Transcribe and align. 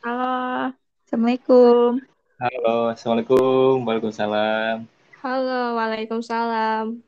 Halo, 0.00 0.72
Assalamualaikum. 1.04 2.00
Halo, 2.40 2.88
Assalamualaikum. 2.88 3.84
Waalaikumsalam. 3.84 4.88
Halo, 5.20 5.76
Waalaikumsalam. 5.76 7.04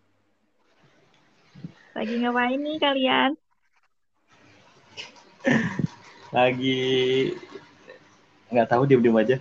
Lagi 1.96 2.14
ngapain 2.20 2.60
nih 2.60 2.76
kalian? 2.76 3.30
Lagi 6.36 6.80
nggak 8.52 8.68
tahu 8.68 8.84
diem-diem 8.84 9.16
aja. 9.16 9.36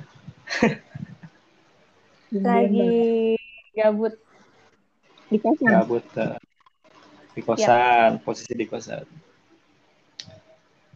Lagi 2.31 3.35
gabut. 3.75 4.15
di 5.27 5.37
kosan. 5.43 5.75
Gabut 5.75 6.07
eh, 6.15 6.39
di 7.35 7.41
kosan, 7.43 8.23
posisi 8.23 8.55
di 8.55 8.63
kosan. 8.63 9.03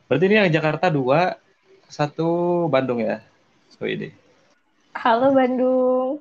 Berarti 0.08 0.24
ini 0.24 0.40
yang 0.40 0.56
Jakarta 0.56 0.88
dua, 0.88 1.36
satu 1.96 2.28
Bandung 2.68 3.00
ya? 3.00 3.24
Oh 3.80 3.88
ini. 3.88 4.12
Halo 4.92 5.32
Bandung. 5.32 6.20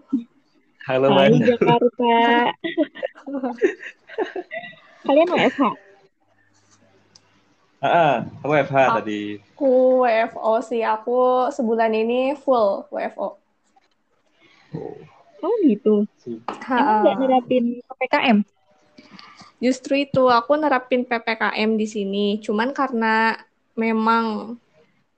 Halo 0.86 1.06
Hai 1.10 1.16
Bandung. 1.34 1.42
Jakarta. 1.50 2.14
kalian 5.02 5.28
WFH? 5.34 5.62
Ah, 7.84 8.24
aku 8.40 8.52
FH 8.54 8.76
Ah. 8.78 8.94
tadi. 9.02 9.42
Aku 9.58 10.06
WFO 10.06 10.52
sih. 10.62 10.86
Aku 10.86 11.50
sebulan 11.50 11.90
ini 11.90 12.38
full 12.38 12.86
WFO. 12.94 13.34
Oh, 14.78 14.94
Oh 15.44 15.54
gitu. 15.60 16.06
Emang 16.64 17.02
nggak 17.04 17.16
nerapin 17.20 17.64
PPKM? 17.84 18.38
Justru 19.60 20.00
itu 20.00 20.30
aku 20.30 20.56
nerapin 20.56 21.04
PPKM 21.04 21.76
di 21.76 21.84
sini. 21.84 22.26
Cuman 22.40 22.72
karena 22.72 23.36
memang 23.76 24.56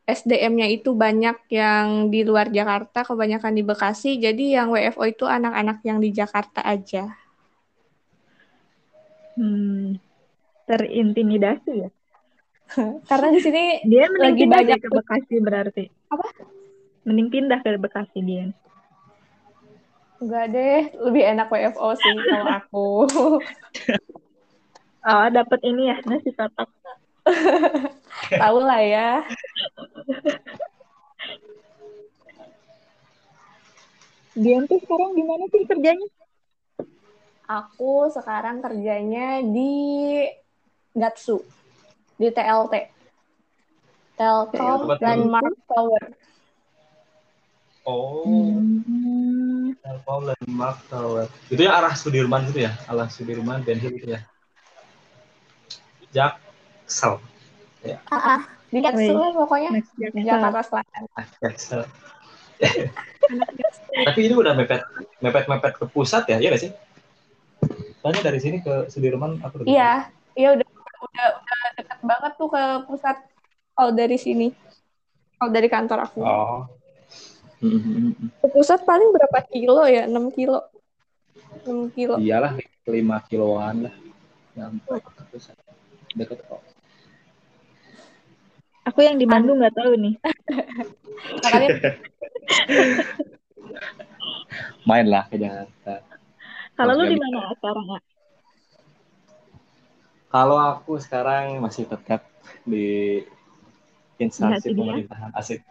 SDM-nya 0.06 0.70
itu 0.70 0.94
banyak 0.94 1.50
yang 1.50 2.14
di 2.14 2.22
luar 2.22 2.46
Jakarta, 2.54 3.02
kebanyakan 3.02 3.52
di 3.58 3.66
Bekasi. 3.66 4.22
Jadi 4.22 4.54
yang 4.54 4.70
WFO 4.70 5.02
itu 5.02 5.26
anak-anak 5.26 5.82
yang 5.82 5.98
di 5.98 6.14
Jakarta 6.14 6.62
aja. 6.62 7.10
Hmm, 9.34 9.98
terintimidasi 10.70 11.72
ya? 11.74 11.90
Karena 13.10 13.28
di 13.34 13.40
sini 13.42 13.82
Dia 13.82 14.06
mending 14.06 14.22
Lagi 14.22 14.42
pindah 14.46 14.58
banyak 14.62 14.78
ke 14.78 14.88
Bekasi 14.94 15.34
berarti. 15.42 15.84
Apa? 16.14 16.26
Mending 17.02 17.28
pindah 17.28 17.58
ke 17.66 17.74
Bekasi 17.74 18.18
dia. 18.22 18.54
enggak 20.16 20.48
deh, 20.48 20.82
lebih 20.96 21.22
enak 21.28 21.52
WFO 21.52 21.92
sih 21.92 22.14
kalau 22.30 22.46
aku. 22.48 22.88
Oh, 25.06 25.30
dapat 25.30 25.62
ini 25.62 25.86
ya, 25.86 26.02
nasi 26.02 26.34
kotak. 26.34 26.66
Tahu 28.42 28.58
lah 28.62 28.80
ya. 28.82 29.10
Dian 34.36 34.68
tuh 34.68 34.78
sekarang 34.84 35.10
di 35.16 35.22
mana 35.24 35.44
sih 35.48 35.62
kerjanya? 35.64 36.08
Aku 37.46 38.10
sekarang 38.12 38.60
kerjanya 38.60 39.40
di 39.40 39.72
Gatsu, 40.92 41.40
di 42.20 42.28
TLT. 42.28 42.74
Telkom 44.16 44.88
Tempat 44.88 44.98
dan 45.00 45.18
baru. 45.24 45.32
Mark 45.32 45.56
Tower. 45.68 46.04
Oh, 47.86 48.26
Hmm, 48.26 49.78
Telkom 49.78 50.26
Landmark 50.26 50.78
Tower. 50.90 51.30
Itu 51.46 51.62
ya 51.62 51.78
arah 51.78 51.94
Sudirman 51.94 52.50
gitu 52.50 52.66
ya? 52.66 52.74
Arah 52.90 53.06
Sudirman, 53.06 53.62
Ben 53.62 53.78
Hill 53.78 53.94
gitu 53.94 54.16
ya? 54.16 54.20
Jaksel. 56.86 57.18
Ah, 58.14 58.46
di 58.70 58.78
Gatsu 58.78 59.10
Wih. 59.10 59.18
lah 59.18 59.30
pokoknya. 59.34 59.70
Jakarta. 60.14 60.62
Selatan. 60.62 61.02
Ah, 61.18 61.26
Jaksel. 61.42 61.82
Tapi 64.06 64.20
ini 64.22 64.34
udah 64.38 64.54
mepet 64.54 64.86
mepet 65.18 65.44
mepet 65.50 65.72
ke 65.82 65.84
pusat 65.90 66.24
ya, 66.30 66.38
iya 66.38 66.54
nggak 66.54 66.62
sih? 66.62 66.72
Soalnya 68.00 68.22
dari 68.22 68.38
sini 68.38 68.62
ke 68.62 68.86
Sudirman 68.86 69.42
aku 69.42 69.66
Iya, 69.66 70.06
iya 70.38 70.54
udah 70.54 70.62
udah 70.62 71.26
udah 71.42 71.60
dekat 71.74 71.98
banget 72.06 72.32
tuh 72.38 72.48
ke 72.54 72.62
pusat 72.86 73.16
kalau 73.74 73.90
dari 73.90 74.14
sini. 74.16 74.54
Kalau 75.36 75.50
dari 75.50 75.68
kantor 75.68 75.98
aku. 76.06 76.20
Oh. 76.22 76.64
Hmm, 77.60 78.14
Ke 78.40 78.46
pusat 78.52 78.86
paling 78.86 79.10
berapa 79.10 79.42
kilo 79.48 79.84
ya? 79.90 80.06
6 80.06 80.32
kilo. 80.32 80.60
6 81.66 81.92
kilo. 81.98 82.14
Iyalah, 82.20 82.56
5 82.84 83.28
kiloan 83.28 83.90
lah. 83.90 83.94
Nyampe 84.56 85.02
ke 85.02 85.22
pusat. 85.34 85.56
Deket 86.16 86.40
kok. 86.48 86.65
Aku 88.86 89.02
yang 89.02 89.18
di 89.18 89.26
Bandung 89.26 89.58
nggak 89.58 89.74
tahu 89.74 89.98
nih. 89.98 90.14
Makanya 91.42 91.68
Main 94.86 95.06
lah 95.10 95.26
ke 95.26 95.36
Jakarta. 95.42 96.06
Kalau 96.78 96.92
lu 96.94 97.04
di 97.10 97.18
mana 97.18 97.50
sekarang 97.58 97.86
ya? 97.90 98.00
Kalau 100.30 100.56
aku 100.60 101.00
sekarang 101.02 101.58
masih 101.58 101.88
tetap 101.90 102.22
di 102.62 103.24
instansi 104.22 104.70
Di 104.70 104.76
pemerintahan 104.76 105.32
asik. 105.34 105.64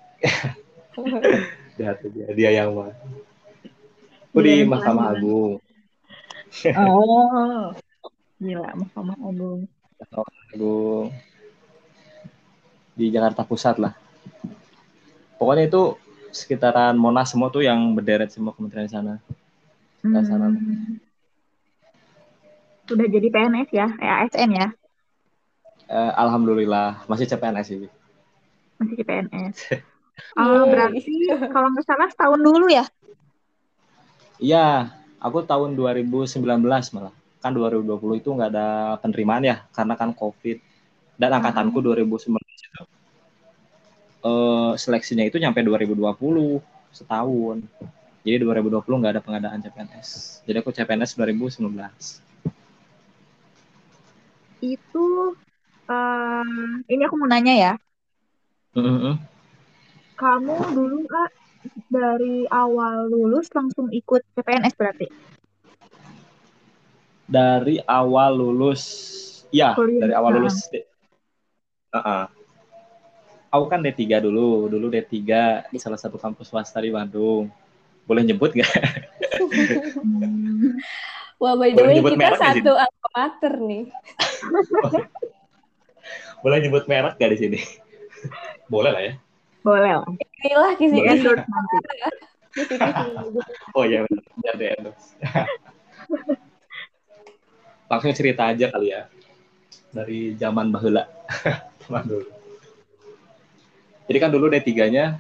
di 1.76 1.84
hati 1.84 2.08
dia, 2.12 2.28
dia 2.36 2.50
yang 2.52 2.76
mah. 2.76 2.92
Aku 4.32 4.44
Dia 4.44 4.64
di 4.64 4.68
Mahkamah. 4.68 5.16
Agung. 5.16 5.64
Oh, 6.80 7.76
gila 8.40 8.72
Mahkamah 8.80 9.18
Agung. 9.20 9.68
Mahkamah 10.00 10.36
Agung. 10.56 11.08
Di 12.96 13.12
Jakarta 13.12 13.44
Pusat 13.44 13.76
lah. 13.84 13.94
Pokoknya 15.36 15.68
itu 15.68 16.00
sekitaran 16.32 16.96
Monas 16.96 17.32
semua 17.32 17.52
tuh 17.52 17.64
yang 17.64 17.92
berderet 17.92 18.32
semua 18.32 18.56
kementerian 18.56 18.88
sana. 18.88 19.14
Salah. 20.02 20.52
Hmm. 20.52 21.00
Udah 22.86 23.08
jadi 23.10 23.28
PNS 23.28 23.70
ya, 23.74 23.88
eh, 23.98 24.14
ASN 24.24 24.52
ya, 24.54 24.70
Eh, 25.86 26.12
Alhamdulillah 26.18 27.06
masih 27.06 27.26
CPNS 27.26 27.66
sih. 27.74 27.90
masih 28.78 28.96
di 28.98 29.04
PNS. 29.06 29.56
Oh, 30.34 30.66
berarti 30.66 31.02
kalau 31.50 31.70
nggak 31.74 31.86
salah 31.86 32.08
setahun 32.10 32.42
dulu 32.42 32.66
ya? 32.70 32.86
Iya, 34.38 34.90
aku 35.18 35.46
tahun 35.46 35.74
2019 35.78 36.42
malah. 36.94 37.14
Kan 37.42 37.54
2020 37.54 38.18
itu 38.18 38.30
nggak 38.34 38.50
ada 38.52 38.68
penerimaan 39.00 39.46
ya, 39.46 39.66
karena 39.72 39.94
kan 39.94 40.14
COVID. 40.14 40.58
Dan 41.16 41.32
angkatanku 41.32 41.80
2019 41.80 42.36
itu. 44.26 44.70
eh, 44.72 44.72
seleksinya 44.84 45.24
itu 45.30 45.38
nyampe 45.44 45.60
2020, 45.62 46.62
setahun. 46.98 47.58
Jadi 48.26 48.38
2020 48.44 48.98
nggak 49.02 49.14
ada 49.16 49.24
pengadaan 49.26 49.60
CPNS. 49.64 50.10
Jadi 50.48 50.58
aku 50.62 50.70
CPNS 50.76 51.12
2019. 51.18 52.22
Itu, 54.74 55.00
eh, 55.92 56.72
ini 56.94 57.02
aku 57.08 57.16
mau 57.20 57.30
nanya 57.32 57.54
ya, 57.64 57.72
Mm-mm. 58.76 59.20
kamu 60.22 60.58
dulu 60.76 60.98
Kak 61.14 61.32
dari 61.96 62.38
awal 62.64 62.98
lulus 63.14 63.48
langsung 63.58 63.88
ikut 64.00 64.22
CPNS 64.34 64.76
berarti? 64.80 65.08
Dari 67.26 67.82
awal 67.90 68.38
lulus, 68.38 68.84
ya 69.50 69.72
Kuliah. 69.76 70.02
dari 70.02 70.14
awal 70.14 70.32
lulus. 70.38 70.70
Heeh. 71.94 72.45
Aku 73.56 73.72
kan 73.72 73.80
D3 73.80 74.20
dulu, 74.20 74.68
dulu 74.68 74.92
D3 74.92 75.16
di 75.72 75.80
salah 75.80 75.96
satu 75.96 76.20
kampus 76.20 76.52
swasta 76.52 76.84
di 76.84 76.92
Bandung. 76.92 77.48
Boleh 78.04 78.28
nyebut 78.28 78.52
nggak? 78.52 78.68
Hmm. 80.04 80.76
Wah, 81.42 81.56
by 81.56 81.72
the 81.72 81.84
Boleh 81.84 82.00
way 82.00 82.04
kita 82.04 82.20
merek 82.20 82.40
satu 82.40 82.72
alma 82.76 83.10
mater 83.16 83.54
nih. 83.64 83.84
Boleh 86.44 86.58
nyebut 86.64 86.84
merek 86.88 87.16
gak 87.16 87.32
di 87.32 87.38
sini? 87.40 87.60
Boleh 88.74 88.92
lah 88.92 89.04
ya. 89.08 89.14
Boleh 89.64 89.92
lah, 90.04 90.06
Inilah 90.44 90.72
kisi-kisi. 90.76 91.10
endorse 91.16 91.48
nanti. 91.48 91.76
Oh 93.72 93.88
iya 93.88 94.04
benar, 94.04 94.24
biar 94.44 94.56
di 94.60 94.66
endorse. 94.68 95.16
Langsung 97.88 98.12
cerita 98.12 98.52
aja 98.52 98.68
kali 98.68 98.92
ya. 98.92 99.08
Dari 99.96 100.36
zaman 100.36 100.76
bahula. 100.76 101.08
Zaman 101.88 102.04
dulu. 102.04 102.35
Jadi 104.06 104.18
kan 104.22 104.30
dulu 104.30 104.46
D3-nya 104.54 105.18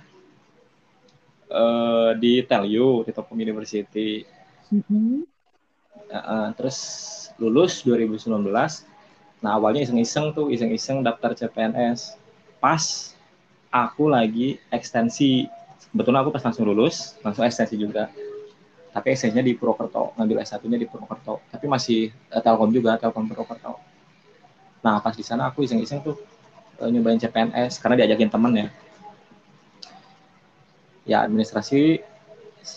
eh, 1.49 2.11
di 2.21 2.33
TELU, 2.45 3.05
di 3.05 3.11
Telkom 3.13 3.37
University. 3.37 4.25
Mm-mm. 4.73 5.25
Heeh, 6.09 6.47
terus 6.57 6.77
lulus 7.41 7.81
2019. 7.81 8.85
Nah, 9.43 9.57
awalnya 9.57 9.85
iseng-iseng 9.85 10.33
tuh, 10.37 10.49
iseng-iseng 10.53 11.01
daftar 11.05 11.33
CPNS. 11.33 12.17
Pas 12.61 13.13
aku 13.73 14.09
lagi 14.09 14.57
ekstensi. 14.69 15.45
Kebetulan 15.91 16.21
aku 16.23 16.31
pas 16.35 16.43
langsung 16.43 16.65
lulus, 16.67 17.15
langsung 17.23 17.43
ekstensi 17.47 17.75
juga. 17.79 18.11
Tapi 18.95 19.11
ekstensinya 19.11 19.43
di 19.43 19.53
Purwokerto, 19.59 20.15
ngambil 20.15 20.39
S1-nya 20.43 20.79
di 20.79 20.87
Purwokerto. 20.87 21.43
Tapi 21.51 21.65
masih 21.67 22.11
eh, 22.31 22.41
Telkom 22.43 22.71
juga, 22.71 22.95
Telkom 22.95 23.27
Purwokerto. 23.27 23.75
Nah, 24.85 25.01
pas 25.01 25.15
di 25.17 25.25
sana 25.25 25.49
aku 25.49 25.65
iseng-iseng 25.65 25.99
tuh 26.05 26.15
eh, 26.81 26.89
nyobain 26.91 27.19
CPNS 27.19 27.79
karena 27.79 27.95
diajakin 28.03 28.29
temen 28.31 28.53
ya. 28.55 28.67
ya 31.05 31.17
administrasi 31.21 32.01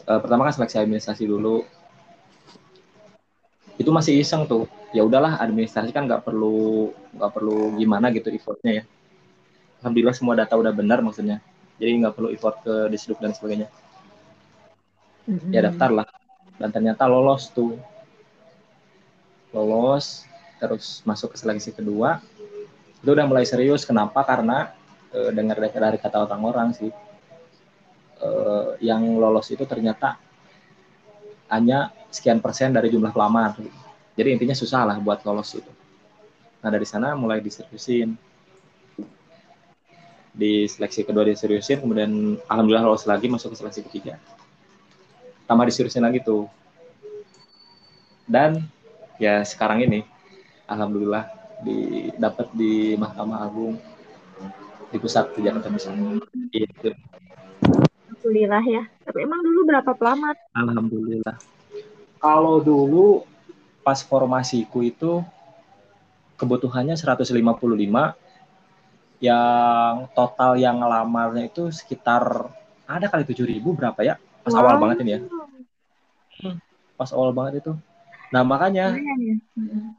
uh, 0.05 0.21
pertama 0.21 0.49
kan 0.49 0.55
seleksi 0.61 0.77
administrasi 0.85 1.25
dulu. 1.25 1.65
Itu 3.81 3.89
masih 3.95 4.21
iseng 4.21 4.45
tuh. 4.45 4.69
Ya 4.93 5.05
udahlah 5.05 5.41
administrasi 5.41 5.93
kan 5.93 6.05
nggak 6.05 6.29
perlu 6.29 6.93
nggak 7.17 7.33
perlu 7.33 7.77
gimana 7.81 8.13
gitu 8.13 8.29
effortnya 8.29 8.83
ya. 8.83 8.85
Alhamdulillah 9.81 10.17
semua 10.17 10.35
data 10.37 10.59
udah 10.59 10.73
benar 10.75 11.01
maksudnya. 11.01 11.41
Jadi 11.79 12.05
nggak 12.05 12.15
perlu 12.19 12.29
effort 12.35 12.61
ke 12.67 12.91
disduk 12.93 13.23
dan 13.23 13.33
sebagainya. 13.33 13.71
Mm-hmm. 15.29 15.53
ya 15.53 15.61
daftar 15.69 15.91
lah. 15.93 16.09
Dan 16.57 16.69
ternyata 16.73 17.05
lolos 17.09 17.53
tuh. 17.53 17.79
Lolos 19.53 20.29
terus 20.59 21.01
masuk 21.07 21.33
ke 21.33 21.37
seleksi 21.39 21.71
kedua 21.71 22.19
itu 22.99 23.11
udah 23.15 23.27
mulai 23.31 23.47
serius 23.47 23.87
kenapa 23.87 24.27
karena 24.27 24.75
e, 25.15 25.31
dengar 25.31 25.59
dari 25.63 25.99
kata 25.99 26.27
orang-orang 26.27 26.75
sih 26.75 26.91
uh, 28.23 28.75
yang 28.83 29.03
lolos 29.19 29.49
itu 29.51 29.63
ternyata 29.65 30.19
hanya 31.49 31.95
sekian 32.13 32.43
persen 32.43 32.75
dari 32.75 32.93
jumlah 32.93 33.13
pelamar. 33.15 33.57
Jadi 34.19 34.29
intinya 34.35 34.57
susah 34.57 34.85
lah 34.85 34.97
buat 35.01 35.23
lolos 35.25 35.55
itu. 35.57 35.71
Nah 36.61 36.69
dari 36.69 36.85
sana 36.85 37.15
mulai 37.15 37.41
diseriusin. 37.41 38.19
Di 40.39 40.71
seleksi 40.71 41.03
kedua 41.03 41.27
diseriusin, 41.27 41.83
kemudian 41.83 42.39
alhamdulillah 42.47 42.87
lolos 42.87 43.09
lagi 43.09 43.27
masuk 43.27 43.55
ke 43.55 43.57
seleksi 43.59 43.81
ketiga. 43.91 44.15
Tambah 45.51 45.67
diseriusin 45.67 46.05
lagi 46.05 46.23
tuh. 46.23 46.47
Dan 48.29 48.69
ya 49.17 49.41
sekarang 49.43 49.83
ini 49.89 50.05
alhamdulillah 50.69 51.38
di 51.63 52.11
dapat 52.15 52.51
di 52.55 52.95
Mahkamah 52.95 53.39
Agung 53.45 53.75
di 54.89 54.97
pusat 54.97 55.35
di 55.37 55.45
Jakarta 55.45 55.69
Pusat. 55.69 55.95
Itu. 56.53 56.91
Alhamdulillah 58.09 58.65
ya. 58.65 58.83
Tapi 59.05 59.19
emang 59.25 59.41
dulu 59.45 59.61
berapa 59.69 59.91
pelamat? 59.95 60.37
Alhamdulillah. 60.57 61.37
Kalau 62.19 62.59
dulu 62.59 63.23
pas 63.85 64.01
formasiku 64.03 64.83
itu 64.85 65.23
kebutuhannya 66.37 66.95
155 66.95 67.35
yang 69.19 69.95
total 70.15 70.55
yang 70.55 70.79
ngelamarnya 70.79 71.51
itu 71.51 71.75
sekitar 71.75 72.55
ada 72.87 73.07
kali 73.11 73.27
7000 73.27 73.59
berapa 73.75 74.01
ya? 74.01 74.15
Pas 74.47 74.55
wow. 74.55 74.61
awal 74.65 74.77
banget 74.81 74.97
ini 75.05 75.11
ya. 75.19 75.21
Pas 76.97 77.11
awal 77.13 77.35
banget 77.35 77.61
itu. 77.61 77.73
Nah, 78.29 78.43
makanya 78.45 78.93
ya. 78.97 79.37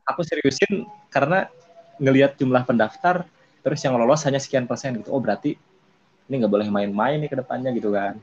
aku 0.05 0.21
seriusin 0.21 0.85
karena 1.09 1.49
ngelihat 1.99 2.37
jumlah 2.37 2.63
pendaftar 2.63 3.25
terus 3.59 3.81
yang 3.83 3.99
lolos 3.99 4.23
hanya 4.23 4.39
sekian 4.39 4.69
persen 4.69 4.95
gitu. 5.01 5.11
Oh, 5.11 5.19
berarti 5.19 5.57
ini 6.29 6.35
nggak 6.39 6.53
boleh 6.53 6.67
main-main 6.69 7.17
nih 7.19 7.29
ke 7.29 7.37
depannya 7.37 7.73
gitu 7.75 7.91
kan. 7.93 8.17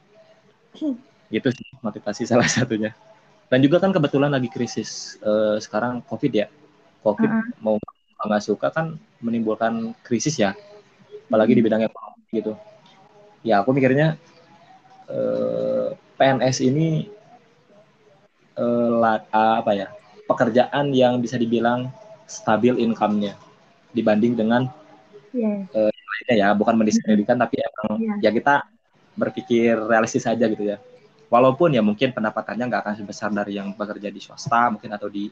Gitu 1.26 1.50
sih 1.50 1.67
motivasi 1.82 2.23
salah 2.23 2.47
satunya. 2.47 2.94
Dan 3.50 3.58
juga 3.58 3.82
kan 3.82 3.91
kebetulan 3.91 4.31
lagi 4.31 4.47
krisis 4.47 5.19
uh, 5.26 5.58
sekarang 5.58 5.99
covid 6.06 6.31
ya. 6.31 6.47
Covid 7.03 7.26
uh 7.26 7.43
-huh. 7.43 7.50
mau 7.58 7.75
nggak 8.23 8.43
suka 8.47 8.70
kan 8.70 8.94
menimbulkan 9.19 9.91
krisis 10.06 10.38
ya. 10.38 10.55
Apalagi 11.26 11.58
di 11.58 11.67
bidang 11.67 11.82
ekonomi 11.82 12.31
gitu. 12.31 12.55
Ya 13.43 13.58
aku 13.58 13.75
mikirnya 13.75 14.14
uh, 15.11 15.91
eh, 15.91 15.99
PNS 16.14 16.62
ini 16.62 17.11
uh, 18.56 19.20
apa 19.32 19.73
ya 19.73 19.88
pekerjaan 20.26 20.91
yang 20.91 21.23
bisa 21.23 21.38
dibilang 21.38 21.93
stabil 22.26 22.75
income-nya 22.82 23.38
dibanding 23.94 24.35
dengan 24.35 24.69
yeah. 25.31 25.62
Uh, 25.73 25.93
lainnya 25.93 26.35
ya 26.35 26.49
bukan 26.56 26.75
mendiskreditkan 26.75 27.38
tapi 27.38 27.62
emang 27.62 28.03
yeah. 28.03 28.29
ya 28.29 28.31
kita 28.35 28.55
berpikir 29.17 29.79
realistis 29.88 30.26
saja 30.26 30.44
gitu 30.50 30.67
ya 30.67 30.76
walaupun 31.32 31.75
ya 31.75 31.82
mungkin 31.82 32.12
pendapatannya 32.12 32.64
nggak 32.69 32.82
akan 32.85 32.94
sebesar 33.00 33.31
dari 33.32 33.58
yang 33.58 33.73
bekerja 33.75 34.12
di 34.12 34.20
swasta 34.20 34.70
mungkin 34.70 34.93
atau 34.93 35.08
di 35.08 35.31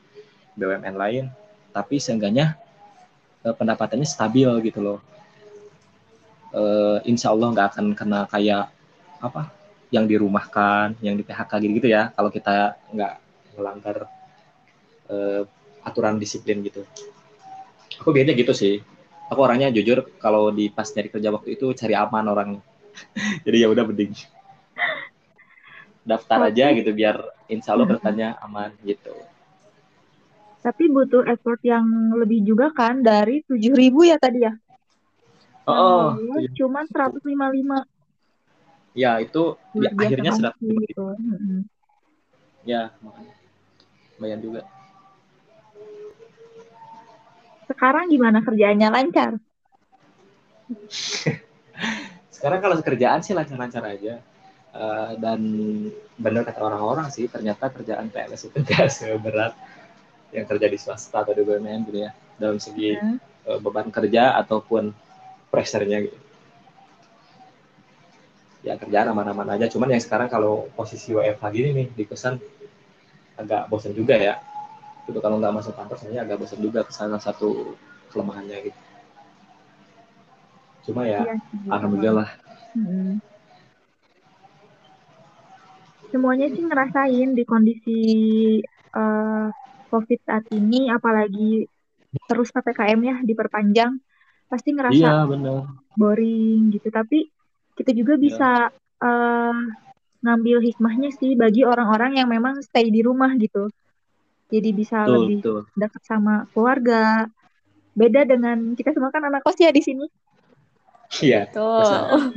BUMN 0.57 0.95
lain 0.95 1.25
tapi 1.75 1.99
seenggaknya 1.99 2.57
eh, 3.45 3.55
pendapatannya 3.55 4.07
stabil 4.07 4.49
gitu 4.65 4.81
loh 4.81 4.99
eh, 6.55 6.99
insya 7.07 7.31
Allah 7.31 7.53
nggak 7.53 7.67
akan 7.75 7.87
kena 7.93 8.27
kayak 8.31 8.71
apa 9.21 9.64
yang 9.93 10.05
dirumahkan 10.09 10.97
yang 11.05 11.15
di 11.17 11.25
PHK 11.27 11.53
gitu, 11.65 11.73
-gitu 11.81 11.89
ya 11.93 12.13
kalau 12.17 12.31
kita 12.33 12.79
nggak 12.93 13.15
melanggar 13.57 13.97
eh, 15.09 15.43
aturan 15.85 16.17
disiplin 16.17 16.65
gitu. 16.65 16.83
Aku 18.01 18.11
biasanya 18.11 18.35
gitu 18.35 18.53
sih. 18.57 18.81
Aku 19.33 19.41
orangnya 19.41 19.73
jujur 19.73 20.05
kalau 20.21 20.53
di 20.53 20.69
pas 20.69 20.89
nyari 20.89 21.09
kerja 21.09 21.29
waktu 21.33 21.57
itu 21.57 21.67
cari 21.77 21.95
aman 21.97 22.25
orang. 22.29 22.51
Jadi 23.45 23.57
ya 23.65 23.69
udah 23.71 23.85
mending 23.85 24.13
daftar 26.05 26.53
aja 26.53 26.69
gitu 26.77 26.93
biar 26.93 27.17
insya 27.49 27.73
Allah 27.73 27.89
bertanya 27.97 28.37
aman 28.45 28.71
gitu. 28.85 29.13
Tapi 30.61 30.89
butuh 30.89 31.29
effort 31.29 31.61
yang 31.61 31.85
lebih 32.17 32.41
juga 32.45 32.73
kan 32.73 33.05
dari 33.05 33.45
tujuh 33.45 33.73
ribu 33.77 34.05
ya 34.09 34.17
tadi 34.17 34.49
ya? 34.49 34.53
Oh, 35.65 36.13
oh 36.17 36.45
cuman 36.57 36.85
155 36.89 37.25
ya 38.95 39.19
itu 39.19 39.59
ya, 39.75 39.91
akhirnya 39.99 40.31
sudah 40.33 40.53
gitu. 40.63 41.05
ya 42.65 42.95
makanya 43.03 43.35
lumayan 44.17 44.41
juga 44.41 44.63
sekarang 47.75 48.13
gimana 48.13 48.45
kerjaannya 48.45 48.89
lancar? 48.93 49.31
Sekarang 52.35 52.61
kalau 52.61 52.77
kerjaan 52.85 53.21
sih 53.25 53.33
lancar-lancar 53.33 53.85
aja. 53.85 54.21
Uh, 54.75 55.15
dan 55.23 55.39
benar 56.19 56.43
kata 56.43 56.59
orang-orang 56.59 57.07
sih 57.07 57.31
ternyata 57.31 57.71
kerjaan 57.71 58.11
PNS 58.11 58.51
itu 58.51 58.59
gak 58.67 58.91
seberat 58.91 59.55
yang 60.35 60.51
kerja 60.51 60.67
di 60.67 60.75
swasta 60.75 61.23
atau 61.23 61.31
di 61.31 61.47
BUMN 61.47 61.87
gitu 61.87 62.03
ya 62.03 62.11
dalam 62.43 62.59
segi 62.59 62.99
hmm. 62.99 63.47
uh, 63.47 63.59
beban 63.63 63.87
kerja 63.95 64.35
ataupun 64.43 64.91
pressure-nya 65.55 66.11
gitu. 66.11 66.19
Ya 68.65 68.81
kerjaan 68.81 69.13
aman-aman 69.13 69.61
aja, 69.61 69.69
cuman 69.69 69.93
yang 69.93 70.01
sekarang 70.01 70.33
kalau 70.33 70.73
posisi 70.73 71.13
WFH 71.13 71.45
gini 71.53 71.71
nih 71.77 71.87
di 71.93 72.05
kosan 72.09 72.41
agak 73.37 73.69
bosan 73.69 73.93
juga 73.93 74.17
ya. 74.17 74.41
Itu 75.05 75.21
kalau 75.21 75.37
nggak 75.37 75.53
masuk 75.53 75.77
kantor 75.77 76.01
sebenarnya 76.01 76.23
agak 76.25 76.39
bosan 76.41 76.61
juga 76.65 76.81
salah 76.89 77.21
satu 77.21 77.77
kelemahannya 78.09 78.73
gitu. 78.73 78.81
Cuma 80.85 81.09
ya 81.09 81.25
iya, 81.25 81.37
alhamdulillah 81.73 82.29
hmm. 82.77 83.17
semuanya 86.13 86.47
sih 86.53 86.61
ngerasain 86.61 87.33
di 87.33 87.45
kondisi 87.49 88.01
uh, 88.93 89.49
covid 89.89 90.21
saat 90.29 90.45
ini 90.53 90.93
apalagi 90.93 91.65
terus 92.29 92.53
ppkm 92.53 93.01
ya 93.01 93.17
diperpanjang 93.25 93.99
pasti 94.47 94.71
ngerasa 94.71 94.95
iya, 94.95 95.27
bener. 95.27 95.67
boring 95.99 96.71
gitu. 96.71 96.93
Tapi 96.93 97.27
kita 97.75 97.91
juga 97.95 98.15
iya. 98.19 98.23
bisa 98.23 98.51
ya. 98.71 99.05
uh, 99.05 99.57
ngambil 100.25 100.65
hikmahnya 100.65 101.11
sih 101.15 101.37
bagi 101.37 101.67
orang-orang 101.69 102.17
yang 102.17 102.29
memang 102.31 102.63
stay 102.65 102.89
di 102.89 103.05
rumah 103.05 103.29
gitu 103.37 103.69
jadi 104.55 104.71
bisa 104.71 105.09
tuh, 105.09 105.13
lebih 105.19 105.37
tuh. 105.41 105.61
dekat 105.75 106.03
sama 106.05 106.47
keluarga. 106.53 107.27
Beda 107.95 108.23
dengan 108.23 108.75
kita 108.79 108.95
semua 108.95 109.11
kan 109.11 109.27
anak 109.27 109.43
kos 109.47 109.59
ya 109.59 109.75
di 109.75 109.83
sini. 109.83 110.07
Iya. 111.23 111.51
Tuh. 111.51 112.31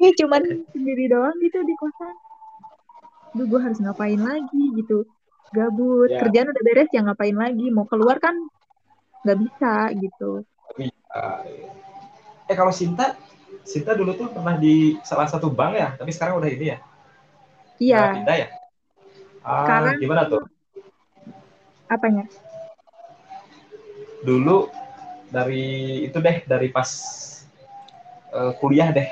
ya 0.00 0.10
cuman 0.20 0.42
sendiri 0.72 1.08
doang 1.08 1.36
gitu 1.40 1.64
di 1.64 1.74
kosan. 1.80 2.14
Duh, 3.32 3.48
gue 3.48 3.60
harus 3.64 3.78
ngapain 3.80 4.20
lagi 4.20 4.64
gitu. 4.76 5.08
Gabut, 5.52 6.08
ya. 6.08 6.20
kerjaan 6.24 6.52
udah 6.52 6.64
beres 6.64 6.90
ya 6.92 7.00
ngapain 7.04 7.36
lagi. 7.36 7.68
Mau 7.72 7.88
keluar 7.88 8.20
kan 8.20 8.36
nggak 9.24 9.38
bisa 9.40 9.72
gitu. 10.00 10.44
Eh 12.48 12.56
kalau 12.56 12.72
Sinta, 12.74 13.16
Sinta 13.62 13.94
dulu 13.94 14.18
tuh 14.18 14.28
pernah 14.30 14.58
di 14.58 14.98
salah 15.06 15.30
satu 15.30 15.46
bank 15.46 15.72
ya, 15.78 15.88
tapi 15.94 16.10
sekarang 16.10 16.42
udah 16.42 16.50
ini 16.50 16.66
ya? 16.74 16.78
Iya. 17.78 18.02
Pindah 18.18 18.36
ya? 18.36 18.48
Ah, 19.42 19.66
sekarang 19.66 19.94
gimana 20.02 20.22
tuh? 20.26 20.42
Apanya? 21.90 22.24
Dulu 24.22 24.70
dari 25.30 26.02
itu 26.06 26.18
deh, 26.18 26.46
dari 26.46 26.70
pas 26.70 26.90
uh, 28.34 28.54
kuliah 28.58 28.90
deh. 28.94 29.08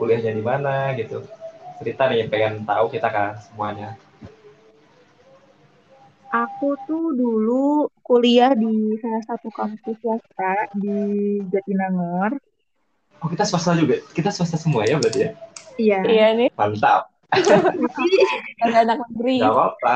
Kuliahnya 0.00 0.32
di 0.32 0.44
mana 0.44 0.94
gitu. 0.96 1.24
Cerita 1.78 2.08
nih, 2.08 2.26
pengen 2.26 2.64
tahu 2.64 2.90
kita 2.90 3.08
kan 3.12 3.36
semuanya. 3.40 3.94
Aku 6.28 6.76
tuh 6.84 7.16
dulu 7.16 7.88
kuliah 8.04 8.52
di 8.52 8.96
salah 9.00 9.24
satu 9.24 9.48
kampus 9.48 9.96
swasta 10.00 10.68
di 10.76 11.40
Jatinangor. 11.48 12.36
Oh, 13.18 13.28
kita 13.28 13.44
swasta 13.46 13.74
juga. 13.74 13.98
Kita 14.14 14.30
swasta 14.30 14.56
semua 14.58 14.86
ya 14.86 14.98
berarti 14.98 15.20
ya? 15.26 15.30
Iya. 15.78 15.98
Iya 16.06 16.26
nih. 16.38 16.48
Mantap. 16.54 17.10
Tapi 18.62 18.74
anak 18.78 19.02
negeri. 19.04 19.42
Gak 19.42 19.52
apa-apa. 19.52 19.94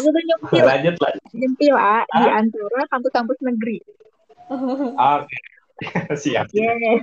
Aku 0.00 0.08
tuh 0.08 0.22
nyempil. 0.24 0.64
Lanjut, 0.64 0.94
lanjut. 0.98 1.22
Nyempil, 1.36 1.74
ah, 1.76 2.02
di 2.08 2.28
antara 2.28 2.80
kampus-kampus 2.88 3.38
negeri. 3.44 3.78
Oke. 4.50 4.96
Okay. 4.98 5.40
Siap. 6.22 6.46
Yeah. 6.54 7.02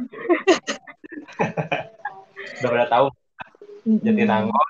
Udah 2.59 2.69
pada 2.69 2.87
tahu. 2.89 3.05
mm-hmm. 3.87 4.03
Jatinangor 4.03 4.67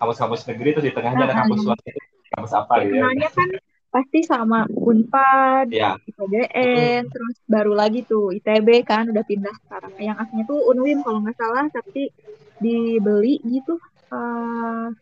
kampus-kampus 0.00 0.48
negeri 0.48 0.68
terus 0.72 0.86
di 0.88 0.94
tengahnya 0.96 1.28
ada 1.28 1.36
kampus 1.44 1.60
swasta 1.60 1.92
kampus 2.32 2.52
apa 2.56 2.74
gitu 2.88 2.96
ya 2.96 3.28
kan 3.36 3.48
pasti 3.90 4.22
sama 4.22 4.64
Unpad, 4.70 5.66
ya. 5.74 5.98
IPDN, 5.98 7.10
terus 7.10 7.36
baru 7.50 7.74
lagi 7.74 8.06
tuh 8.06 8.30
ITB 8.30 8.86
kan 8.86 9.10
udah 9.10 9.24
pindah 9.26 9.54
sekarang. 9.66 9.92
Yang 9.98 10.16
aslinya 10.22 10.44
tuh 10.46 10.60
Unwin 10.70 11.02
kalau 11.02 11.18
nggak 11.26 11.36
salah, 11.36 11.66
tapi 11.74 12.14
dibeli 12.62 13.42
gitu 13.42 13.82
uh, 14.14 14.94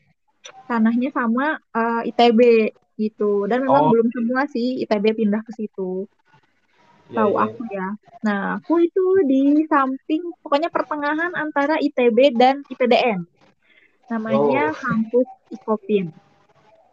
tanahnya 0.64 1.12
sama 1.12 1.60
uh, 1.76 2.00
eh, 2.00 2.10
ITB 2.10 2.40
gitu. 2.96 3.44
Dan 3.44 3.68
memang 3.68 3.88
oh. 3.88 3.90
belum 3.92 4.08
semua 4.08 4.48
sih 4.48 4.80
ITB 4.88 5.20
pindah 5.20 5.44
ke 5.44 5.52
situ. 5.52 6.08
Ya, 7.12 7.24
Tahu 7.24 7.32
ya, 7.36 7.40
aku 7.44 7.62
ya. 7.68 7.88
Nah, 8.24 8.40
aku 8.56 8.84
itu 8.84 9.04
di 9.28 9.68
samping 9.68 10.32
pokoknya 10.40 10.72
pertengahan 10.72 11.36
antara 11.36 11.76
ITB 11.76 12.36
dan 12.40 12.64
IPDN. 12.72 13.28
Namanya 14.08 14.72
oh. 14.72 14.80
kampus 14.80 15.28
Ikopin 15.52 16.08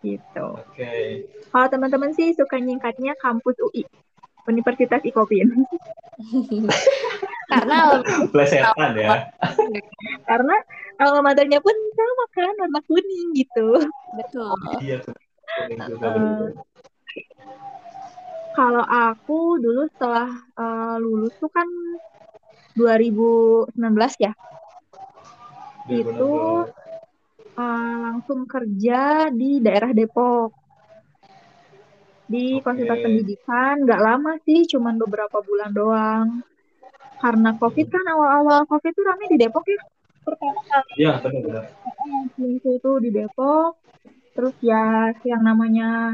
gitu. 0.05 0.62
Oke. 0.62 0.77
Okay. 0.77 1.05
Kalau 1.50 1.67
teman-teman 1.74 2.13
sih 2.13 2.38
suka 2.38 2.62
nyingkatnya 2.62 3.17
kampus 3.17 3.57
UI, 3.57 3.81
Universitas 4.45 5.01
Ikopin. 5.01 5.50
Karena 7.51 8.01
plesetan 8.29 8.91
ya. 8.97 9.29
Karena 10.29 10.55
alma 11.01 11.33
maternya 11.33 11.62
pun 11.62 11.74
sama 11.74 12.25
kan 12.33 12.55
warna 12.62 12.79
kuning 12.85 13.27
gitu. 13.33 13.69
Betul. 14.17 14.53
Oh, 14.53 14.79
iya. 14.81 15.01
Uh, 16.01 16.51
kalau 18.57 18.83
aku 18.83 19.62
dulu 19.62 19.88
setelah 19.93 20.29
uh, 20.57 20.97
lulus 20.97 21.31
tuh 21.38 21.51
kan 21.53 21.67
2019 22.75 23.71
ya. 24.19 24.33
2019. 25.88 26.01
Itu 26.01 26.31
uh, 27.55 27.95
langsung 28.12 28.45
kerja 28.45 29.31
di 29.31 29.63
daerah 29.63 29.91
Depok. 29.95 30.51
Di 32.25 32.57
okay. 32.57 32.63
konsultan 32.63 33.00
pendidikan 33.05 33.75
nggak 33.85 34.01
lama 34.01 34.31
sih 34.43 34.65
cuman 34.69 34.97
beberapa 35.00 35.39
bulan 35.41 35.71
doang. 35.71 36.27
Karena 37.21 37.55
covid 37.55 37.88
kan 37.89 38.05
awal-awal 38.12 38.67
covid 38.67 38.91
tuh 38.91 39.05
rame 39.07 39.25
di 39.31 39.38
Depok 39.39 39.65
ya 39.65 39.79
pertama 40.25 40.62
kali. 40.65 40.93
Iya 41.00 41.13
benar-benar. 41.21 41.63
Itu 42.65 42.91
di 43.00 43.09
Depok. 43.13 43.77
Terus 44.35 44.55
ya 44.59 45.15
yang 45.24 45.41
namanya 45.45 46.12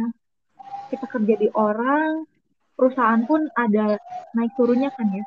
kita 0.93 1.07
kerja 1.09 1.35
di 1.39 1.49
orang 1.55 2.27
perusahaan 2.75 3.23
pun 3.25 3.47
ada 3.55 3.97
naik 4.35 4.53
turunnya 4.59 4.91
kan 4.93 5.07
ya. 5.09 5.25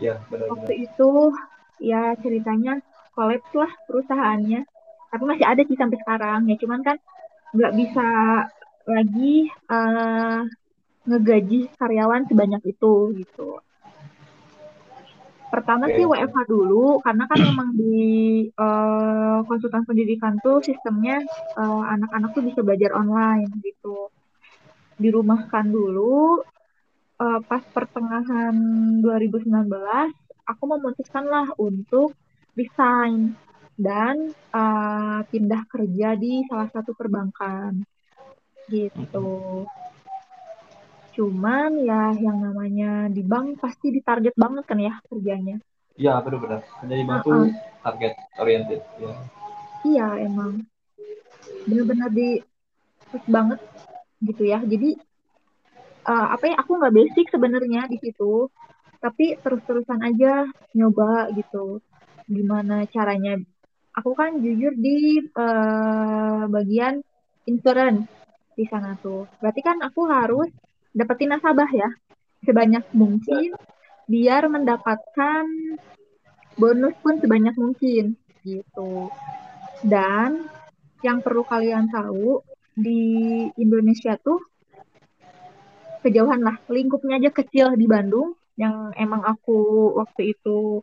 Iya 0.00 0.14
benar-benar. 0.32 0.50
Waktu 0.56 0.72
itu 0.88 1.10
ya 1.80 2.16
ceritanya 2.18 2.80
kolaps 3.12 3.52
lah 3.52 3.70
perusahaannya 3.84 4.64
tapi 5.10 5.22
masih 5.26 5.46
ada 5.46 5.62
sih 5.66 5.76
sampai 5.76 5.98
sekarang. 6.00 6.46
Ya 6.46 6.56
cuman 6.56 6.80
kan 6.86 6.96
nggak 7.50 7.74
bisa 7.74 8.08
lagi 8.86 9.50
uh, 9.68 10.46
ngegaji 11.06 11.70
karyawan 11.76 12.26
sebanyak 12.30 12.62
itu 12.70 12.94
gitu. 13.18 13.58
Pertama 15.50 15.90
sih 15.90 16.06
WFH 16.06 16.46
dulu 16.46 17.02
karena 17.02 17.26
kan 17.26 17.38
memang 17.42 17.68
di 17.74 18.46
uh, 18.54 19.42
konsultan 19.50 19.82
pendidikan 19.82 20.38
tuh 20.38 20.62
sistemnya 20.62 21.18
uh, 21.58 21.82
anak-anak 21.90 22.30
tuh 22.38 22.46
bisa 22.46 22.62
belajar 22.62 22.94
online 22.94 23.50
gitu. 23.58 24.14
Dirumahkan 25.02 25.66
dulu 25.66 26.38
uh, 27.18 27.40
pas 27.42 27.66
pertengahan 27.74 28.54
2019 29.02 29.50
aku 30.46 30.62
memutuskan 30.70 31.26
lah 31.26 31.50
untuk 31.58 32.14
resign 32.54 33.34
dan 33.80 34.36
uh, 34.52 35.24
pindah 35.32 35.64
kerja 35.64 36.12
di 36.20 36.44
salah 36.44 36.68
satu 36.68 36.92
perbankan 36.92 37.80
gitu. 38.68 39.64
Cuman 41.16 41.80
ya 41.80 42.12
yang 42.12 42.44
namanya 42.44 43.08
di 43.08 43.24
bank 43.24 43.56
pasti 43.56 43.88
ditarget 43.88 44.36
banget 44.36 44.64
kan 44.68 44.78
ya 44.78 44.94
kerjanya. 45.08 45.56
Iya 45.96 46.20
benar-benar. 46.20 46.60
Kerja 46.84 46.94
di 46.94 47.04
bank 47.08 47.24
uh 47.24 47.32
-uh. 47.32 47.48
target 47.80 48.14
oriented. 48.36 48.80
Ya. 49.00 49.14
Iya 49.80 50.08
emang 50.28 50.68
benar-benar 51.64 52.12
di 52.12 52.44
push 53.08 53.26
banget 53.32 53.60
gitu 54.20 54.44
ya. 54.44 54.60
Jadi 54.60 55.00
uh, 56.04 56.36
apa 56.36 56.44
ya 56.52 56.56
aku 56.60 56.76
nggak 56.76 56.94
basic 56.94 57.26
sebenarnya 57.32 57.88
di 57.88 57.96
situ, 57.96 58.52
tapi 59.00 59.40
terus-terusan 59.40 60.04
aja 60.04 60.44
nyoba 60.76 61.32
gitu. 61.32 61.80
Gimana 62.30 62.86
caranya 62.86 63.40
aku 63.94 64.10
kan 64.14 64.38
jujur 64.38 64.74
di 64.78 65.18
uh, 65.34 66.46
bagian 66.46 67.02
insurance 67.46 68.06
di 68.54 68.64
sana 68.68 68.94
tuh. 69.00 69.26
Berarti 69.42 69.60
kan 69.64 69.78
aku 69.82 70.06
harus 70.06 70.50
dapetin 70.94 71.34
nasabah 71.34 71.70
ya 71.70 71.90
sebanyak 72.44 72.84
mungkin 72.96 73.54
biar 74.10 74.48
mendapatkan 74.50 75.44
bonus 76.58 76.94
pun 77.00 77.18
sebanyak 77.22 77.54
mungkin 77.56 78.18
gitu. 78.42 79.10
Dan 79.86 80.50
yang 81.00 81.24
perlu 81.24 81.46
kalian 81.48 81.88
tahu 81.88 82.44
di 82.76 83.48
Indonesia 83.56 84.16
tuh 84.20 84.40
kejauhan 86.00 86.40
lah 86.40 86.56
lingkupnya 86.68 87.20
aja 87.20 87.30
kecil 87.32 87.76
di 87.76 87.84
Bandung 87.84 88.36
yang 88.56 88.92
emang 88.96 89.24
aku 89.24 89.92
waktu 89.96 90.36
itu 90.36 90.80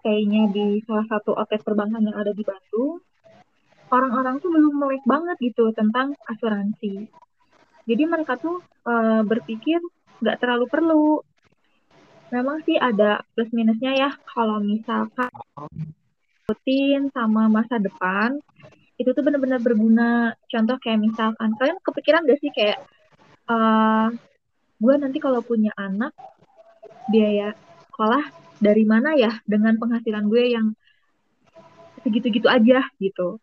kayaknya 0.00 0.50
di 0.52 0.66
salah 0.84 1.06
satu 1.08 1.36
outlet 1.36 1.62
perbankan 1.64 2.04
yang 2.04 2.16
ada 2.16 2.32
di 2.32 2.44
Bandung, 2.44 3.00
orang-orang 3.90 4.38
tuh 4.38 4.50
belum 4.50 4.74
melek 4.78 5.04
banget 5.04 5.36
gitu 5.40 5.74
tentang 5.74 6.14
asuransi. 6.30 7.10
Jadi 7.84 8.02
mereka 8.06 8.38
tuh 8.38 8.62
uh, 8.86 9.22
berpikir 9.26 9.82
nggak 10.22 10.38
terlalu 10.38 10.66
perlu. 10.70 11.08
Memang 12.30 12.62
sih 12.62 12.78
ada 12.78 13.26
plus 13.34 13.50
minusnya 13.50 13.90
ya 13.96 14.10
kalau 14.22 14.62
misalkan 14.62 15.30
rutin 16.46 17.10
sama 17.10 17.50
masa 17.50 17.82
depan 17.82 18.38
itu 19.00 19.10
tuh 19.10 19.22
benar-benar 19.26 19.58
berguna. 19.58 20.38
Contoh 20.46 20.78
kayak 20.78 21.00
misalkan 21.02 21.50
kalian 21.58 21.80
kepikiran 21.82 22.22
gak 22.28 22.38
sih 22.38 22.52
kayak 22.54 22.78
uh, 23.50 24.06
eh, 24.06 24.08
gue 24.78 24.94
nanti 24.94 25.18
kalau 25.18 25.42
punya 25.42 25.74
anak 25.74 26.14
biaya 27.10 27.56
sekolah 27.90 28.39
dari 28.60 28.84
mana 28.84 29.16
ya 29.16 29.32
dengan 29.48 29.80
penghasilan 29.80 30.28
gue 30.28 30.44
yang 30.52 30.66
segitu-gitu 32.04 32.46
aja 32.46 32.84
gitu. 33.00 33.40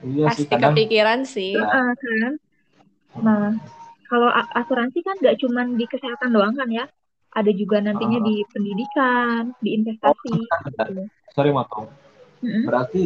Iya 0.00 0.32
Pasti 0.32 0.46
sih, 0.46 0.48
kadang... 0.48 0.72
kepikiran 0.72 1.20
sih. 1.26 1.52
Nah, 1.58 1.92
kan. 1.92 2.32
Nah, 3.20 3.46
kalau 4.06 4.30
asuransi 4.30 5.02
kan 5.04 5.18
gak 5.20 5.38
cuma 5.42 5.66
di 5.66 5.84
kesehatan 5.84 6.30
doang 6.32 6.54
kan 6.56 6.70
ya. 6.70 6.86
Ada 7.30 7.54
juga 7.54 7.78
nantinya 7.78 8.18
uh, 8.18 8.26
di 8.26 8.42
pendidikan, 8.50 9.54
di 9.62 9.78
investasi. 9.78 10.34
Oh, 10.34 10.58
gitu. 10.66 11.06
Sorry 11.30 11.54
motong. 11.54 11.86
Mm-hmm. 12.42 12.64
Berarti 12.66 13.02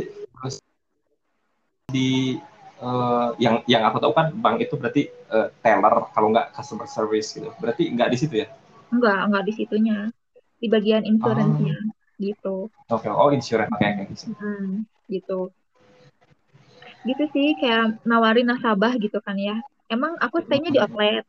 di 1.93 2.41
uh, 2.81 3.37
yang 3.37 3.61
yang 3.69 3.85
aku 3.85 4.01
tahu 4.01 4.17
kan 4.17 4.33
bank 4.33 4.65
itu 4.65 4.81
berarti 4.81 5.13
uh, 5.29 5.53
teller 5.61 6.09
kalau 6.17 6.33
nggak 6.33 6.57
customer 6.57 6.89
service 6.89 7.37
gitu. 7.37 7.53
Berarti 7.61 7.93
nggak 7.93 8.09
di 8.09 8.17
situ 8.17 8.35
ya? 8.41 8.49
Enggak, 8.89 9.29
enggak 9.29 9.45
di 9.45 9.53
situnya 9.53 10.09
di 10.65 10.73
bagian 10.73 11.05
insurance-nya 11.05 11.77
oh. 11.77 11.93
gitu. 12.17 12.57
Oke, 12.89 13.05
okay. 13.05 13.13
oh 13.13 13.29
insurance 13.29 13.69
kayak 13.77 14.09
gitu. 14.09 14.33
Hmm, 14.41 14.89
gitu. 15.13 15.53
Gitu 17.05 17.25
sih 17.37 17.53
kayak 17.61 18.01
nawarin 18.09 18.49
nasabah 18.49 18.97
gitu 18.97 19.21
kan 19.21 19.37
ya. 19.37 19.61
Emang 19.93 20.17
aku 20.25 20.41
stay-nya 20.41 20.73
di 20.73 20.81
outlet. 20.81 21.29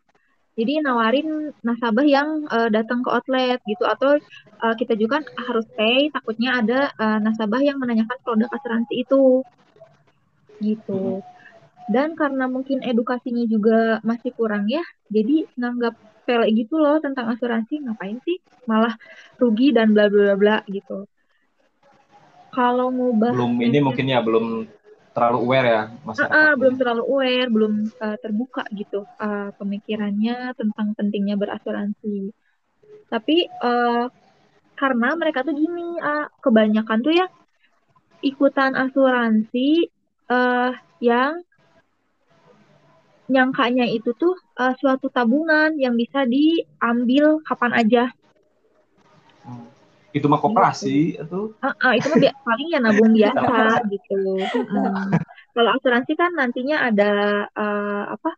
Jadi 0.56 0.80
nawarin 0.80 1.52
nasabah 1.68 2.08
yang 2.08 2.48
uh, 2.48 2.72
datang 2.72 3.04
ke 3.04 3.12
outlet 3.12 3.60
gitu 3.68 3.84
atau 3.84 4.16
uh, 4.64 4.76
kita 4.80 4.96
juga 4.96 5.20
harus 5.36 5.68
stay 5.76 6.08
takutnya 6.16 6.64
ada 6.64 6.80
uh, 6.96 7.20
nasabah 7.20 7.60
yang 7.60 7.76
menanyakan 7.76 8.16
produk 8.24 8.48
asuransi 8.56 9.04
itu. 9.04 9.44
Gitu. 10.64 11.20
Dan 11.92 12.16
karena 12.16 12.48
mungkin 12.48 12.80
edukasinya 12.88 13.44
juga 13.52 14.00
masih 14.02 14.32
kurang 14.34 14.66
ya, 14.72 14.82
jadi 15.12 15.46
nganggap 15.54 15.94
sepele 16.26 16.50
gitu 16.58 16.82
loh 16.82 16.98
tentang 16.98 17.30
asuransi 17.30 17.86
ngapain 17.86 18.18
sih 18.26 18.42
malah 18.66 18.98
rugi 19.38 19.70
dan 19.70 19.94
bla 19.94 20.10
bla 20.10 20.34
bla 20.34 20.58
gitu. 20.66 21.06
Kalau 22.50 22.90
ngubah 22.90 23.38
belum 23.38 23.62
ini 23.62 23.78
mungkin 23.78 24.10
ya 24.10 24.26
belum 24.26 24.66
terlalu 25.14 25.38
aware 25.46 25.68
ya 25.70 25.84
masyarakat 26.02 26.34
uh, 26.34 26.42
uh, 26.50 26.54
belum 26.58 26.76
terlalu 26.82 27.04
aware 27.06 27.50
belum 27.54 27.74
uh, 28.02 28.18
terbuka 28.18 28.64
gitu 28.74 29.06
uh, 29.22 29.54
pemikirannya 29.54 30.58
tentang 30.58 30.98
pentingnya 30.98 31.38
berasuransi. 31.38 32.34
Tapi 33.06 33.46
uh, 33.62 34.10
karena 34.74 35.14
mereka 35.14 35.46
tuh 35.46 35.54
gini 35.54 36.02
uh, 36.02 36.26
kebanyakan 36.42 37.00
tuh 37.06 37.14
ya 37.14 37.30
ikutan 38.26 38.74
asuransi 38.74 39.94
uh, 40.34 40.74
yang 40.98 41.46
nyangkanya 43.30 43.86
itu 43.86 44.10
tuh 44.18 44.36
uh, 44.60 44.74
suatu 44.80 45.08
tabungan 45.12 45.76
yang 45.76 45.96
bisa 45.96 46.24
diambil 46.28 47.40
kapan 47.44 47.72
aja. 47.76 48.06
Hmm. 49.46 49.70
itu 50.16 50.32
mah 50.32 50.40
koperasi 50.40 51.20
itu. 51.20 51.42
Uh, 51.60 51.68
uh, 51.68 51.92
itu 51.92 52.08
mah 52.08 52.18
paling 52.48 52.68
ya 52.72 52.80
nabung 52.80 53.12
biasa 53.20 53.84
gitu. 53.92 54.40
Hmm. 54.48 55.12
kalau 55.52 55.70
asuransi 55.76 56.16
kan 56.16 56.32
nantinya 56.36 56.88
ada 56.88 57.12
uh, 57.52 58.04
apa 58.16 58.32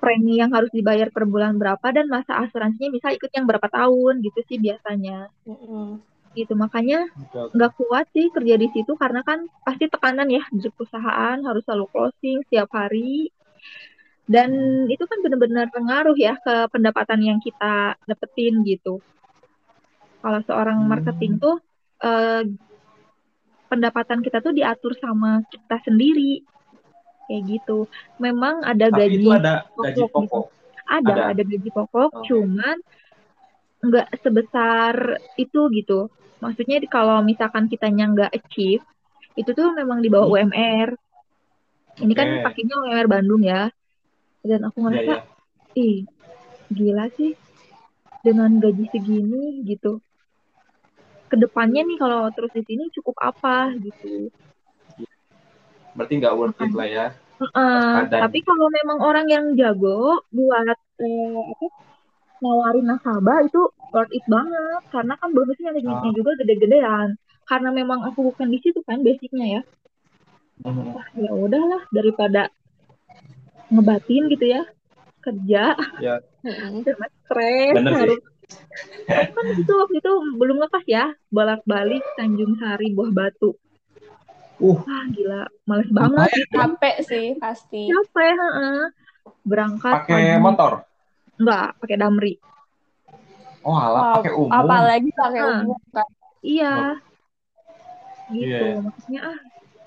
premi 0.00 0.40
yang 0.40 0.48
harus 0.48 0.72
dibayar 0.72 1.12
per 1.12 1.28
bulan 1.28 1.60
berapa 1.60 1.92
dan 1.92 2.08
masa 2.08 2.40
asuransinya 2.40 2.88
bisa 2.88 3.12
ikut 3.12 3.28
yang 3.36 3.44
berapa 3.44 3.68
tahun 3.68 4.24
gitu 4.24 4.40
sih 4.48 4.56
biasanya. 4.56 5.28
Mm 5.44 6.10
gitu 6.30 6.54
makanya 6.54 7.10
nggak 7.34 7.72
kuat 7.74 8.06
sih 8.14 8.30
kerja 8.30 8.54
di 8.54 8.70
situ 8.70 8.94
karena 8.94 9.26
kan 9.26 9.50
pasti 9.66 9.90
tekanan 9.90 10.30
ya 10.30 10.42
di 10.54 10.70
perusahaan 10.70 11.38
harus 11.42 11.62
selalu 11.66 11.90
closing 11.90 12.38
setiap 12.46 12.70
hari 12.70 13.34
dan 14.30 14.50
itu 14.86 15.02
kan 15.02 15.18
benar-benar 15.26 15.66
pengaruh 15.74 16.14
ya 16.14 16.38
ke 16.38 16.70
pendapatan 16.70 17.18
yang 17.18 17.38
kita 17.42 17.98
dapetin 18.06 18.62
gitu 18.62 19.02
kalau 20.22 20.40
seorang 20.46 20.78
hmm. 20.84 20.88
marketing 20.88 21.42
tuh 21.42 21.58
eh, 22.06 22.46
pendapatan 23.70 24.20
kita 24.20 24.42
tuh 24.42 24.50
diatur 24.50 24.94
sama 24.98 25.42
kita 25.46 25.78
sendiri 25.86 26.42
kayak 27.30 27.42
gitu. 27.46 27.86
Memang 28.18 28.66
ada 28.66 28.90
Tapi 28.90 28.98
gaji 28.98 29.22
itu 29.22 29.30
ada 29.30 29.54
gaji 29.78 30.02
pokok. 30.10 30.50
Gitu. 30.50 30.58
Ada, 30.90 31.12
ada, 31.14 31.22
ada 31.30 31.42
gaji 31.46 31.70
pokok, 31.70 32.10
oh. 32.10 32.22
cuman 32.26 32.76
nggak 33.80 34.08
sebesar 34.26 34.94
itu 35.38 35.70
gitu. 35.70 36.10
Maksudnya 36.42 36.82
kalau 36.90 37.22
misalkan 37.22 37.70
kitanya 37.70 38.10
nggak 38.10 38.34
achieve, 38.34 38.82
itu 39.38 39.50
tuh 39.54 39.70
memang 39.78 40.02
di 40.02 40.10
bawah 40.10 40.26
hmm. 40.26 40.50
UMR. 40.50 40.88
Ini 42.02 42.12
kan 42.18 42.28
pakainya 42.42 42.74
UMR 42.82 43.06
Bandung 43.06 43.46
ya. 43.46 43.70
Dan 44.40 44.64
aku 44.64 44.88
ngerasa, 44.88 45.20
yeah, 45.20 45.22
yeah. 45.76 45.82
ih 45.84 45.98
gila 46.72 47.06
sih. 47.14 47.36
Dengan 48.20 48.60
gaji 48.60 48.84
segini 48.92 49.64
gitu. 49.64 49.96
Ke 51.32 51.40
depannya 51.40 51.88
nih 51.88 51.96
kalau 51.96 52.28
terus 52.36 52.52
di 52.52 52.60
sini 52.68 52.92
cukup 52.92 53.16
apa 53.16 53.72
gitu. 53.80 54.28
Berarti 55.96 56.12
nggak 56.20 56.36
worth 56.36 56.60
it 56.60 56.72
lah 56.76 56.84
ya. 56.84 57.06
Uh, 57.40 58.04
tapi 58.12 58.44
kalau 58.44 58.68
memang 58.68 59.00
orang 59.00 59.24
yang 59.32 59.56
jago 59.56 60.20
buat 60.28 60.76
uh, 60.76 61.40
apa 61.40 61.66
nawarin 62.44 62.84
nasabah 62.92 63.40
itu 63.48 63.72
worth 63.88 64.12
it 64.12 64.24
banget. 64.28 64.82
Karena 64.92 65.16
kan 65.16 65.32
bonusnya 65.32 65.72
oh. 65.80 66.12
juga 66.12 66.36
gede-gedean. 66.44 67.16
Karena 67.48 67.72
memang 67.72 68.04
aku 68.04 68.28
bukan 68.28 68.52
di 68.52 68.60
situ 68.60 68.84
kan 68.84 69.00
basicnya 69.00 69.58
ya. 69.58 69.62
Uh-huh. 70.60 70.92
Wah, 70.92 71.08
ya 71.16 71.32
udahlah 71.32 71.88
daripada 71.88 72.52
ngebatin 73.70 74.22
gitu 74.30 74.46
ya 74.50 74.62
kerja 75.20 75.76
ya. 76.02 76.14
stres 76.42 77.74
harus 77.76 78.20
kan 79.06 79.44
itu 79.54 79.72
waktu 79.72 79.96
itu 80.02 80.12
belum 80.34 80.58
lepas 80.58 80.82
ya 80.90 81.14
bolak-balik 81.30 82.02
Tanjung 82.18 82.58
Sari 82.58 82.90
Buah 82.90 83.10
Batu. 83.14 83.54
Uh, 84.60 84.76
Wah, 84.76 85.04
gila, 85.08 85.48
males 85.64 85.88
banget. 85.88 86.28
Sih. 86.36 86.44
Capek 86.52 86.96
sih 87.00 87.26
pasti. 87.40 87.88
Capek, 87.88 88.34
heeh. 88.36 88.80
Berangkat 89.40 90.04
pakai 90.04 90.36
motor? 90.36 90.84
Enggak, 91.40 91.80
pakai 91.80 91.96
Damri. 91.96 92.34
Oh, 93.64 93.72
alah, 93.72 94.20
pakai 94.20 94.32
umum. 94.36 94.52
Apalagi 94.52 95.10
pakai 95.16 95.40
nah, 95.40 95.58
umum 95.64 95.80
kan. 95.96 96.08
Iya. 96.44 96.74
Oh. 96.76 96.96
Gitu, 98.30 98.46
yeah. 98.52 98.78
maksudnya 98.78 99.20
ah 99.26 99.38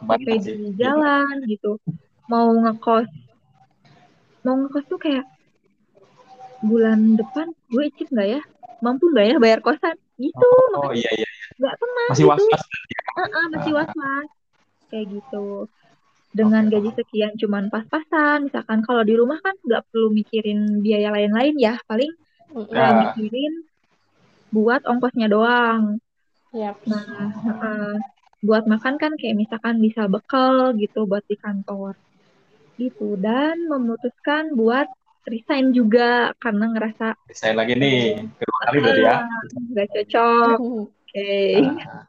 pakai 0.04 0.36
di 0.42 0.74
jalan 0.76 1.36
gitu. 1.48 1.78
Mau 2.28 2.50
ngekos 2.66 3.08
mau 4.44 4.56
ngekos 4.60 4.86
tuh 4.92 5.00
kayak 5.00 5.26
bulan 6.64 7.20
depan 7.20 7.52
gue 7.72 7.84
icip 7.92 8.08
nggak 8.12 8.30
ya? 8.40 8.42
Mampu 8.84 9.12
nggak 9.12 9.26
ya 9.32 9.36
bayar 9.40 9.60
kosan? 9.64 9.96
Gitu. 10.20 10.48
Oh, 10.76 10.88
oh 10.88 10.94
iya 10.94 11.10
iya 11.16 11.28
nggak 11.54 11.76
tenang 11.78 12.10
masih 12.10 12.26
was 12.26 12.42
was 12.42 12.64
gitu. 12.66 12.76
uh 13.14 13.22
-uh, 13.30 13.46
masih 13.54 13.72
was 13.76 13.92
was 13.94 14.30
kayak 14.90 15.06
gitu. 15.10 15.48
Dengan 16.34 16.66
gaji 16.66 16.90
sekian 16.98 17.34
cuman 17.38 17.70
pas-pasan. 17.70 18.50
Misalkan 18.50 18.82
kalau 18.82 19.06
di 19.06 19.14
rumah 19.14 19.38
kan 19.42 19.54
nggak 19.62 19.86
perlu 19.90 20.10
mikirin 20.10 20.82
biaya 20.82 21.14
lain-lain 21.14 21.56
ya. 21.62 21.78
Paling 21.86 22.12
uh. 22.58 22.94
mikirin 23.14 23.54
buat 24.50 24.82
ongkosnya 24.86 25.30
doang. 25.30 26.02
Yep. 26.54 26.86
nah 26.86 27.34
uh, 27.50 27.98
buat 28.46 28.70
makan 28.70 29.02
kan 29.02 29.18
kayak 29.18 29.42
misalkan 29.42 29.82
bisa 29.82 30.06
bekal 30.06 30.70
gitu 30.78 31.10
buat 31.10 31.26
di 31.26 31.34
kantor 31.34 31.98
gitu 32.78 33.16
dan 33.22 33.58
memutuskan 33.70 34.58
buat 34.58 34.90
resign 35.24 35.72
juga 35.72 36.36
karena 36.42 36.68
ngerasa 36.76 37.16
resign 37.32 37.56
lagi 37.56 37.74
nih 37.80 38.28
kedua 38.36 38.58
kali 38.68 38.78
berarti 38.84 39.04
ya 39.04 39.18
nggak 39.72 39.88
cocok 39.94 40.58
oke 40.60 40.92
okay. 41.08 41.64
Ah. 41.64 42.06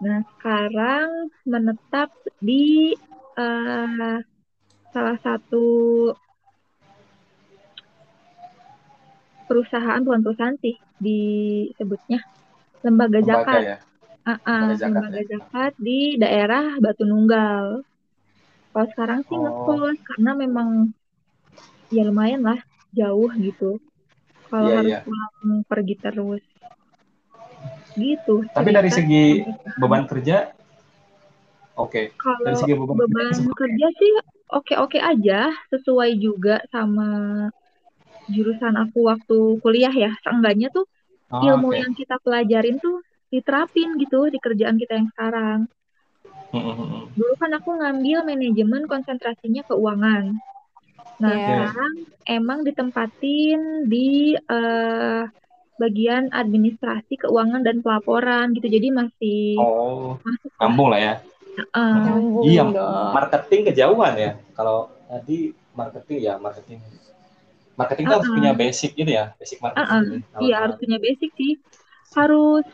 nah 0.00 0.18
sekarang 0.34 1.08
menetap 1.46 2.10
di 2.42 2.96
uh, 3.38 4.18
salah 4.90 5.18
satu 5.22 5.66
perusahaan 9.46 10.02
tuan 10.02 10.22
perusahaan 10.22 10.58
sih 10.62 10.78
disebutnya 10.98 12.22
lembaga, 12.82 13.18
lembaga 13.18 13.28
zakat 13.28 13.62
ya? 13.62 13.76
uh 13.78 14.30
-uh, 14.34 14.60
lembaga, 14.66 14.74
zakat, 14.74 14.90
lembaga 14.90 15.20
ya? 15.20 15.26
zakat 15.30 15.72
di 15.78 16.00
daerah 16.18 16.66
Batu 16.82 17.04
Nunggal 17.06 17.86
kalau 18.70 18.86
sekarang 18.94 19.20
sih 19.26 19.36
oh. 19.36 19.42
ngekos 19.42 19.98
karena 20.06 20.30
memang 20.38 20.68
ya 21.90 22.06
lumayan 22.06 22.42
lah 22.46 22.58
jauh 22.94 23.30
gitu 23.38 23.82
kalau 24.50 24.66
yeah, 24.70 24.78
harus 24.82 24.92
yeah. 24.98 25.02
pulang 25.06 25.62
pergi 25.66 25.94
terus 25.98 26.42
gitu 27.98 28.46
tapi 28.54 28.70
dari 28.70 28.90
segi 28.90 29.42
beban 29.78 30.06
kerja 30.06 30.54
oke 31.78 31.90
okay. 31.90 32.04
kalau 32.14 32.38
dari 32.46 32.56
segi 32.58 32.74
beban, 32.78 32.96
beban 32.98 33.26
kerja, 33.34 33.54
kerja 33.54 33.86
sih 33.98 34.10
oke 34.54 34.74
oke 34.78 34.98
aja 34.98 35.50
sesuai 35.70 36.10
juga 36.18 36.62
sama 36.70 37.10
jurusan 38.30 38.78
aku 38.78 39.10
waktu 39.10 39.38
kuliah 39.58 39.90
ya 39.90 40.14
seenggaknya 40.22 40.70
tuh 40.70 40.86
oh, 41.34 41.42
ilmu 41.42 41.74
okay. 41.74 41.78
yang 41.82 41.92
kita 41.98 42.16
pelajarin 42.22 42.78
tuh 42.78 43.02
diterapin 43.30 43.98
gitu 43.98 44.30
di 44.30 44.38
kerjaan 44.38 44.78
kita 44.78 44.98
yang 44.98 45.08
sekarang 45.14 45.58
dulu 47.14 47.32
kan 47.38 47.50
aku 47.54 47.78
ngambil 47.78 48.26
manajemen 48.26 48.90
konsentrasinya 48.90 49.62
keuangan 49.70 50.34
Nah, 51.20 51.36
yeah. 51.36 51.68
sekarang 51.68 51.94
emang 52.24 52.58
ditempatin 52.64 53.60
di 53.92 54.32
uh, 54.48 55.28
bagian 55.76 56.32
administrasi 56.32 57.20
keuangan 57.20 57.60
dan 57.60 57.84
pelaporan 57.84 58.56
gitu. 58.56 58.72
Jadi 58.72 58.88
masih 58.88 59.60
oh, 59.60 60.16
masuk 60.24 60.50
kampung 60.56 60.88
lah 60.88 61.00
ya. 61.00 61.14
Uh, 61.76 62.40
iya, 62.48 62.64
marketing 63.12 63.68
kejauhan 63.68 64.12
ya. 64.16 64.32
Kalau 64.56 64.88
tadi 65.12 65.52
marketing 65.76 66.18
ya 66.24 66.34
marketing. 66.40 66.80
Marketing 67.76 68.06
uh, 68.08 68.10
uh, 68.12 68.14
harus 68.16 68.28
punya 68.32 68.52
basic 68.56 68.90
gitu 68.96 69.12
ya, 69.12 69.36
basic 69.36 69.60
marketing. 69.60 70.24
Uh, 70.24 70.36
uh, 70.36 70.40
iya, 70.40 70.56
harus 70.64 70.76
punya 70.80 70.96
basic 70.96 71.30
sih. 71.36 71.60
Harus 72.16 72.64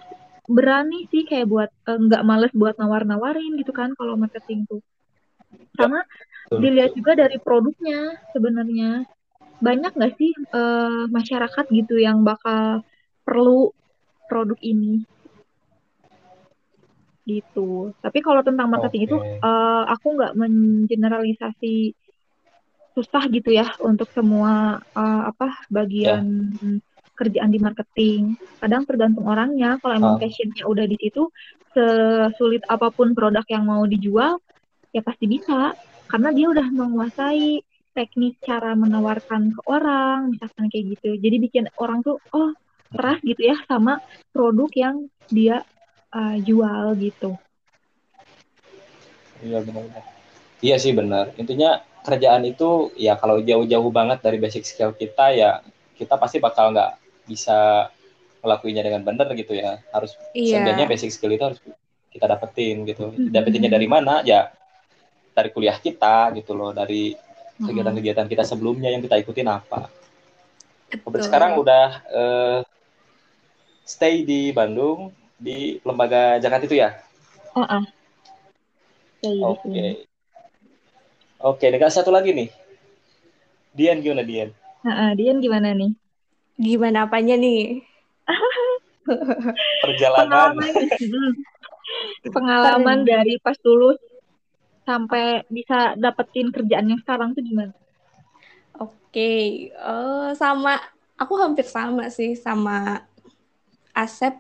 berani 0.47 1.11
sih 1.11 1.27
kayak 1.27 1.47
buat 1.51 1.71
nggak 1.87 2.23
uh, 2.23 2.27
males 2.27 2.53
buat 2.55 2.79
nawar-nawarin 2.79 3.59
gitu 3.61 3.71
kan 3.75 3.93
kalau 3.99 4.15
marketing 4.19 4.67
tuh. 4.67 4.83
Sama 5.77 6.03
dilihat 6.51 6.95
juga 6.95 7.19
dari 7.19 7.43
produknya 7.43 8.23
sebenarnya 8.31 9.03
banyak 9.59 9.93
nggak 9.97 10.15
sih 10.15 10.31
uh, 10.53 11.09
masyarakat 11.11 11.65
gitu 11.73 11.97
yang 11.99 12.23
bakal 12.23 12.85
perlu 13.27 13.73
produk 14.31 14.59
ini 14.63 15.03
gitu 17.27 17.91
tapi 17.99 18.23
kalau 18.23 18.47
tentang 18.47 18.71
marketing 18.71 19.03
okay. 19.03 19.09
itu 19.11 19.17
uh, 19.43 19.83
aku 19.91 20.15
nggak 20.15 20.35
mengeneralisasi 20.39 21.97
susah 22.95 23.27
gitu 23.29 23.51
ya 23.51 23.67
untuk 23.83 24.07
semua 24.15 24.79
uh, 24.95 25.23
apa 25.27 25.67
bagian 25.67 26.55
yeah. 26.63 26.79
Kerjaan 27.17 27.49
di 27.49 27.59
marketing. 27.59 28.37
Kadang 28.61 28.85
tergantung 28.85 29.25
orangnya. 29.25 29.81
Kalau 29.81 29.95
emang 29.97 30.15
uh. 30.17 30.21
passionnya 30.21 30.69
udah 30.69 30.85
di 30.85 30.97
situ 31.01 31.33
sesulit 31.73 32.65
apa 32.69 32.89
pun 32.93 33.13
produk 33.13 33.45
yang 33.49 33.65
mau 33.65 33.83
dijual 33.89 34.37
ya 34.93 35.01
pasti 35.01 35.25
bisa. 35.25 35.73
Karena 36.07 36.31
dia 36.31 36.47
udah 36.53 36.69
menguasai 36.71 37.65
teknik 37.97 38.37
cara 38.45 38.77
menawarkan 38.77 39.57
ke 39.57 39.61
orang 39.67 40.37
misalkan 40.37 40.69
kayak 40.69 41.01
gitu. 41.01 41.17
Jadi 41.17 41.37
bikin 41.41 41.65
orang 41.81 42.05
tuh 42.05 42.21
oh 42.37 42.53
keras 42.93 43.19
gitu 43.25 43.43
ya 43.43 43.57
sama 43.67 43.99
produk 44.31 44.71
yang 44.77 44.97
dia 45.33 45.65
uh, 46.13 46.37
jual 46.39 46.95
gitu. 47.01 47.35
Iya 49.43 49.65
benar. 49.65 50.05
Iya 50.61 50.77
sih 50.81 50.93
benar. 50.93 51.33
Intinya 51.37 51.83
kerjaan 52.07 52.47
itu 52.47 52.95
ya 52.95 53.19
kalau 53.19 53.43
jauh-jauh 53.43 53.91
banget 53.91 54.23
dari 54.23 54.39
basic 54.39 54.63
skill 54.63 54.95
kita 54.95 55.35
ya 55.35 55.59
kita 55.99 56.15
pasti 56.15 56.39
bakal 56.39 56.71
nggak 56.71 56.95
bisa 57.27 57.91
ngelakuinnya 58.41 58.87
dengan 58.87 59.03
benar 59.03 59.29
gitu 59.35 59.59
ya 59.59 59.83
harus 59.91 60.15
iya. 60.33 60.63
seenggaknya 60.63 60.87
basic 60.87 61.11
skill 61.11 61.35
itu 61.35 61.45
harus 61.45 61.59
kita 62.15 62.31
dapetin 62.31 62.87
gitu 62.87 63.13
dapetinnya 63.29 63.69
dari 63.69 63.91
mana 63.91 64.23
ya 64.23 64.49
dari 65.37 65.53
kuliah 65.53 65.77
kita 65.77 66.33
gitu 66.33 66.57
loh 66.57 66.73
dari 66.73 67.13
kegiatan-kegiatan 67.61 68.29
kita 68.29 68.45
sebelumnya 68.45 68.93
yang 68.93 69.01
kita 69.01 69.17
ikutin 69.21 69.49
apa. 69.49 69.89
Betul. 70.93 71.25
Sekarang 71.25 71.57
udah 71.61 71.87
uh, 72.13 72.61
stay 73.85 74.23
di 74.25 74.53
Bandung 74.53 75.13
di 75.37 75.81
lembaga 75.85 76.41
Jakarta 76.41 76.65
itu 76.69 76.77
ya? 76.81 76.97
Uh 77.57 77.65
-uh. 77.65 77.85
Oke. 79.25 79.61
Okay. 79.61 79.91
Oke, 81.37 81.69
okay, 81.69 81.93
satu 81.93 82.09
lagi 82.13 82.33
nih. 82.33 82.49
Dian 83.77 84.01
gimana 84.01 84.25
Dian? 84.25 84.51
Uh 84.85 84.89
-uh, 84.89 85.11
Dian 85.17 85.41
gimana 85.41 85.77
nih? 85.77 85.93
Gimana 86.57 87.05
apanya 87.05 87.37
nih? 87.37 87.85
Perjalanan. 89.85 90.57
Pengalaman, 90.57 90.73
Pengalaman 92.27 92.99
dari 93.07 93.39
pas 93.39 93.55
dulu 93.61 93.95
sampai 94.87 95.43
bisa 95.51 95.95
dapetin 95.99 96.51
kerjaan 96.51 96.91
yang 96.91 97.01
sekarang 97.03 97.35
tuh 97.35 97.43
gimana? 97.43 97.75
Oke, 98.79 98.91
okay. 99.11 99.43
uh, 99.79 100.31
eh, 100.31 100.39
sama 100.39 100.79
aku 101.19 101.35
hampir 101.41 101.67
sama 101.67 102.09
sih 102.09 102.39
sama 102.39 103.05
Asep. 103.97 104.37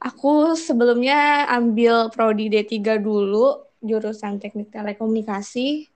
Aku 0.00 0.52
sebelumnya 0.52 1.48
ambil 1.48 2.12
prodi 2.12 2.52
D3 2.52 3.00
dulu, 3.00 3.64
jurusan 3.80 4.36
Teknik 4.36 4.68
Telekomunikasi. 4.68 5.93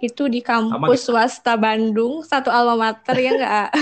Itu 0.00 0.32
di 0.32 0.40
kampus 0.40 1.06
swasta 1.06 1.54
Bandung, 1.60 2.24
satu 2.24 2.48
alma 2.48 2.74
mater 2.90 3.16
ya 3.20 3.30
enggak? 3.36 3.70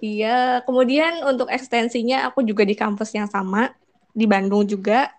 Iya, 0.00 0.64
kemudian 0.64 1.28
untuk 1.28 1.52
ekstensinya 1.52 2.24
aku 2.24 2.40
juga 2.40 2.64
di 2.64 2.72
kampus 2.72 3.12
yang 3.12 3.28
sama, 3.28 3.68
di 4.16 4.24
Bandung 4.24 4.64
juga. 4.64 5.12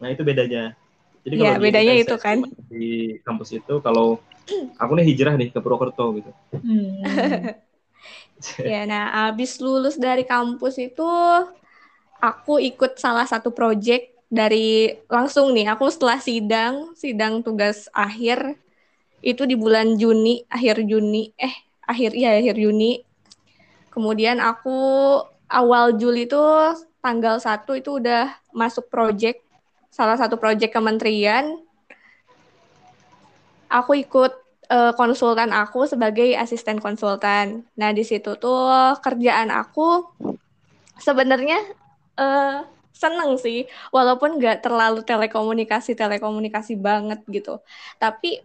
Nah, 0.00 0.08
itu 0.08 0.24
bedanya. 0.24 0.72
Jadi 1.20 1.34
ya, 1.36 1.60
bedanya 1.60 1.94
itu 2.00 2.16
kan. 2.16 2.40
Di 2.72 3.20
kampus 3.20 3.52
itu 3.52 3.74
kalau 3.84 4.16
aku 4.80 4.92
nih 4.96 5.04
hijrah 5.12 5.36
nih 5.36 5.52
ke 5.52 5.60
Purwokerto 5.60 6.16
gitu. 6.16 6.32
Hmm. 6.64 7.04
ya, 8.64 8.88
nah 8.88 9.28
abis 9.28 9.60
lulus 9.60 10.00
dari 10.00 10.24
kampus 10.24 10.80
itu 10.80 11.04
aku 12.20 12.56
ikut 12.56 12.96
salah 12.96 13.28
satu 13.28 13.52
project 13.52 14.16
dari 14.30 14.94
langsung 15.10 15.50
nih 15.50 15.74
aku 15.74 15.90
setelah 15.90 16.22
sidang 16.22 16.94
sidang 16.94 17.42
tugas 17.42 17.90
akhir 17.90 18.54
itu 19.20 19.42
di 19.44 19.58
bulan 19.58 19.98
Juni 19.98 20.46
akhir 20.46 20.86
Juni 20.86 21.34
eh 21.34 21.52
akhir 21.84 22.14
ya 22.14 22.38
akhir 22.38 22.56
Juni 22.56 23.02
kemudian 23.90 24.38
aku 24.38 24.78
awal 25.50 25.98
Juli 25.98 26.30
itu 26.30 26.40
tanggal 27.02 27.42
1 27.42 27.66
itu 27.74 27.98
udah 27.98 28.30
masuk 28.54 28.86
project 28.86 29.42
salah 29.90 30.14
satu 30.14 30.38
project 30.38 30.70
kementerian 30.70 31.58
aku 33.66 33.98
ikut 33.98 34.32
uh, 34.70 34.92
konsultan 34.94 35.54
aku 35.54 35.86
sebagai 35.86 36.34
asisten 36.38 36.82
konsultan. 36.82 37.66
Nah, 37.78 37.90
di 37.94 38.06
situ 38.06 38.38
tuh 38.38 38.94
kerjaan 39.02 39.50
aku 39.54 40.06
sebenarnya 40.98 41.58
uh, 42.18 42.66
seneng 43.00 43.40
sih, 43.40 43.64
walaupun 43.88 44.36
nggak 44.36 44.60
terlalu 44.60 45.00
telekomunikasi 45.00 45.96
telekomunikasi 45.96 46.76
banget 46.76 47.24
gitu. 47.32 47.64
Tapi 47.96 48.44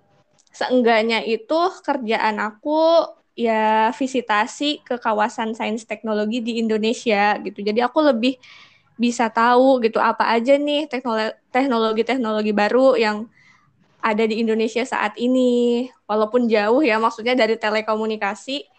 seenggaknya 0.55 1.19
itu 1.27 1.59
kerjaan 1.83 2.39
aku 2.39 3.11
ya 3.35 3.91
visitasi 3.91 4.79
ke 4.87 4.95
kawasan 4.95 5.51
sains 5.51 5.83
teknologi 5.83 6.39
di 6.39 6.63
Indonesia 6.63 7.35
gitu. 7.43 7.59
Jadi 7.59 7.83
aku 7.83 7.99
lebih 7.99 8.39
bisa 8.95 9.27
tahu 9.27 9.83
gitu 9.83 9.99
apa 9.99 10.31
aja 10.31 10.55
nih 10.55 10.87
teknologi-teknologi 11.51 12.55
baru 12.55 12.95
yang 12.95 13.27
ada 13.99 14.23
di 14.23 14.39
Indonesia 14.39 14.85
saat 14.85 15.17
ini, 15.17 15.89
walaupun 16.05 16.45
jauh 16.45 16.85
ya, 16.85 17.01
maksudnya 17.01 17.33
dari 17.33 17.57
telekomunikasi. 17.57 18.74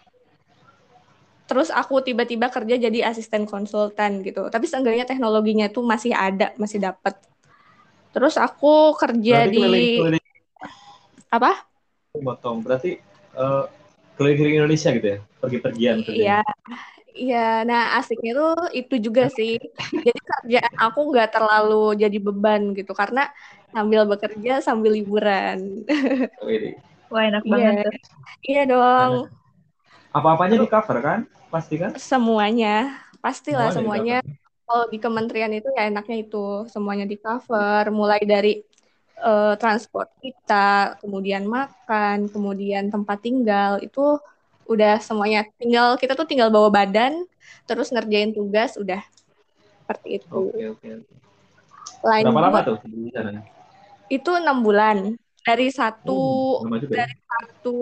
Terus 1.47 1.71
aku 1.71 2.03
tiba-tiba 2.03 2.51
kerja 2.51 2.75
jadi 2.75 3.07
asisten 3.07 3.47
konsultan 3.47 4.21
gitu. 4.27 4.51
Tapi 4.51 4.67
seenggaknya 4.67 5.07
teknologinya 5.07 5.71
tuh 5.71 5.87
masih 5.87 6.11
ada, 6.11 6.51
masih 6.59 6.83
dapat. 6.83 7.15
Terus 8.11 8.35
aku 8.35 8.99
kerja 8.99 9.47
Berarti 9.47 9.55
di 9.55 9.63
keliling, 9.63 9.99
keliling. 10.03 10.25
apa? 11.31 11.53
Potong. 12.19 12.67
Berarti 12.67 12.99
uh, 13.39 13.71
keliling-keliling 14.19 14.59
Indonesia 14.67 14.91
gitu 14.91 15.07
ya? 15.07 15.19
Pergi-pergian 15.39 15.97
Iya. 16.11 16.41
Iya, 17.17 17.65
nah 17.65 17.97
asiknya 17.97 18.37
tuh 18.37 18.77
itu 18.77 19.01
juga 19.01 19.33
sih. 19.33 19.57
Jadi 20.05 20.21
kerjaan 20.21 20.75
aku 20.77 21.01
nggak 21.09 21.33
terlalu 21.33 21.97
jadi 21.97 22.19
beban 22.21 22.77
gitu 22.77 22.93
karena 22.93 23.33
sambil 23.73 24.05
bekerja 24.05 24.61
sambil 24.61 24.93
liburan. 24.93 25.89
Wah 27.09 27.23
enak 27.25 27.45
iya. 27.49 27.53
banget. 27.53 27.77
Iya, 27.89 27.93
iya 28.45 28.63
dong. 28.69 29.13
Apa-apanya 30.17 30.57
di 30.65 30.69
cover 30.69 30.99
kan? 31.05 31.21
Pasti 31.53 31.75
kan? 31.77 31.93
Semuanya, 32.01 32.97
pastilah 33.21 33.69
semuanya. 33.69 34.25
semuanya. 34.25 34.45
Kalau 34.67 34.85
di 34.91 34.99
kementerian 34.99 35.53
itu 35.55 35.69
ya 35.77 35.87
enaknya 35.87 36.27
itu 36.27 36.67
semuanya 36.73 37.07
di 37.07 37.21
cover, 37.21 37.87
mulai 37.93 38.19
dari 38.25 38.65
uh, 39.21 39.55
transport 39.61 40.11
kita, 40.19 40.99
kemudian 40.99 41.47
makan, 41.47 42.27
kemudian 42.33 42.91
tempat 42.91 43.23
tinggal 43.23 43.79
itu 43.79 44.19
udah 44.67 44.99
semuanya 44.99 45.47
tinggal 45.63 45.95
kita 45.95 46.19
tuh 46.19 46.27
tinggal 46.27 46.51
bawa 46.51 46.75
badan 46.75 47.23
terus 47.71 47.95
ngerjain 47.95 48.35
tugas 48.35 48.75
udah 48.75 48.99
seperti 49.87 50.19
itu. 50.19 50.51
Oke 50.51 50.65
oke. 50.75 50.89
Lain 52.03 52.25
Berapa 52.27 52.43
lama 52.51 52.59
tuh 52.67 52.77
di 52.83 53.15
sana? 53.15 53.47
Itu 54.11 54.35
enam 54.35 54.67
bulan 54.67 55.15
dari 55.47 55.71
satu 55.71 56.21
oh, 56.59 56.67
dari 56.91 57.15
satu 57.23 57.79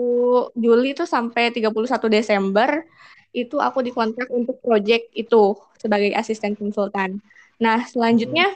Juli 0.53 0.93
itu 0.93 1.09
sampai 1.09 1.49
31 1.49 1.73
Desember 2.13 2.85
itu 3.33 3.57
aku 3.57 3.81
dikontrak 3.81 4.29
untuk 4.29 4.61
project 4.61 5.09
itu 5.17 5.57
sebagai 5.81 6.13
asisten 6.13 6.53
konsultan. 6.53 7.19
Nah 7.57 7.83
selanjutnya 7.89 8.53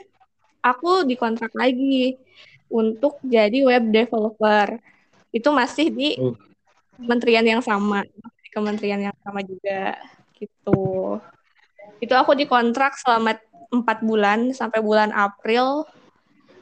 aku 0.62 1.02
dikontrak 1.04 1.50
lagi 1.58 2.16
untuk 2.70 3.18
jadi 3.26 3.66
web 3.66 3.90
developer. 3.90 4.78
Itu 5.34 5.50
masih 5.50 5.90
di 5.90 6.14
uh 6.16 6.38
kementerian 7.00 7.48
yang 7.48 7.64
sama 7.64 8.04
kementerian 8.52 9.00
yang 9.00 9.16
sama 9.24 9.40
juga 9.40 9.96
gitu. 10.36 11.16
Itu 11.96 12.12
aku 12.12 12.36
dikontrak 12.36 13.00
selama 13.00 13.40
empat 13.72 14.04
bulan 14.04 14.52
sampai 14.52 14.84
bulan 14.84 15.08
April 15.16 15.88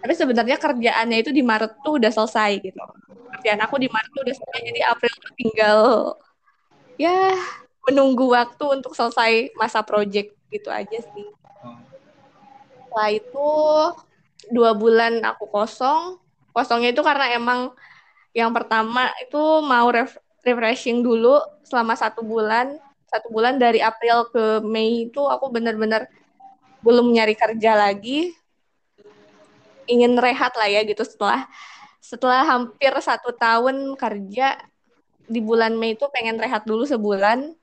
tapi 0.09 0.25
sebenarnya 0.25 0.57
kerjaannya 0.57 1.21
itu 1.21 1.37
di 1.37 1.45
Maret 1.45 1.85
tuh 1.85 2.01
udah 2.01 2.09
selesai 2.09 2.65
gitu. 2.65 2.81
Kerjaan 3.29 3.61
aku 3.61 3.77
di 3.77 3.93
Maret 3.93 4.09
tuh 4.17 4.25
udah 4.25 4.37
selesai 4.41 4.61
jadi 4.65 4.81
April 4.89 5.13
tuh 5.21 5.33
tinggal 5.37 5.81
ya 6.97 7.37
menunggu 7.85 8.33
waktu 8.33 8.81
untuk 8.81 8.97
selesai 8.97 9.53
masa 9.61 9.85
project 9.85 10.33
gitu 10.49 10.73
aja 10.73 10.97
sih. 10.97 11.29
Setelah 12.89 13.11
itu 13.13 13.49
dua 14.49 14.73
bulan 14.73 15.21
aku 15.29 15.45
kosong. 15.45 16.17
Kosongnya 16.57 16.97
itu 16.97 17.05
karena 17.05 17.29
emang 17.37 17.77
yang 18.33 18.49
pertama 18.57 19.13
itu 19.21 19.61
mau 19.61 19.93
ref 19.93 20.17
refreshing 20.41 21.05
dulu 21.05 21.37
selama 21.69 21.93
satu 22.01 22.25
bulan. 22.25 22.81
Satu 23.13 23.29
bulan 23.29 23.61
dari 23.61 23.85
April 23.85 24.25
ke 24.33 24.65
Mei 24.65 25.13
itu 25.13 25.21
aku 25.21 25.53
benar-benar 25.53 26.09
belum 26.81 27.13
nyari 27.13 27.37
kerja 27.37 27.77
lagi 27.77 28.33
ingin 29.89 30.15
rehat 30.21 30.55
lah 30.55 30.69
ya 30.69 30.85
gitu. 30.85 31.03
Setelah 31.03 31.49
setelah 31.99 32.47
hampir 32.47 32.93
satu 33.03 33.35
tahun 33.35 33.97
kerja 33.99 34.61
di 35.29 35.41
bulan 35.43 35.77
Mei 35.77 35.97
itu 35.97 36.07
pengen 36.13 36.39
rehat 36.39 36.65
dulu 36.69 36.87
sebulan. 36.87 37.57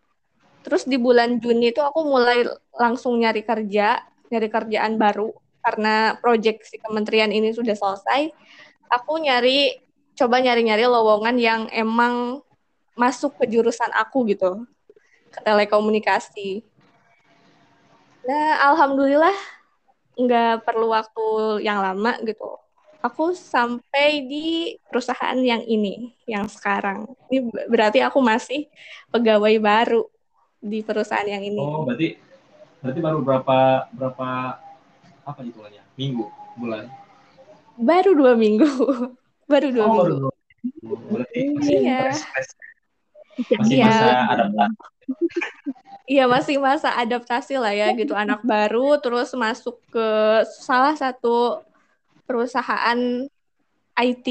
Terus 0.65 0.89
di 0.89 0.97
bulan 0.97 1.38
Juni 1.38 1.69
itu 1.69 1.81
aku 1.81 2.01
mulai 2.03 2.45
langsung 2.73 3.21
nyari 3.21 3.45
kerja 3.45 4.01
nyari 4.33 4.47
kerjaan 4.49 4.97
baru. 4.97 5.29
Karena 5.65 6.13
proyek 6.21 6.61
si 6.61 6.77
kementerian 6.77 7.33
ini 7.33 7.49
sudah 7.49 7.73
selesai 7.73 8.29
aku 8.89 9.17
nyari 9.17 9.81
coba 10.15 10.39
nyari-nyari 10.39 10.85
lowongan 10.88 11.35
yang 11.35 11.61
emang 11.73 12.39
masuk 12.95 13.35
ke 13.35 13.51
jurusan 13.51 13.91
aku 13.91 14.23
gitu 14.31 14.63
ke 15.33 15.39
telekomunikasi. 15.43 16.63
Nah, 18.25 18.71
alhamdulillah 18.71 19.35
nggak 20.15 20.63
perlu 20.63 20.91
waktu 20.91 21.25
yang 21.63 21.80
lama 21.84 22.17
gitu. 22.23 22.60
Aku 23.06 23.38
sampai 23.38 24.25
di 24.25 24.80
perusahaan 24.89 25.38
yang 25.38 25.62
ini, 25.62 26.17
yang 26.25 26.49
sekarang. 26.49 27.06
Ini 27.30 27.69
berarti 27.69 28.01
aku 28.01 28.17
masih 28.17 28.65
pegawai 29.13 29.54
baru 29.62 30.10
di 30.58 30.82
perusahaan 30.82 31.28
yang 31.28 31.45
ini. 31.45 31.62
Oh, 31.62 31.86
berarti 31.86 32.17
berarti 32.82 32.99
baru 33.06 33.19
berapa 33.21 33.58
berapa 33.93 34.30
apa 35.21 35.39
hitungannya? 35.45 35.86
Minggu, 35.93 36.25
bulan? 36.58 36.89
Baru 37.78 38.17
dua 38.17 38.34
minggu. 38.34 38.65
baru 39.51 39.67
dua 39.69 39.86
oh, 39.86 39.93
minggu. 39.93 40.06
Baru 40.10 40.34
Berarti 41.13 41.39
masih 41.54 41.78
iya. 41.86 42.10
Masih 43.36 43.76
iya. 43.76 43.88
masa 43.88 44.08
adaptasi. 44.32 44.76
Iya 46.06 46.30
masih 46.30 46.56
masa 46.62 46.89
adaptasi 46.93 47.58
lah 47.58 47.74
ya 47.74 47.89
gitu 47.98 48.13
anak 48.13 48.45
baru 48.45 49.02
terus 49.02 49.34
masuk 49.34 49.82
ke 49.89 50.08
salah 50.62 50.93
satu 50.93 51.65
perusahaan 52.30 53.26
IT. 53.98 54.28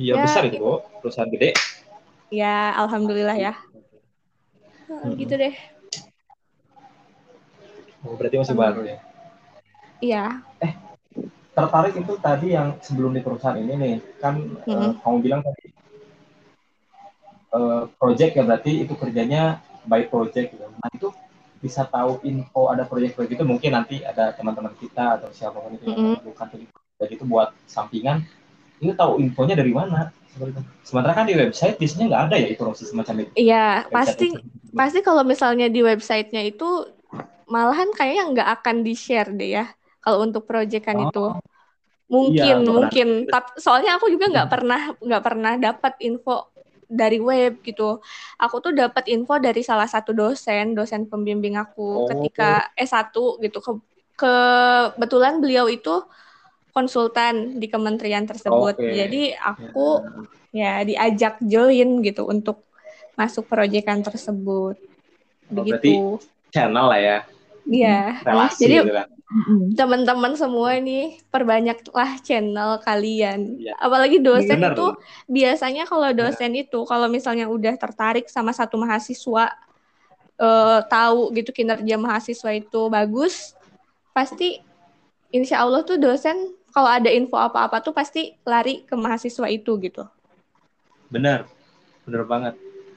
Iya 0.00 0.14
ya, 0.16 0.24
besar 0.24 0.48
itu 0.48 0.56
gitu. 0.56 0.72
perusahaan 1.04 1.28
gede. 1.28 1.52
Ya 2.32 2.72
alhamdulillah 2.80 3.36
ya. 3.36 3.54
Hmm. 4.88 5.12
Gitu 5.20 5.36
deh. 5.36 5.52
Oh, 8.08 8.16
berarti 8.16 8.40
masih 8.40 8.56
hmm. 8.56 8.64
baru 8.64 8.80
ya? 8.88 8.98
Iya. 10.00 10.24
Eh, 10.64 10.72
tertarik 11.52 11.92
itu 11.92 12.16
tadi 12.16 12.56
yang 12.56 12.80
sebelum 12.80 13.12
di 13.12 13.20
perusahaan 13.20 13.60
ini 13.60 13.74
nih, 13.76 13.94
kan 14.16 14.40
hmm. 14.40 14.72
uh, 14.72 14.92
kamu 15.04 15.16
bilang 15.20 15.44
tadi 15.44 15.76
uh, 17.54 17.86
project 17.98 18.38
ya 18.38 18.42
berarti 18.46 18.84
itu 18.86 18.94
kerjanya 18.94 19.62
by 19.86 20.06
project 20.06 20.54
gitu. 20.54 20.66
Nah 20.66 20.90
itu 20.92 21.08
bisa 21.60 21.84
tahu 21.84 22.24
info 22.24 22.72
ada 22.72 22.88
proyek-proyek 22.88 23.36
itu 23.36 23.44
mungkin 23.44 23.76
nanti 23.76 24.00
ada 24.00 24.32
teman-teman 24.32 24.72
kita 24.80 25.20
atau 25.20 25.28
siapa 25.28 25.60
pun 25.60 25.76
itu 25.76 25.92
yang 25.92 26.16
mm-hmm. 26.16 26.24
bukan 26.24 26.46
jadi 26.96 27.12
itu 27.16 27.24
buat 27.28 27.52
sampingan 27.68 28.24
itu 28.80 28.96
tahu 28.96 29.20
infonya 29.20 29.60
dari 29.60 29.72
mana 29.76 30.08
sementara 30.80 31.12
kan 31.12 31.28
di 31.28 31.36
website 31.36 31.76
biasanya 31.76 32.06
nggak 32.08 32.24
ada 32.32 32.36
ya 32.40 32.48
informasi 32.56 32.88
semacam 32.88 33.28
itu 33.28 33.32
iya 33.36 33.84
pasti 33.92 34.32
pasti 34.72 35.04
kalau 35.04 35.20
misalnya 35.20 35.68
di 35.68 35.84
websitenya 35.84 36.48
itu 36.48 36.88
malahan 37.44 37.92
kayaknya 37.92 38.24
nggak 38.32 38.48
akan 38.60 38.76
di 38.80 38.96
share 38.96 39.28
deh 39.36 39.60
ya 39.60 39.66
kalau 40.00 40.24
untuk 40.24 40.48
proyekan 40.48 40.96
oh. 40.96 41.04
itu 41.12 41.24
mungkin 42.10 42.56
iya, 42.66 42.66
mungkin 42.66 43.08
tapi 43.30 43.54
soalnya 43.62 43.94
aku 43.94 44.10
juga 44.10 44.26
nggak 44.32 44.48
pernah 44.50 44.80
nggak 44.98 45.22
pernah 45.22 45.52
dapat 45.60 45.94
info 46.02 46.49
dari 46.90 47.22
web 47.22 47.62
gitu. 47.62 48.02
Aku 48.36 48.58
tuh 48.58 48.74
dapat 48.74 49.06
info 49.06 49.38
dari 49.38 49.62
salah 49.62 49.86
satu 49.86 50.10
dosen, 50.10 50.74
dosen 50.74 51.06
pembimbing 51.06 51.54
aku 51.54 52.04
oh. 52.04 52.08
ketika 52.10 52.74
S1 52.74 53.14
gitu. 53.14 53.58
Ke 53.62 53.78
kebetulan 54.18 55.38
beliau 55.38 55.70
itu 55.70 56.02
konsultan 56.74 57.62
di 57.62 57.70
kementerian 57.70 58.26
tersebut. 58.26 58.74
Okay. 58.76 58.94
Jadi 59.06 59.22
aku 59.38 60.02
ya. 60.52 60.82
ya 60.82 60.86
diajak 60.86 61.38
join 61.40 62.02
gitu 62.02 62.26
untuk 62.26 62.66
masuk 63.14 63.46
proyekan 63.46 64.02
tersebut. 64.02 64.76
Oh, 64.76 65.54
Begitu. 65.62 66.18
channel 66.50 66.90
lah 66.90 67.00
ya. 67.00 67.18
Iya. 67.70 68.18
Jadi 68.58 68.74
gitu 68.82 68.90
kan 68.90 69.08
teman-teman 69.78 70.34
semua 70.34 70.74
ini 70.74 71.22
perbanyaklah 71.30 72.18
channel 72.26 72.82
kalian. 72.82 73.62
Ya. 73.62 73.78
Apalagi 73.78 74.18
dosen 74.18 74.58
Bener. 74.58 74.74
itu 74.74 74.86
biasanya 75.30 75.86
kalau 75.86 76.10
dosen 76.10 76.50
ya. 76.58 76.66
itu 76.66 76.82
kalau 76.82 77.06
misalnya 77.06 77.46
udah 77.46 77.78
tertarik 77.78 78.26
sama 78.26 78.50
satu 78.50 78.74
mahasiswa 78.74 79.54
uh, 80.34 80.82
tahu 80.90 81.30
gitu 81.38 81.54
kinerja 81.54 81.94
mahasiswa 81.94 82.50
itu 82.50 82.90
bagus, 82.90 83.54
pasti 84.10 84.58
insya 85.30 85.62
Allah 85.62 85.86
tuh 85.86 85.94
dosen 85.94 86.50
kalau 86.74 86.90
ada 86.90 87.06
info 87.06 87.38
apa-apa 87.38 87.78
tuh 87.86 87.94
pasti 87.94 88.34
lari 88.42 88.82
ke 88.82 88.98
mahasiswa 88.98 89.46
itu 89.46 89.78
gitu. 89.78 90.02
Bener, 91.06 91.46
bener 92.02 92.26
banget. 92.26 92.54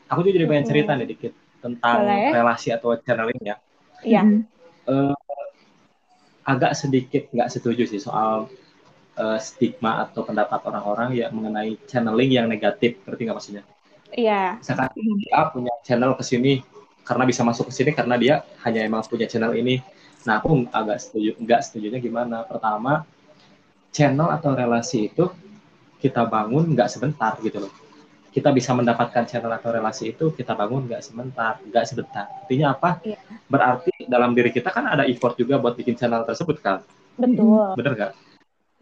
Aku 0.10 0.26
tuh 0.26 0.34
jadi 0.34 0.50
pengen 0.50 0.66
cerita 0.66 0.98
nih 0.98 1.14
dikit 1.14 1.34
tentang 1.62 2.10
Boleh. 2.10 2.34
relasi 2.34 2.74
atau 2.74 2.98
channeling 2.98 3.42
ya. 3.46 3.58
Iya. 4.02 4.50
Uh, 4.84 5.16
agak 6.44 6.76
sedikit 6.76 7.32
nggak 7.32 7.48
setuju 7.48 7.88
sih 7.88 8.04
soal 8.04 8.52
uh, 9.16 9.40
stigma 9.40 10.04
atau 10.04 10.28
pendapat 10.28 10.60
orang-orang 10.68 11.16
yang 11.16 11.32
mengenai 11.32 11.80
channeling 11.88 12.36
yang 12.36 12.48
negatif, 12.52 13.00
berarti 13.08 13.22
nggak 13.24 13.38
maksudnya? 13.40 13.64
Iya. 14.14 14.60
Misalkan 14.60 14.92
dia 15.24 15.40
punya 15.50 15.74
channel 15.88 16.12
ke 16.20 16.24
sini 16.28 16.60
karena 17.08 17.24
bisa 17.24 17.42
masuk 17.48 17.72
ke 17.72 17.74
sini 17.74 17.92
karena 17.96 18.16
dia 18.20 18.36
hanya 18.68 18.84
emang 18.84 19.04
punya 19.08 19.26
channel 19.26 19.56
ini. 19.56 19.80
Nah, 20.24 20.40
aku 20.40 20.68
agak 20.72 21.04
setuju, 21.04 21.36
nggak 21.36 21.60
setujunya 21.68 22.00
gimana? 22.00 22.48
Pertama, 22.48 23.04
channel 23.92 24.32
atau 24.32 24.56
relasi 24.56 25.12
itu 25.12 25.28
kita 26.00 26.28
bangun 26.28 26.76
nggak 26.76 26.92
sebentar 26.92 27.36
gitu 27.40 27.64
loh 27.64 27.83
kita 28.34 28.50
bisa 28.50 28.74
mendapatkan 28.74 29.30
channel 29.30 29.54
atau 29.54 29.70
relasi 29.70 30.10
itu 30.10 30.34
kita 30.34 30.58
bangun 30.58 30.90
nggak 30.90 31.06
sebentar, 31.06 31.62
nggak 31.62 31.86
sebentar. 31.86 32.26
Artinya 32.26 32.74
apa? 32.74 32.98
Iya. 33.06 33.22
Berarti 33.46 33.94
dalam 34.10 34.34
diri 34.34 34.50
kita 34.50 34.74
kan 34.74 34.90
ada 34.90 35.06
effort 35.06 35.38
juga 35.38 35.62
buat 35.62 35.78
bikin 35.78 35.94
channel 35.94 36.26
tersebut 36.26 36.58
kan? 36.58 36.82
Betul. 37.14 37.78
Bener 37.78 37.94
nggak? 37.94 38.14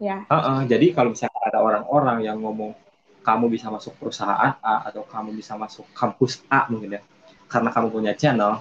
Ya. 0.00 0.24
Uh 0.26 0.34
-uh, 0.34 0.58
jadi 0.64 0.96
kalau 0.96 1.12
misalnya 1.12 1.40
ada 1.52 1.60
orang-orang 1.60 2.24
yang 2.24 2.40
ngomong 2.40 2.72
kamu 3.22 3.52
bisa 3.54 3.70
masuk 3.70 3.94
perusahaan 4.00 4.58
A 4.58 4.88
atau 4.90 5.06
kamu 5.06 5.36
bisa 5.36 5.54
masuk 5.54 5.86
kampus 5.94 6.42
A 6.50 6.66
mungkin 6.66 6.98
ya, 6.98 7.02
karena 7.46 7.70
kamu 7.70 7.88
punya 7.94 8.12
channel, 8.18 8.58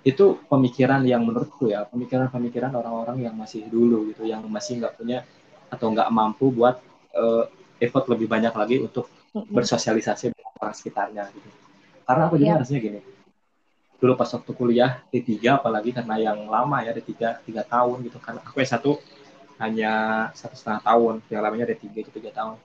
itu 0.00 0.40
pemikiran 0.48 1.04
yang 1.04 1.28
menurutku 1.28 1.68
ya, 1.68 1.84
pemikiran-pemikiran 1.84 2.72
orang-orang 2.72 3.20
yang 3.20 3.36
masih 3.36 3.68
dulu 3.68 4.08
gitu, 4.08 4.24
yang 4.24 4.40
masih 4.48 4.80
nggak 4.80 4.96
punya 4.96 5.28
atau 5.68 5.92
nggak 5.92 6.08
mampu 6.08 6.48
buat 6.56 6.80
uh, 7.12 7.44
effort 7.82 8.08
lebih 8.08 8.32
banyak 8.32 8.54
lagi 8.56 8.80
untuk 8.80 9.12
bersosialisasi 9.34 10.30
dengan 10.30 10.52
orang 10.62 10.74
sekitarnya 10.78 11.24
gitu. 11.34 11.48
Karena 12.06 12.22
aku 12.30 12.38
juga 12.38 12.54
yeah. 12.54 12.60
rasanya 12.62 12.80
gini. 12.80 13.00
Dulu 13.98 14.12
pas 14.14 14.30
waktu 14.30 14.52
kuliah 14.54 15.02
D3 15.10 15.58
apalagi 15.58 15.90
karena 15.90 16.14
yang 16.20 16.46
lama 16.46 16.84
ya 16.86 16.94
D3 16.94 17.42
tiga 17.42 17.62
tahun 17.66 18.06
gitu 18.06 18.18
kan. 18.22 18.38
Aku 18.46 18.62
S1 18.62 18.84
hanya 19.58 19.92
satu 20.34 20.54
setengah 20.54 20.82
tahun, 20.82 21.14
yang 21.30 21.42
lamanya 21.42 21.66
D3 21.74 21.84
itu 21.90 22.10
tiga 22.14 22.30
tahun. 22.30 22.58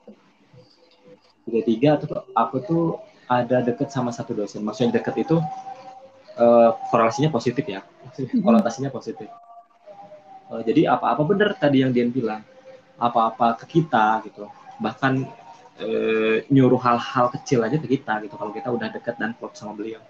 D3 1.50 1.74
tuh 2.06 2.08
aku 2.30 2.56
tuh 2.62 2.84
ada 3.26 3.62
deket 3.66 3.90
sama 3.90 4.14
satu 4.14 4.36
dosen. 4.36 4.62
Maksudnya 4.62 5.02
deket 5.02 5.26
itu 5.26 5.42
uh, 6.38 6.70
korelasinya 6.92 7.32
positif 7.32 7.66
ya. 7.66 7.82
Konotasinya 8.42 8.90
positif. 8.92 9.26
Uh, 10.50 10.62
jadi 10.62 10.94
apa-apa 10.94 11.22
benar 11.26 11.50
tadi 11.58 11.82
yang 11.82 11.90
dia 11.90 12.06
bilang. 12.06 12.42
Apa-apa 13.00 13.56
ke 13.64 13.80
kita 13.80 14.20
gitu. 14.28 14.44
Bahkan 14.76 15.39
e, 15.80 15.90
nyuruh 16.52 16.78
hal-hal 16.78 17.32
kecil 17.32 17.64
aja 17.64 17.80
ke 17.80 17.88
kita 17.98 18.20
gitu 18.22 18.36
kalau 18.36 18.52
kita 18.52 18.68
udah 18.68 18.88
deket 18.92 19.16
dan 19.16 19.32
klop 19.36 19.56
sama 19.56 19.72
beliau. 19.72 20.00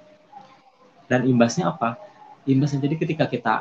Dan 1.06 1.26
imbasnya 1.26 1.70
apa? 1.70 1.98
Imbasnya 2.44 2.83
jadi 2.83 2.94
ketika 2.98 3.24
kita 3.30 3.54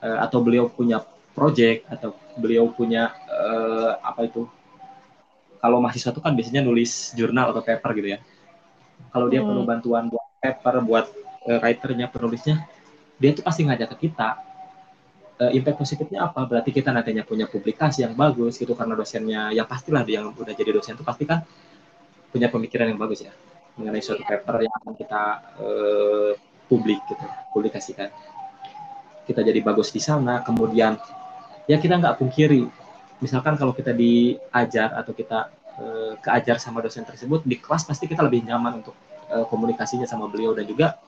e, 0.00 0.08
atau 0.08 0.40
beliau 0.40 0.66
punya 0.72 1.04
project 1.36 1.88
atau 1.88 2.16
beliau 2.40 2.72
punya 2.72 3.12
e, 3.28 3.42
apa 4.00 4.26
itu 4.26 4.48
kalau 5.62 5.78
mahasiswa 5.78 6.10
itu 6.10 6.18
kan 6.18 6.34
biasanya 6.34 6.66
nulis 6.66 7.14
jurnal 7.14 7.54
atau 7.54 7.62
paper 7.62 7.90
gitu 7.94 8.08
ya. 8.16 8.18
Kalau 9.12 9.28
dia 9.28 9.44
hmm. 9.44 9.48
perlu 9.52 9.62
bantuan 9.68 10.04
buat 10.10 10.26
paper 10.40 10.74
buat 10.82 11.06
e, 11.46 11.50
writernya 11.60 12.08
penulisnya 12.10 12.64
dia 13.22 13.30
tuh 13.30 13.46
pasti 13.46 13.62
ngajak 13.62 13.94
ke 13.94 14.10
kita 14.10 14.51
uh, 15.42 15.50
impact 15.50 15.82
positifnya 15.82 16.30
apa? 16.30 16.46
Berarti 16.46 16.70
kita 16.70 16.94
nantinya 16.94 17.26
punya 17.26 17.50
publikasi 17.50 18.06
yang 18.06 18.14
bagus 18.14 18.54
gitu 18.62 18.78
karena 18.78 18.94
dosennya 18.94 19.50
yang 19.50 19.66
pastilah 19.66 20.06
dia 20.06 20.22
yang 20.22 20.30
udah 20.30 20.54
jadi 20.54 20.70
dosen 20.70 20.94
itu 20.94 21.02
pasti 21.02 21.26
kan 21.26 21.42
punya 22.30 22.46
pemikiran 22.48 22.88
yang 22.88 23.00
bagus 23.00 23.26
ya 23.26 23.34
mengenai 23.76 24.04
suatu 24.04 24.22
iya. 24.24 24.36
paper 24.36 24.56
yang 24.68 24.74
akan 24.84 24.92
kita 24.96 25.22
uh, 25.58 26.32
publik 26.68 27.00
gitu, 27.08 27.24
publikasikan. 27.56 28.08
Kita 29.22 29.40
jadi 29.40 29.60
bagus 29.64 29.94
di 29.94 30.00
sana, 30.02 30.42
kemudian 30.44 30.98
ya 31.70 31.78
kita 31.78 31.96
nggak 31.96 32.20
pungkiri, 32.20 32.68
misalkan 33.22 33.54
kalau 33.56 33.72
kita 33.72 33.94
diajar 33.94 34.92
atau 34.98 35.12
kita 35.14 35.48
uh, 35.80 36.12
keajar 36.20 36.60
sama 36.60 36.84
dosen 36.84 37.06
tersebut 37.06 37.46
di 37.46 37.56
kelas 37.56 37.88
pasti 37.88 38.04
kita 38.04 38.20
lebih 38.20 38.44
nyaman 38.44 38.84
untuk 38.84 38.96
uh, 39.30 39.46
komunikasinya 39.48 40.04
sama 40.04 40.28
beliau 40.28 40.52
dan 40.52 40.68
juga 40.68 40.98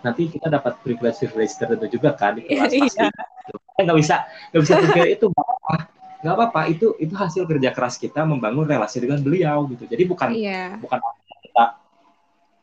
nanti 0.00 0.30
kita 0.30 0.48
dapat 0.48 0.80
privilege 0.80 1.20
privilege 1.20 1.52
tertentu 1.58 1.86
juga 1.90 2.14
kan 2.14 2.38
di 2.38 2.46
kelas 2.46 2.72
pasti. 2.72 3.33
Iya. 3.48 3.82
Nggak 3.84 3.98
bisa 3.98 4.16
nggak 4.52 4.62
bisa 4.62 4.74
pikir 4.80 5.04
itu 5.18 5.26
nggak 5.28 5.48
apa 5.48 5.74
nggak 6.24 6.34
apa-apa 6.40 6.60
itu 6.72 6.96
itu 6.96 7.12
hasil 7.12 7.44
kerja 7.44 7.68
keras 7.76 8.00
kita 8.00 8.24
membangun 8.24 8.64
relasi 8.64 8.96
dengan 9.02 9.20
beliau 9.20 9.68
gitu. 9.68 9.84
Jadi 9.84 10.02
bukan 10.08 10.28
yeah. 10.32 10.72
bukan 10.80 10.98
kita 11.44 11.64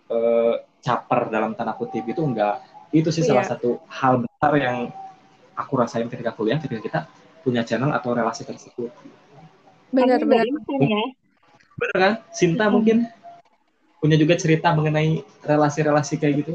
uh, 0.09 0.55
caper 0.81 1.29
dalam 1.29 1.53
tanda 1.53 1.77
kutip 1.77 2.01
itu 2.09 2.21
enggak. 2.25 2.65
Itu 2.89 3.13
sih 3.13 3.21
yeah. 3.21 3.37
salah 3.37 3.45
satu 3.45 3.77
hal 3.85 4.25
besar 4.25 4.51
yang 4.57 4.89
aku 5.53 5.73
rasain 5.77 6.09
ketika 6.09 6.33
kuliah 6.33 6.57
ketika 6.57 6.81
kita 6.81 6.99
punya 7.45 7.61
channel 7.61 7.93
atau 7.93 8.17
relasi 8.17 8.41
tersebut. 8.41 8.89
Benar 9.93 10.25
benar. 10.25 10.45
Ya. 10.81 11.03
Benar 11.77 11.97
kan? 11.97 12.13
Sinta 12.33 12.65
hmm. 12.65 12.73
mungkin 12.73 12.97
punya 14.01 14.17
juga 14.17 14.33
cerita 14.41 14.73
mengenai 14.73 15.21
relasi-relasi 15.45 16.17
kayak 16.17 16.33
gitu? 16.41 16.53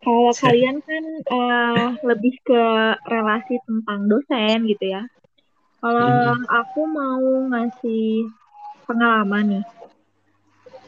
Kalau 0.00 0.32
kalian 0.32 0.80
kan 0.80 1.04
uh, 1.28 1.88
lebih 2.08 2.32
ke 2.40 2.62
relasi 3.04 3.60
tentang 3.68 4.08
dosen 4.08 4.64
gitu 4.64 4.84
ya. 4.96 5.04
Kalau 5.80 6.36
hmm. 6.36 6.48
aku 6.48 6.80
mau 6.88 7.24
ngasih 7.52 8.28
pengalaman 8.88 9.60
nih, 9.60 9.64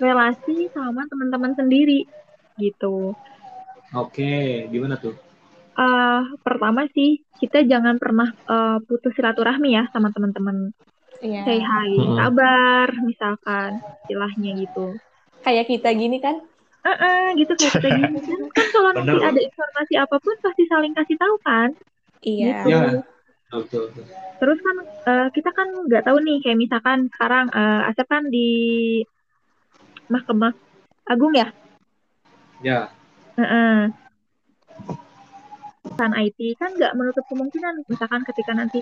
relasi 0.00 0.68
sama 0.72 1.04
teman-teman 1.08 1.52
sendiri 1.56 2.08
gitu. 2.56 3.12
Oke, 3.92 4.68
gimana 4.72 4.96
tuh? 4.96 5.16
Uh, 5.76 6.36
pertama 6.44 6.84
sih 6.92 7.24
kita 7.40 7.64
jangan 7.64 7.96
pernah 7.96 8.32
uh, 8.48 8.80
putus 8.84 9.12
silaturahmi 9.16 9.76
ya 9.76 9.88
sama 9.92 10.12
teman-teman. 10.12 10.72
Yeah. 11.20 11.44
Say 11.44 11.60
hi, 11.60 11.90
hmm. 11.96 12.16
kabar 12.16 12.88
misalkan 13.04 13.80
istilahnya 14.04 14.56
gitu 14.56 14.96
kayak 15.42 15.66
kita 15.68 15.90
gini 15.92 16.22
kan 16.22 16.40
Uh, 16.82 16.90
uh, 16.90 17.24
gitu 17.38 17.52
kayak 17.54 17.78
kita 17.78 17.88
gini 17.94 18.18
kan, 18.18 18.40
kan 18.50 18.66
kalau 18.74 18.90
nanti 18.90 19.14
ada 19.22 19.40
informasi 19.40 19.94
apa 20.02 20.16
pun 20.18 20.34
pasti 20.42 20.66
saling 20.66 20.92
kasih 20.98 21.14
tahu 21.14 21.34
kan? 21.46 21.70
Iya. 22.26 22.66
Gitu. 22.66 22.70
ya. 22.74 22.82
Betul, 23.52 23.84
terus 24.40 24.58
kan 24.64 24.76
uh, 25.06 25.28
kita 25.28 25.52
kan 25.52 25.68
nggak 25.84 26.08
tahu 26.08 26.18
nih 26.24 26.40
kayak 26.40 26.56
misalkan 26.56 27.12
sekarang 27.12 27.52
uh, 27.52 27.84
Asep 27.84 28.08
kan 28.08 28.24
di 28.32 28.48
Mahkamah 30.08 30.56
Agung 31.04 31.36
ya? 31.36 31.52
Ya. 32.64 32.88
Uh 33.36 33.44
-uh. 33.44 33.78
Lulusan 35.92 36.16
IT 36.16 36.56
kan 36.56 36.72
nggak 36.72 36.96
menutup 36.96 37.24
kemungkinan. 37.28 37.84
Misalkan 37.84 38.24
ketika 38.24 38.56
nanti 38.56 38.80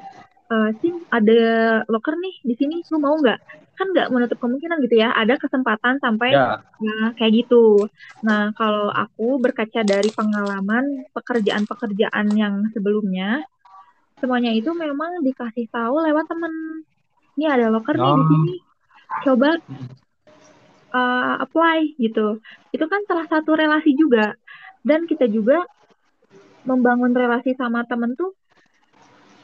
uh, 0.50 0.70
sim 0.78 1.02
ada 1.10 1.42
locker 1.90 2.14
nih 2.14 2.34
di 2.46 2.54
sini 2.54 2.86
lu 2.86 2.98
mau 3.02 3.18
nggak? 3.18 3.38
Kan 3.74 3.90
nggak 3.90 4.08
menutup 4.14 4.38
kemungkinan 4.38 4.78
gitu 4.86 5.02
ya. 5.02 5.10
Ada 5.18 5.34
kesempatan 5.42 5.98
sampai 5.98 6.30
ya. 6.30 6.62
nah, 6.62 7.10
kayak 7.18 7.44
gitu. 7.44 7.90
Nah 8.22 8.54
kalau 8.54 8.94
aku 8.94 9.42
berkaca 9.42 9.82
dari 9.82 10.14
pengalaman 10.14 11.10
pekerjaan-pekerjaan 11.10 12.30
yang 12.38 12.70
sebelumnya 12.70 13.42
semuanya 14.22 14.52
itu 14.52 14.70
memang 14.70 15.26
dikasih 15.26 15.66
tahu 15.74 16.06
lewat 16.06 16.30
temen. 16.30 16.86
Ini 17.34 17.44
ada 17.50 17.66
locker 17.74 17.98
nih 17.98 18.06
di 18.06 18.22
oh. 18.22 18.28
sini. 18.30 18.56
Coba 19.26 19.50
uh, 20.94 21.34
apply 21.42 21.98
gitu. 21.98 22.38
Itu 22.70 22.84
kan 22.86 23.02
salah 23.10 23.26
satu 23.26 23.58
relasi 23.58 23.98
juga. 23.98 24.38
Dan 24.80 25.04
kita 25.04 25.28
juga 25.28 25.60
membangun 26.64 27.16
relasi 27.16 27.56
sama 27.56 27.84
temen 27.88 28.14
tuh 28.16 28.36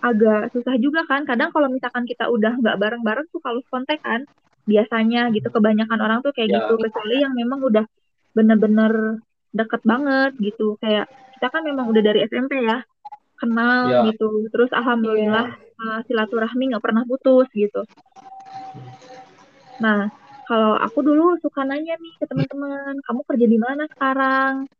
agak 0.05 0.53
susah 0.53 0.77
juga 0.79 1.03
kan. 1.09 1.25
Kadang 1.25 1.51
kalau 1.51 1.69
misalkan 1.73 2.05
kita 2.05 2.29
udah 2.29 2.57
nggak 2.61 2.77
bareng-bareng 2.79 3.27
tuh 3.33 3.41
kalau 3.41 3.61
kontak 3.69 4.01
kan 4.05 4.25
biasanya 4.69 5.33
gitu. 5.33 5.49
Kebanyakan 5.49 5.99
orang 5.99 6.19
tuh 6.23 6.33
kayak 6.37 6.49
ya. 6.53 6.57
gitu. 6.63 6.75
kecuali 6.79 7.17
yang 7.23 7.35
memang 7.35 7.61
udah 7.63 7.85
bener-bener 8.37 9.23
deket 9.51 9.83
banget 9.83 10.37
gitu. 10.39 10.77
Kayak 10.79 11.09
kita 11.37 11.47
kan 11.53 11.63
memang 11.65 11.89
udah 11.91 12.03
dari 12.05 12.25
SMP 12.29 12.63
ya 12.63 12.85
kenal 13.37 13.89
ya. 13.89 14.01
gitu. 14.13 14.49
Terus 14.53 14.71
alhamdulillah 14.73 15.47
ya. 15.53 15.81
uh, 15.81 16.01
silaturahmi 16.09 16.73
nggak 16.73 16.85
pernah 16.85 17.03
putus 17.09 17.49
gitu. 17.53 17.83
Nah 19.81 20.09
kalau 20.47 20.79
aku 20.79 21.03
dulu 21.03 21.37
suka 21.43 21.67
nanya 21.67 21.99
nih 21.99 22.15
ke 22.23 22.25
teman-teman 22.31 22.95
kamu 23.03 23.21
kerja 23.27 23.47
di 23.49 23.59
mana 23.59 23.85
sekarang? 23.91 24.71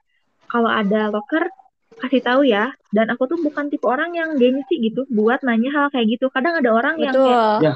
Kalau 0.47 0.71
ada 0.71 1.11
locker 1.11 1.51
kasih 2.01 2.23
tahu 2.23 2.43
ya. 2.45 2.73
Dan 2.93 3.13
aku 3.13 3.29
tuh 3.29 3.39
bukan 3.41 3.69
tipe 3.69 3.85
orang 3.89 4.13
yang 4.17 4.37
gengsi 4.37 4.81
gitu 4.81 5.05
buat 5.13 5.41
nanya 5.45 5.71
hal 5.73 5.87
kayak 5.93 6.17
gitu. 6.17 6.29
Kadang 6.33 6.61
ada 6.61 6.71
orang 6.73 6.97
Betul. 7.01 7.05
yang 7.05 7.15
kayak 7.15 7.65
ya 7.65 7.75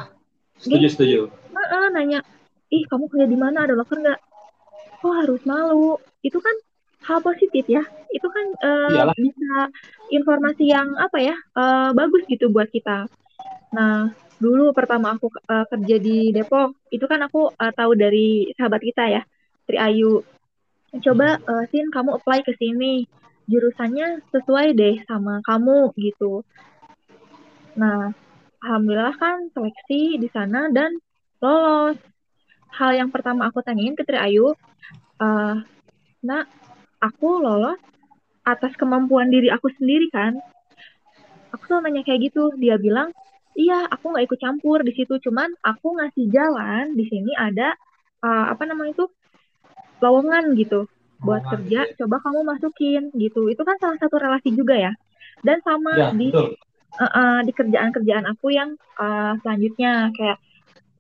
setuju 0.61 0.87
setuju. 0.93 1.21
Nah, 1.53 1.89
nanya 1.93 2.21
ih 2.71 2.85
kamu 2.87 3.09
kerja 3.09 3.27
di 3.27 3.39
mana? 3.39 3.65
Ada 3.65 3.75
locker 3.75 3.99
nggak? 4.01 4.21
Kok 5.01 5.15
harus 5.25 5.43
malu. 5.49 5.97
Itu 6.21 6.39
kan 6.39 6.53
hal 7.09 7.19
positif 7.25 7.65
ya. 7.67 7.83
Itu 8.13 8.29
kan 8.29 8.47
uh, 8.61 9.13
bisa 9.17 9.73
informasi 10.13 10.69
yang 10.69 10.89
apa 11.01 11.19
ya 11.23 11.37
uh, 11.57 11.91
bagus 11.97 12.27
gitu 12.29 12.53
buat 12.53 12.69
kita. 12.69 13.09
Nah 13.73 14.13
dulu 14.41 14.73
pertama 14.73 15.13
aku 15.17 15.29
uh, 15.29 15.69
kerja 15.69 16.01
di 16.01 16.33
Depok 16.33 16.73
itu 16.89 17.05
kan 17.05 17.21
aku 17.21 17.53
uh, 17.53 17.73
tahu 17.77 17.93
dari 17.93 18.49
sahabat 18.57 18.81
kita 18.81 19.05
ya 19.09 19.23
Tri 19.69 19.77
Ayu. 19.77 20.25
Coba 20.91 21.39
uh, 21.39 21.65
Sin 21.71 21.93
kamu 21.95 22.19
apply 22.19 22.43
ke 22.43 22.57
sini 22.59 23.07
jurusannya 23.51 24.23
sesuai 24.31 24.79
deh 24.79 24.97
sama 25.11 25.43
kamu 25.43 25.91
gitu. 25.99 26.47
Nah, 27.75 28.15
alhamdulillah 28.63 29.17
kan 29.19 29.51
seleksi 29.51 30.23
di 30.23 30.29
sana 30.31 30.71
dan 30.71 30.95
lolos. 31.43 31.99
Hal 32.71 32.95
yang 32.95 33.11
pertama 33.11 33.51
aku 33.51 33.67
tanyain 33.67 33.99
ke 33.99 34.07
Tri 34.07 34.15
Ayu, 34.15 34.55
uh, 35.19 35.57
nah 36.23 36.43
aku 37.03 37.43
lolos 37.43 37.83
atas 38.47 38.79
kemampuan 38.79 39.27
diri 39.27 39.51
aku 39.51 39.67
sendiri 39.75 40.07
kan. 40.15 40.39
Aku 41.51 41.67
tuh 41.67 41.83
nanya 41.83 42.07
kayak 42.07 42.31
gitu, 42.31 42.55
dia 42.63 42.79
bilang, 42.79 43.11
iya 43.59 43.91
aku 43.91 44.15
nggak 44.15 44.31
ikut 44.31 44.39
campur 44.39 44.87
di 44.87 44.95
situ, 44.95 45.19
cuman 45.19 45.51
aku 45.67 45.99
ngasih 45.99 46.31
jalan 46.31 46.95
di 46.95 47.11
sini 47.11 47.35
ada 47.35 47.75
uh, 48.23 48.55
apa 48.55 48.63
namanya 48.71 48.95
itu 48.95 49.07
lowongan 49.99 50.55
gitu 50.55 50.87
buat 51.21 51.45
oh, 51.45 51.49
kerja 51.57 51.81
coba 52.01 52.17
kamu 52.25 52.41
masukin 52.45 53.03
gitu. 53.17 53.49
Itu 53.53 53.63
kan 53.65 53.77
salah 53.81 53.99
satu 54.01 54.17
relasi 54.17 54.53
juga 54.57 54.77
ya. 54.77 54.93
Dan 55.41 55.61
sama 55.65 55.93
ya, 55.97 56.09
di 56.13 56.33
uh, 56.33 57.05
uh, 57.05 57.39
di 57.45 57.53
kerjaan-kerjaan 57.53 58.25
aku 58.29 58.53
yang 58.53 58.77
uh, 59.01 59.37
selanjutnya. 59.45 60.13
Kayak 60.17 60.39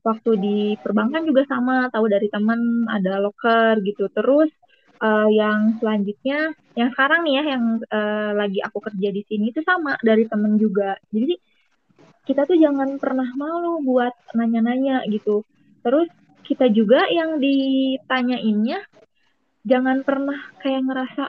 waktu 0.05 0.31
di 0.41 0.59
perbankan 0.81 1.25
juga 1.25 1.45
sama. 1.49 1.89
Tahu 1.89 2.07
dari 2.09 2.29
teman 2.29 2.89
ada 2.89 3.21
locker 3.21 3.81
gitu. 3.85 4.09
Terus 4.13 4.53
uh, 5.01 5.29
yang 5.33 5.81
selanjutnya 5.81 6.53
yang 6.77 6.89
sekarang 6.95 7.27
nih 7.27 7.35
ya 7.41 7.45
yang 7.57 7.65
uh, 7.91 8.31
lagi 8.37 8.61
aku 8.63 8.79
kerja 8.81 9.09
di 9.11 9.23
sini 9.27 9.51
itu 9.51 9.61
sama 9.65 9.97
dari 10.05 10.29
temen 10.29 10.61
juga. 10.61 10.97
Jadi 11.11 11.37
kita 12.29 12.47
tuh 12.47 12.61
jangan 12.61 13.01
pernah 13.01 13.27
malu 13.35 13.83
buat 13.83 14.13
nanya-nanya 14.37 15.09
gitu. 15.11 15.43
Terus 15.81 16.07
kita 16.45 16.67
juga 16.71 17.07
yang 17.11 17.39
ditanyainnya 17.39 18.83
jangan 19.65 20.03
pernah 20.05 20.39
kayak 20.61 20.83
ngerasa 20.87 21.25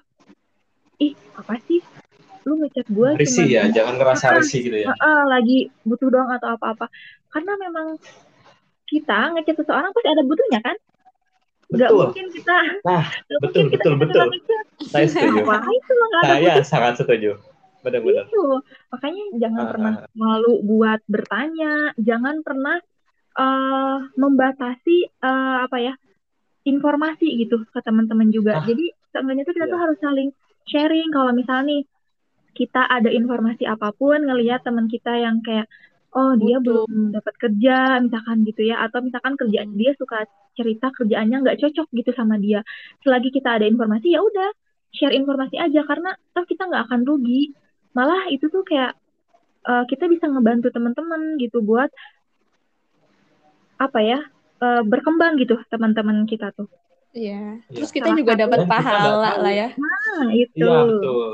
ih 1.02 1.14
apa 1.36 1.56
sih? 1.68 1.82
Lu 2.42 2.58
ngechat 2.58 2.90
gue 2.90 3.10
risih 3.22 3.46
ya 3.46 3.70
jangan 3.70 4.02
ngerasa 4.02 4.26
ah, 4.32 4.36
risih 4.42 4.60
gitu 4.66 4.78
ya. 4.82 4.88
Uh, 4.90 4.96
uh, 4.98 5.22
lagi 5.30 5.70
butuh 5.86 6.10
doang 6.10 6.32
atau 6.34 6.58
apa-apa. 6.58 6.90
Karena 7.32 7.54
memang 7.60 7.98
kita 8.90 9.36
ngechat 9.38 9.56
seseorang 9.62 9.92
pasti 9.94 10.10
ada 10.10 10.24
butuhnya 10.26 10.60
kan? 10.64 10.78
Gak 11.72 11.88
mungkin 11.96 12.28
kita 12.36 12.84
nah 12.84 13.08
betul 13.44 13.72
kita 13.72 13.96
betul 13.96 14.28
betul. 14.28 14.60
saya 14.92 15.08
setuju. 15.08 15.48
Saya 16.20 16.64
sangat 16.68 17.00
setuju. 17.00 17.40
Benar-benar. 17.82 18.30
Itu 18.30 18.62
makanya 18.94 19.24
jangan 19.42 19.64
uh, 19.66 19.70
pernah 19.74 19.94
malu 20.14 20.62
buat 20.62 21.02
bertanya. 21.08 21.96
Jangan 21.98 22.46
pernah 22.46 22.78
uh, 23.40 23.98
membatasi 24.20 25.08
uh, 25.24 25.66
apa 25.66 25.78
ya 25.80 25.94
informasi 26.62 27.28
gitu 27.42 27.66
ke 27.70 27.80
teman-teman 27.82 28.30
juga. 28.30 28.62
Ah. 28.62 28.66
Jadi 28.66 28.94
seenggaknya 29.12 29.44
tuh 29.46 29.56
kita 29.58 29.66
yeah. 29.66 29.74
tuh 29.74 29.80
iya. 29.80 29.86
harus 29.86 29.98
saling 30.02 30.30
sharing 30.70 31.10
kalau 31.10 31.32
misalnya 31.34 31.66
nih 31.74 31.82
kita 32.52 32.82
ada 32.84 33.10
informasi 33.10 33.64
apa 33.66 33.96
pun 33.96 34.20
ngelihat 34.22 34.62
teman 34.62 34.92
kita 34.92 35.16
yang 35.16 35.40
kayak 35.42 35.66
oh 36.12 36.36
dia 36.36 36.60
Betul. 36.60 36.86
belum 36.86 36.92
dapat 37.16 37.36
kerja 37.40 37.76
misalkan 38.04 38.44
gitu 38.44 38.62
ya 38.68 38.84
atau 38.84 39.00
misalkan 39.00 39.40
kerjaan 39.40 39.72
dia 39.80 39.96
suka 39.96 40.28
cerita 40.60 40.92
kerjaannya 40.92 41.38
nggak 41.48 41.60
cocok 41.64 41.88
gitu 41.96 42.12
sama 42.12 42.36
dia 42.36 42.60
selagi 43.08 43.32
kita 43.32 43.56
ada 43.56 43.66
informasi 43.66 44.12
ya 44.12 44.20
udah 44.20 44.52
share 44.92 45.16
informasi 45.16 45.56
aja 45.56 45.88
karena 45.88 46.12
toh 46.36 46.44
kita 46.44 46.68
nggak 46.68 46.84
akan 46.92 47.02
rugi 47.08 47.56
malah 47.96 48.28
itu 48.28 48.52
tuh 48.52 48.68
kayak 48.68 49.00
uh, 49.64 49.88
kita 49.88 50.12
bisa 50.12 50.28
ngebantu 50.28 50.68
teman-teman 50.76 51.40
gitu 51.40 51.64
buat 51.64 51.88
apa 53.80 54.00
ya 54.04 54.20
uh, 54.62 54.82
berkembang 54.86 55.36
gitu 55.42 55.58
teman-teman 55.68 56.24
kita 56.30 56.54
tuh. 56.54 56.70
Iya. 57.12 57.60
iya. 57.68 57.76
Terus 57.76 57.92
kita 57.92 58.14
Salah 58.14 58.20
juga 58.24 58.34
dapat 58.40 58.60
pahala 58.70 59.34
lah 59.42 59.52
ya. 59.52 59.68
Nah, 59.76 60.32
itu. 60.32 60.64
Iya, 60.64 60.78
betul. 60.88 61.30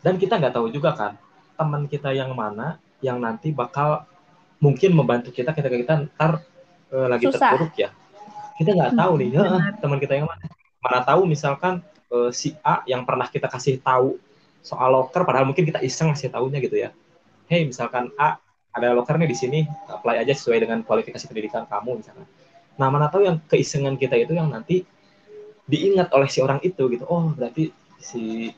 Dan 0.00 0.14
kita 0.16 0.34
nggak 0.36 0.54
tahu 0.56 0.66
juga 0.72 0.90
kan 0.96 1.12
teman 1.56 1.84
kita 1.84 2.12
yang 2.16 2.32
mana 2.32 2.80
yang 3.04 3.20
nanti 3.20 3.52
bakal 3.52 4.04
mungkin 4.60 4.96
membantu 4.96 5.32
kita 5.32 5.52
ketika 5.52 5.76
kita 5.76 5.94
ntar 6.08 6.40
uh, 6.92 7.08
lagi 7.08 7.28
Susah. 7.28 7.56
terpuruk 7.56 7.74
ya. 7.76 7.90
Kita 8.60 8.76
nggak 8.76 8.92
tahu 8.92 9.12
nih, 9.24 9.28
hmm, 9.40 9.80
teman 9.80 9.98
kita 10.00 10.20
yang 10.20 10.28
mana. 10.28 10.44
Mana 10.80 11.00
tahu 11.04 11.24
misalkan 11.24 11.80
uh, 12.12 12.28
si 12.28 12.52
A 12.60 12.84
yang 12.84 13.08
pernah 13.08 13.28
kita 13.28 13.48
kasih 13.48 13.80
tahu 13.80 14.20
soal 14.60 14.92
locker 14.92 15.24
padahal 15.24 15.48
mungkin 15.48 15.64
kita 15.64 15.80
iseng 15.80 16.12
ngasih 16.12 16.28
tahunya 16.28 16.58
gitu 16.60 16.76
ya. 16.76 16.92
Hey, 17.48 17.64
misalkan 17.64 18.12
A 18.20 18.36
ada 18.70 18.92
locker 18.92 19.16
nih 19.16 19.32
di 19.32 19.36
sini, 19.36 19.60
apply 19.88 20.20
aja 20.20 20.36
sesuai 20.36 20.60
dengan 20.62 20.84
kualifikasi 20.84 21.24
pendidikan 21.26 21.64
kamu 21.66 22.04
misalkan 22.04 22.28
Nah, 22.80 22.88
mana 22.88 23.12
tahu 23.12 23.28
yang 23.28 23.36
keisengan 23.44 24.00
kita 24.00 24.16
itu 24.16 24.32
yang 24.32 24.48
nanti 24.48 24.80
diingat 25.68 26.08
oleh 26.16 26.32
si 26.32 26.40
orang 26.40 26.64
itu 26.64 26.88
gitu. 26.88 27.04
Oh, 27.04 27.28
berarti 27.36 27.68
si 28.00 28.48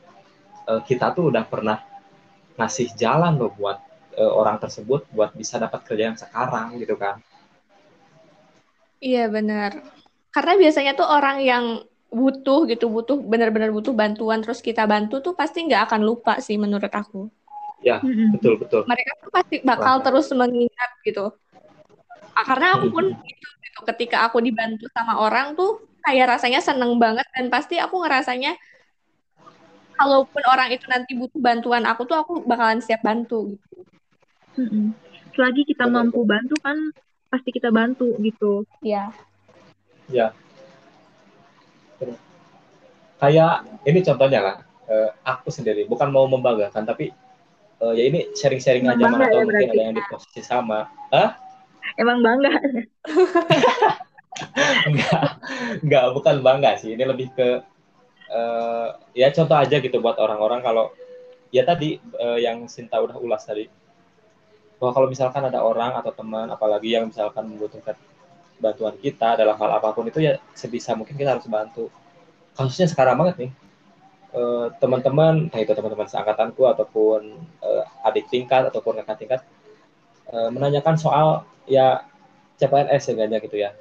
uh, 0.63 0.79
kita 0.79 1.11
tuh 1.11 1.27
udah 1.27 1.43
pernah 1.43 1.83
ngasih 2.55 2.95
jalan 2.95 3.35
loh 3.35 3.51
buat 3.51 3.83
uh, 4.15 4.31
orang 4.31 4.63
tersebut 4.63 5.11
buat 5.11 5.35
bisa 5.35 5.59
dapat 5.59 5.83
kerja 5.83 6.15
yang 6.15 6.15
sekarang 6.15 6.79
gitu 6.79 6.95
kan. 6.95 7.19
Iya, 9.03 9.27
benar. 9.27 9.83
Karena 10.31 10.53
biasanya 10.55 10.95
tuh 10.95 11.05
orang 11.11 11.43
yang 11.43 11.65
butuh 12.07 12.63
gitu, 12.71 12.87
butuh 12.87 13.19
benar-benar 13.19 13.75
butuh 13.75 13.91
bantuan 13.91 14.39
terus 14.39 14.63
kita 14.63 14.87
bantu 14.87 15.19
tuh 15.19 15.35
pasti 15.35 15.67
nggak 15.67 15.91
akan 15.91 16.01
lupa 16.07 16.39
sih 16.39 16.55
menurut 16.55 16.89
aku. 16.89 17.27
Ya, 17.83 17.99
betul 18.31 18.55
betul. 18.55 18.87
Mereka 18.87 19.11
tuh 19.19 19.31
pasti 19.35 19.55
bakal 19.59 19.99
terus 19.99 20.31
mengingat 20.31 20.91
gitu. 21.03 21.35
Ah, 22.31 22.45
karena 22.47 22.79
aku 22.79 22.87
pun 22.95 23.05
gitu 23.11 23.47
ketika 23.85 24.27
aku 24.27 24.39
dibantu 24.39 24.87
sama 24.91 25.19
orang 25.19 25.53
tuh 25.53 25.83
kayak 26.03 26.35
rasanya 26.35 26.59
seneng 26.59 26.99
banget 26.99 27.23
dan 27.31 27.47
pasti 27.47 27.79
aku 27.79 28.03
ngerasanya 28.03 28.59
kalaupun 29.95 30.43
orang 30.49 30.73
itu 30.73 30.83
nanti 30.89 31.15
butuh 31.15 31.39
bantuan 31.39 31.85
aku 31.87 32.03
tuh 32.03 32.17
aku 32.19 32.33
bakalan 32.43 32.83
siap 32.83 32.99
bantu 33.05 33.55
gitu. 33.55 33.77
Hmm. 34.59 34.93
Selagi 35.33 35.63
kita 35.65 35.87
Betul. 35.87 35.95
mampu 35.95 36.19
bantu 36.27 36.55
kan 36.61 36.77
pasti 37.31 37.49
kita 37.49 37.73
bantu 37.73 38.13
gitu. 38.21 38.67
Iya. 38.85 39.09
Ya. 40.11 40.35
Kayak 43.17 43.63
ini 43.87 43.99
contohnya 44.03 44.39
lah, 44.43 44.55
uh, 44.91 45.09
aku 45.23 45.47
sendiri 45.47 45.87
bukan 45.87 46.11
mau 46.11 46.27
membanggakan 46.27 46.83
tapi 46.83 47.15
uh, 47.79 47.95
ya 47.95 48.03
ini 48.03 48.35
sharing-sharing 48.35 48.85
aja 48.91 49.07
mana 49.07 49.31
tahu 49.31 49.41
ya, 49.41 49.45
mungkin 49.47 49.69
ada 49.71 49.83
yang 49.89 49.95
di 49.95 50.03
posisi 50.11 50.41
sama. 50.43 50.91
Hah? 51.09 51.39
Emang 51.97 52.25
bangga? 52.25 52.53
Enggak. 54.89 55.21
Enggak 55.81 56.05
bukan 56.13 56.35
bangga 56.41 56.71
sih. 56.81 56.93
Ini 56.93 57.03
lebih 57.05 57.33
ke 57.33 57.61
uh, 58.33 58.87
ya 59.13 59.29
contoh 59.33 59.57
aja 59.57 59.77
gitu 59.77 59.97
buat 60.01 60.17
orang-orang 60.17 60.65
kalau 60.65 60.89
ya 61.53 61.63
tadi 61.63 62.01
uh, 62.17 62.39
yang 62.41 62.65
Sinta 62.65 62.99
udah 62.99 63.17
ulas 63.21 63.45
tadi. 63.45 63.69
Bahwa 64.81 64.91
kalau 64.91 65.07
misalkan 65.07 65.47
ada 65.47 65.63
orang 65.63 65.95
atau 65.95 66.11
teman 66.11 66.49
apalagi 66.49 66.97
yang 66.97 67.07
misalkan 67.07 67.47
membutuhkan 67.47 67.95
bantuan 68.57 68.95
kita 68.99 69.35
dalam 69.35 69.59
hal 69.59 69.75
apa 69.75 69.91
pun 69.91 70.07
itu 70.07 70.23
ya 70.23 70.39
sebisa 70.57 70.97
mungkin 70.97 71.15
kita 71.15 71.37
harus 71.37 71.47
bantu. 71.47 71.87
Kasusnya 72.53 72.89
sekarang 72.89 73.21
banget 73.21 73.47
nih. 73.47 73.51
Uh, 74.33 74.73
teman-teman 74.81 75.45
entah 75.45 75.61
itu 75.61 75.77
teman-teman 75.77 76.09
seangkatanku 76.09 76.65
ataupun 76.65 77.37
uh, 77.61 77.85
adik 78.09 78.25
tingkat 78.33 78.65
ataupun 78.65 78.97
kakak 79.05 79.17
tingkat 79.21 79.41
uh, 80.33 80.49
menanyakan 80.49 80.97
soal 80.97 81.45
ya 81.69 82.03
CPNS 82.59 83.03
ya 83.13 83.39
gitu 83.39 83.57
ya. 83.57 83.71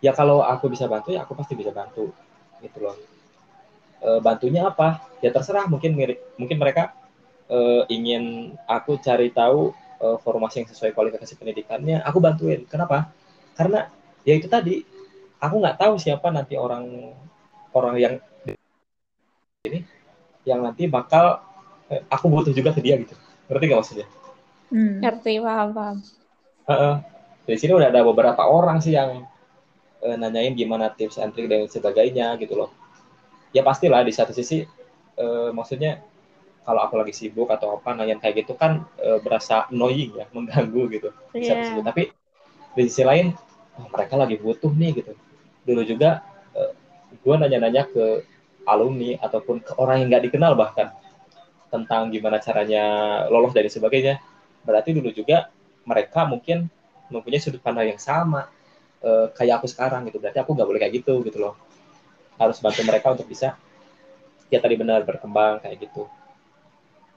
Ya 0.00 0.12
kalau 0.16 0.40
aku 0.40 0.72
bisa 0.72 0.88
bantu 0.88 1.12
ya 1.12 1.26
aku 1.28 1.36
pasti 1.36 1.52
bisa 1.52 1.74
bantu 1.74 2.08
gitu 2.64 2.78
loh. 2.80 2.96
E, 4.00 4.08
bantunya 4.24 4.64
apa? 4.64 5.04
Ya 5.20 5.28
terserah 5.28 5.68
mungkin 5.68 5.92
mungkin 6.40 6.56
mereka 6.56 6.96
e, 7.52 7.84
ingin 7.92 8.56
aku 8.64 8.96
cari 8.96 9.28
tahu 9.28 9.76
e, 10.00 10.06
formasi 10.24 10.64
yang 10.64 10.68
sesuai 10.72 10.96
kualifikasi 10.96 11.36
pendidikannya 11.36 12.00
aku 12.00 12.16
bantuin. 12.16 12.64
Kenapa? 12.64 13.12
Karena 13.52 13.92
ya 14.24 14.32
itu 14.40 14.48
tadi 14.48 14.80
aku 15.36 15.60
nggak 15.60 15.76
tahu 15.76 16.00
siapa 16.00 16.32
nanti 16.32 16.56
orang 16.56 17.12
orang 17.76 17.96
yang 18.00 18.14
ini 19.68 19.84
yang 20.48 20.64
nanti 20.64 20.88
bakal 20.88 21.44
eh, 21.92 22.00
aku 22.08 22.32
butuh 22.32 22.56
juga 22.56 22.72
ke 22.72 22.80
dia 22.80 22.96
gitu. 22.96 23.12
Ngerti 23.52 23.64
nggak 23.68 23.80
maksudnya 23.84 24.08
hmm. 24.70 25.02
ngerti 25.02 25.42
paham 25.42 25.68
paham 25.74 25.96
uh 26.66 26.72
-uh. 26.72 26.94
di 27.44 27.58
sini 27.58 27.74
udah 27.74 27.90
ada 27.90 28.06
beberapa 28.06 28.46
orang 28.46 28.78
sih 28.78 28.94
yang 28.94 29.26
uh, 30.04 30.16
nanyain 30.16 30.56
gimana 30.56 30.92
tips 30.92 31.20
and 31.20 31.32
trick 31.36 31.48
dan 31.48 31.68
sebagainya 31.68 32.36
gitu 32.40 32.56
loh. 32.56 32.70
Ya 33.50 33.66
pastilah 33.66 34.02
di 34.06 34.12
satu 34.14 34.32
sisi 34.32 34.64
uh, 35.18 35.50
maksudnya 35.52 36.00
kalau 36.64 36.86
aku 36.86 37.00
lagi 37.00 37.16
sibuk 37.16 37.48
atau 37.50 37.80
apa 37.80 37.96
nanya 37.96 38.20
kayak 38.20 38.46
gitu 38.46 38.54
kan 38.54 38.84
uh, 39.00 39.18
berasa 39.20 39.66
annoying 39.68 40.16
ya, 40.16 40.26
mengganggu 40.36 40.82
gitu. 40.92 41.08
Di 41.34 41.44
yeah. 41.44 41.64
sisi. 41.64 41.80
Tapi 41.80 42.02
di 42.76 42.82
sisi 42.86 43.02
lain 43.04 43.34
oh, 43.76 43.86
mereka 43.90 44.14
lagi 44.16 44.36
butuh 44.40 44.72
nih 44.72 44.90
gitu. 45.02 45.12
Dulu 45.66 45.82
juga 45.84 46.24
uh, 46.56 46.72
gue 47.10 47.34
nanya-nanya 47.36 47.90
ke 47.90 48.24
alumni 48.68 49.18
ataupun 49.18 49.64
ke 49.64 49.72
orang 49.80 50.04
yang 50.04 50.08
nggak 50.14 50.24
dikenal 50.30 50.52
bahkan 50.54 50.94
tentang 51.70 52.10
gimana 52.10 52.38
caranya 52.38 52.84
lolos 53.30 53.54
dan 53.54 53.66
sebagainya. 53.66 54.22
Berarti 54.64 54.92
dulu 54.92 55.10
juga 55.10 55.48
mereka 55.88 56.28
mungkin 56.28 56.68
mempunyai 57.10 57.42
sudut 57.42 57.60
pandang 57.60 57.90
yang 57.90 58.00
sama 58.00 58.46
uh, 59.02 59.26
kayak 59.34 59.60
aku 59.62 59.66
sekarang 59.68 60.06
gitu. 60.08 60.20
Berarti 60.22 60.38
aku 60.40 60.54
nggak 60.54 60.68
boleh 60.68 60.80
kayak 60.80 60.94
gitu 61.02 61.20
gitu 61.26 61.38
loh. 61.40 61.54
Harus 62.36 62.60
bantu 62.62 62.80
mereka 62.86 63.12
untuk 63.12 63.28
bisa 63.28 63.56
ya 64.50 64.58
tadi 64.58 64.74
benar 64.78 65.04
berkembang 65.04 65.60
kayak 65.60 65.90
gitu. 65.90 66.06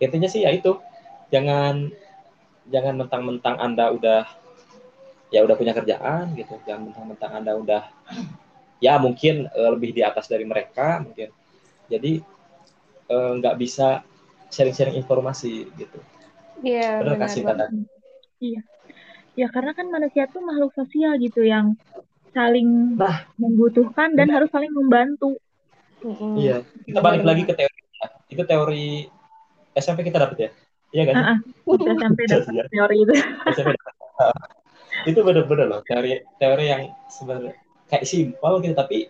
Intinya 0.02 0.28
sih 0.28 0.44
ya 0.44 0.52
itu. 0.52 0.80
Jangan 1.32 1.90
jangan 2.70 2.96
mentang-mentang 2.96 3.56
anda 3.60 3.90
udah 3.92 4.24
ya 5.34 5.42
udah 5.44 5.56
punya 5.56 5.74
kerjaan 5.76 6.34
gitu. 6.36 6.60
Jangan 6.66 6.92
mentang-mentang 6.92 7.32
anda 7.32 7.52
udah 7.58 7.84
ya 8.84 9.00
mungkin 9.00 9.48
uh, 9.52 9.70
lebih 9.72 9.96
di 9.96 10.02
atas 10.02 10.28
dari 10.28 10.44
mereka 10.44 11.00
mungkin. 11.04 11.30
Jadi 11.84 12.24
eh, 13.12 13.32
nggak 13.38 13.56
uh, 13.56 13.60
bisa 13.60 14.02
sharing-sharing 14.50 14.96
informasi 14.98 15.68
gitu 15.76 16.00
iya 16.62 17.02
benar 17.02 17.18
kasih 17.26 17.42
kata 17.42 17.66
iya 18.38 18.62
Ya 19.34 19.50
karena 19.50 19.74
kan 19.74 19.90
manusia 19.90 20.30
tuh 20.30 20.46
makhluk 20.46 20.78
sosial 20.78 21.18
gitu 21.18 21.42
yang 21.42 21.74
saling 22.34 22.98
nah, 22.98 23.26
membutuhkan 23.38 24.14
dan 24.14 24.30
harus 24.30 24.50
saling 24.54 24.70
membantu. 24.74 25.38
Mm-hmm. 26.06 26.34
Iya. 26.38 26.58
Kita 26.86 27.00
balik 27.02 27.26
lagi 27.26 27.44
ke 27.46 27.54
teori. 27.58 27.82
Itu 28.30 28.44
teori 28.46 29.10
SMP 29.74 30.06
kita 30.06 30.22
dapat 30.22 30.38
ya? 30.38 30.50
Iya 30.94 31.04
kan? 31.10 31.16
Uh-uh. 31.66 31.98
SMP 31.98 32.20
dapat 32.30 32.70
teori 32.70 32.98
itu. 33.02 33.14
SMP 33.50 33.74
itu 35.10 35.20
benar-benar 35.26 35.68
loh 35.68 35.82
teori 35.84 36.22
teori 36.38 36.70
yang 36.70 36.86
sebenarnya 37.10 37.58
kayak 37.90 38.06
simpel 38.06 38.62
gitu 38.62 38.78
tapi 38.78 39.10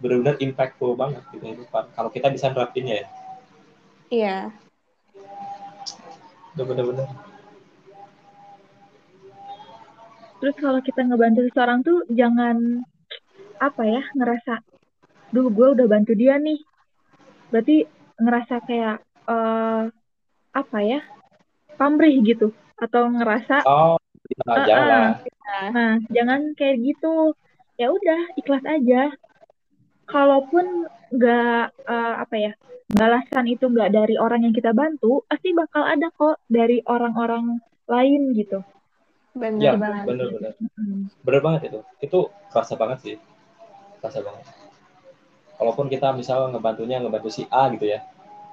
benar-benar 0.00 0.40
impactful 0.40 0.96
banget 0.96 1.20
gitu 1.30 1.44
kehidupan 1.44 1.92
kalau 1.92 2.08
kita 2.08 2.32
bisa 2.32 2.48
nerapinnya 2.48 3.04
ya. 3.04 3.06
Iya. 4.10 4.36
Benar-benar 6.58 7.08
terus 10.40 10.56
kalau 10.56 10.80
kita 10.80 11.04
ngebantu 11.04 11.44
seseorang 11.52 11.84
tuh 11.84 12.00
jangan 12.08 12.80
apa 13.60 13.82
ya 13.84 14.02
ngerasa 14.16 14.64
duh 15.30 15.52
gue 15.52 15.68
udah 15.76 15.86
bantu 15.86 16.16
dia 16.16 16.40
nih. 16.40 16.58
Berarti 17.52 17.84
ngerasa 18.18 18.54
kayak 18.64 18.98
uh, 19.28 19.86
apa 20.50 20.78
ya 20.80 21.00
pamrih 21.76 22.24
gitu. 22.24 22.56
Atau 22.80 23.12
ngerasa 23.12 23.68
oh 23.68 24.00
nah, 24.48 24.56
uh, 24.56 24.64
jangan 24.64 25.02
nah 25.76 25.94
jangan 26.08 26.40
kayak 26.56 26.80
gitu. 26.82 27.36
Ya 27.76 27.92
udah 27.92 28.20
ikhlas 28.40 28.64
aja. 28.64 29.12
Kalaupun 30.08 30.88
nggak 31.12 31.64
uh, 31.84 32.14
apa 32.24 32.36
ya 32.40 32.52
balasan 32.90 33.46
itu 33.46 33.70
nggak 33.70 33.90
dari 33.94 34.14
orang 34.18 34.46
yang 34.46 34.54
kita 34.54 34.74
bantu 34.74 35.22
pasti 35.30 35.54
bakal 35.54 35.86
ada 35.86 36.10
kok 36.10 36.42
dari 36.50 36.82
orang-orang 36.86 37.62
lain 37.86 38.34
gitu 38.34 38.62
Bener 39.34 39.62
ya, 39.62 39.78
banget. 39.78 40.04
Bener 40.10 40.26
bener. 40.34 40.52
Hmm. 40.74 41.06
Bener 41.22 41.40
banget 41.42 41.60
itu. 41.70 41.80
Itu 42.02 42.18
kerasa 42.50 42.74
banget 42.74 42.98
sih. 43.02 43.16
Kerasa 44.02 44.26
banget. 44.26 44.44
Walaupun 45.60 45.86
kita 45.86 46.10
misal 46.16 46.50
ngebantunya 46.50 46.98
ngebantu 46.98 47.28
si 47.30 47.44
A 47.52 47.68
gitu 47.70 47.84
ya, 47.84 48.00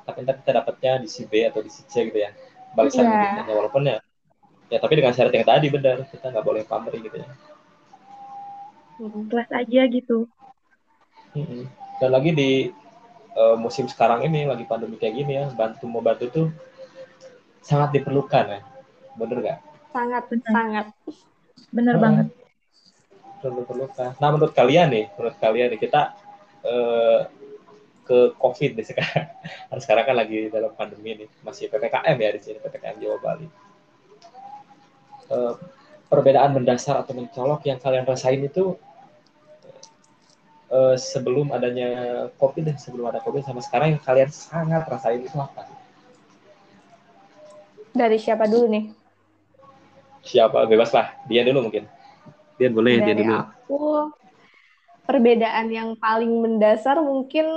tapi 0.03 0.27
nanti 0.27 0.43
kita 0.43 0.59
dapatnya 0.59 1.01
di 1.01 1.07
si 1.07 1.23
B 1.23 1.47
atau 1.47 1.63
di 1.63 1.71
si 1.71 1.81
C 1.87 2.11
gitu 2.11 2.19
ya. 2.19 2.35
Balasan 2.75 3.07
yeah. 3.07 3.41
gitu. 3.41 3.51
Walaupun 3.55 3.89
ya, 3.89 3.97
ya 4.69 4.77
tapi 4.77 4.99
dengan 4.99 5.15
syarat 5.15 5.33
yang 5.33 5.47
tadi 5.47 5.67
benar 5.71 6.03
kita 6.11 6.29
nggak 6.29 6.45
boleh 6.45 6.61
pamrih 6.67 6.99
gitu 6.99 7.17
ya. 7.17 7.27
Kelas 9.31 9.49
aja 9.55 9.81
gitu. 9.87 10.27
Hmm. 11.33 11.65
Dan 11.97 12.09
lagi 12.13 12.31
di 12.35 12.51
uh, 13.37 13.55
musim 13.55 13.85
sekarang 13.85 14.25
ini 14.25 14.49
lagi 14.49 14.65
pandemi 14.65 14.97
kayak 14.97 15.15
gini 15.15 15.33
ya, 15.37 15.45
bantu 15.53 15.85
mau 15.85 16.01
bantu 16.01 16.25
tuh 16.33 16.47
sangat 17.61 17.93
diperlukan 17.93 18.45
ya. 18.49 18.61
Bener 19.17 19.37
gak? 19.45 19.59
sangat 19.97 20.23
benar. 20.29 20.51
sangat 20.53 20.87
benar 21.73 21.95
hmm. 21.97 22.03
banget 22.03 22.27
terluka 23.41 24.05
nah 24.21 24.29
menurut 24.29 24.53
kalian 24.53 24.87
nih 24.93 25.05
menurut 25.17 25.37
kalian 25.41 25.67
nih 25.73 25.79
kita 25.81 26.13
uh, 26.61 27.25
ke 28.05 28.37
covid 28.37 28.77
nih 28.77 28.85
sekarang 28.85 29.25
kan 29.73 29.77
sekarang 29.81 30.03
kan 30.05 30.15
lagi 30.15 30.37
dalam 30.53 30.71
pandemi 30.77 31.25
nih 31.25 31.29
masih 31.41 31.65
ppkm 31.73 32.17
ya 32.17 32.29
di 32.33 32.41
sini 32.41 32.57
ppkm 32.61 32.95
Jawa 33.01 33.17
Bali 33.19 33.47
uh, 35.33 35.53
perbedaan 36.07 36.55
mendasar 36.55 37.01
atau 37.01 37.17
mencolok 37.17 37.65
yang 37.67 37.81
kalian 37.81 38.05
rasain 38.05 38.39
itu 38.39 38.77
uh, 40.71 40.95
sebelum 40.95 41.51
adanya 41.51 41.89
covid 42.35 42.67
deh 42.67 42.77
sebelum 42.79 43.11
ada 43.11 43.19
covid 43.23 43.43
sama 43.43 43.63
sekarang 43.63 43.95
yang 43.95 44.01
kalian 44.03 44.29
sangat 44.31 44.83
rasain 44.87 45.23
itu 45.23 45.37
apa? 45.39 45.67
Dari 47.97 48.17
siapa 48.21 48.45
dulu 48.45 48.65
nih? 48.69 48.85
Siapa? 50.21 50.67
Bebas 50.69 50.91
lah. 50.93 51.17
Dia 51.25 51.41
dulu 51.47 51.71
mungkin. 51.71 51.87
Dia 52.59 52.69
boleh 52.69 53.01
Dari 53.01 53.05
dia 53.05 53.15
dulu. 53.17 53.33
aku 53.33 53.81
perbedaan 55.07 55.71
yang 55.71 55.95
paling 55.95 56.29
mendasar 56.29 56.99
mungkin 56.99 57.47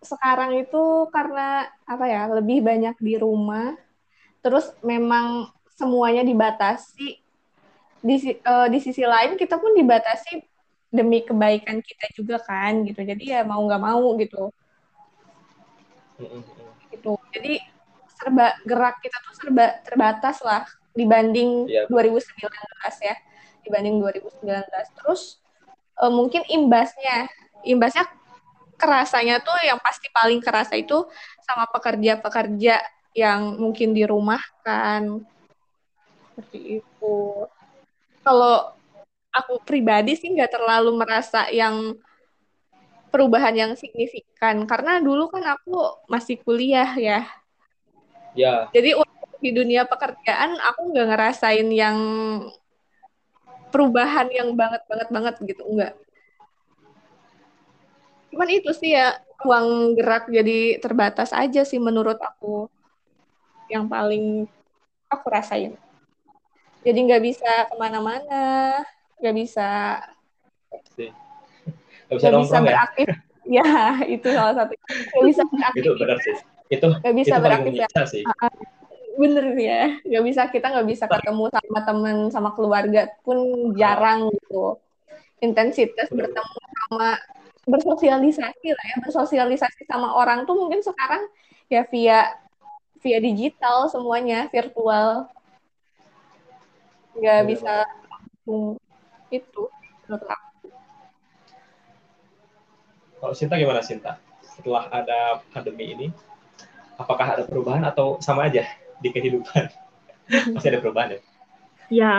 sekarang 0.00 0.62
itu 0.62 1.10
karena 1.10 1.66
apa 1.82 2.04
ya 2.06 2.30
lebih 2.30 2.62
banyak 2.62 2.96
di 3.02 3.18
rumah. 3.18 3.74
Terus 4.40 4.70
memang 4.80 5.50
semuanya 5.74 6.22
dibatasi. 6.22 7.20
Di 8.06 8.16
uh, 8.46 8.70
di 8.70 8.78
sisi 8.78 9.02
lain 9.02 9.34
kita 9.34 9.58
pun 9.58 9.74
dibatasi 9.74 10.55
demi 10.90 11.22
kebaikan 11.22 11.82
kita 11.82 12.06
juga 12.14 12.36
kan 12.42 12.86
gitu. 12.86 13.02
Jadi 13.02 13.34
ya 13.34 13.42
mau 13.42 13.62
nggak 13.64 13.82
mau 13.82 14.14
gitu. 14.18 14.50
Gitu. 16.90 17.12
Jadi 17.34 17.54
serba 18.16 18.56
gerak 18.64 18.96
kita 19.04 19.16
tuh 19.20 19.34
serba 19.36 19.66
terbatas 19.84 20.40
lah 20.40 20.64
dibanding 20.96 21.68
yeah. 21.68 21.84
2019 21.88 22.48
ya. 23.02 23.16
Dibanding 23.66 23.98
2019 23.98 24.62
terus 25.02 25.42
uh, 25.98 26.12
mungkin 26.12 26.46
imbasnya 26.46 27.26
imbasnya 27.66 28.06
kerasanya 28.76 29.40
tuh 29.40 29.56
yang 29.64 29.80
pasti 29.80 30.06
paling 30.12 30.38
kerasa 30.38 30.76
itu 30.76 31.08
sama 31.42 31.64
pekerja-pekerja 31.72 32.78
yang 33.16 33.56
mungkin 33.56 33.96
di 33.96 34.04
rumah 34.04 34.40
kan. 34.60 35.24
Seperti 36.36 36.84
itu. 36.84 37.16
Kalau 38.20 38.75
aku 39.36 39.60
pribadi 39.60 40.16
sih 40.16 40.32
nggak 40.32 40.56
terlalu 40.56 40.96
merasa 40.96 41.48
yang 41.52 41.92
perubahan 43.12 43.52
yang 43.52 43.72
signifikan. 43.76 44.64
Karena 44.64 44.98
dulu 44.98 45.28
kan 45.28 45.44
aku 45.56 46.04
masih 46.08 46.40
kuliah 46.40 46.90
ya. 46.96 47.20
Ya. 48.36 48.68
Jadi 48.72 48.96
di 49.36 49.50
dunia 49.52 49.84
pekerjaan 49.84 50.56
aku 50.56 50.96
nggak 50.96 51.06
ngerasain 51.12 51.68
yang 51.68 51.98
perubahan 53.68 54.32
yang 54.32 54.56
banget 54.56 54.80
banget 54.88 55.08
banget 55.12 55.34
gitu 55.44 55.62
enggak 55.68 55.92
cuman 58.36 58.48
itu 58.52 58.68
sih 58.76 58.92
ya 58.92 59.16
ruang 59.40 59.96
gerak 59.96 60.28
jadi 60.28 60.76
terbatas 60.76 61.32
aja 61.32 61.64
sih 61.64 61.80
menurut 61.80 62.20
aku. 62.20 62.68
Yang 63.72 63.84
paling 63.88 64.24
aku 65.08 65.26
rasain. 65.32 65.72
Jadi 66.84 66.98
nggak 67.00 67.24
bisa 67.24 67.64
ke 67.64 67.74
mana-mana 67.80 68.84
nggak 69.20 69.34
bisa. 69.36 69.68
Nggak 72.06 72.18
bisa, 72.18 72.28
bisa 72.40 72.58
ya? 72.58 72.64
beraktif. 72.64 73.08
Ya 73.46 74.02
itu 74.10 74.26
salah 74.34 74.58
satu. 74.58 74.74
Nggak 74.74 75.24
bisa 75.30 75.42
beraktif. 75.46 75.78
itu 75.86 75.90
benar 75.94 76.18
sih. 76.18 76.36
Itu 76.66 76.86
nggak 76.98 77.14
bisa 77.14 77.34
itu 77.38 77.44
beraktif 77.46 77.72
ya? 77.78 78.04
sih. 78.10 78.24
Ah, 78.26 78.50
ah. 78.50 78.52
bener 79.14 79.46
ya. 79.54 79.82
Nggak 80.02 80.24
bisa 80.26 80.42
kita 80.50 80.66
nggak 80.74 80.88
bisa 80.90 81.04
ketemu 81.06 81.44
sama 81.54 81.80
teman 81.86 82.16
sama 82.34 82.50
keluarga 82.58 83.06
pun 83.22 83.70
jarang 83.78 84.34
gitu. 84.34 84.82
Intensitas 85.38 86.10
bertemu 86.10 86.58
sama 86.74 87.22
bersosialisasi 87.70 88.68
lah 88.74 88.84
ya. 88.90 88.96
Bersosialisasi 89.06 89.86
sama 89.86 90.18
orang 90.18 90.42
tuh 90.42 90.58
mungkin 90.58 90.82
sekarang 90.82 91.30
ya 91.70 91.86
via 91.86 92.34
via 92.98 93.18
digital 93.22 93.86
semuanya 93.86 94.50
virtual. 94.50 95.30
Nggak 97.14 97.42
bisa 97.46 97.86
itu 99.30 99.62
menurut 100.06 100.26
aku. 100.26 100.68
Kalau 103.16 103.34
Sinta 103.34 103.58
gimana 103.58 103.82
Sinta? 103.82 104.20
Setelah 104.44 104.88
ada 104.92 105.42
pandemi 105.52 105.92
ini, 105.92 106.06
apakah 106.96 107.36
ada 107.36 107.44
perubahan 107.44 107.84
atau 107.84 108.16
sama 108.22 108.48
aja 108.48 108.64
di 109.00 109.08
kehidupan? 109.12 109.68
Masih 110.54 110.68
ada 110.72 110.80
perubahan 110.80 111.08
ya? 111.16 111.20
Ya, 111.86 112.14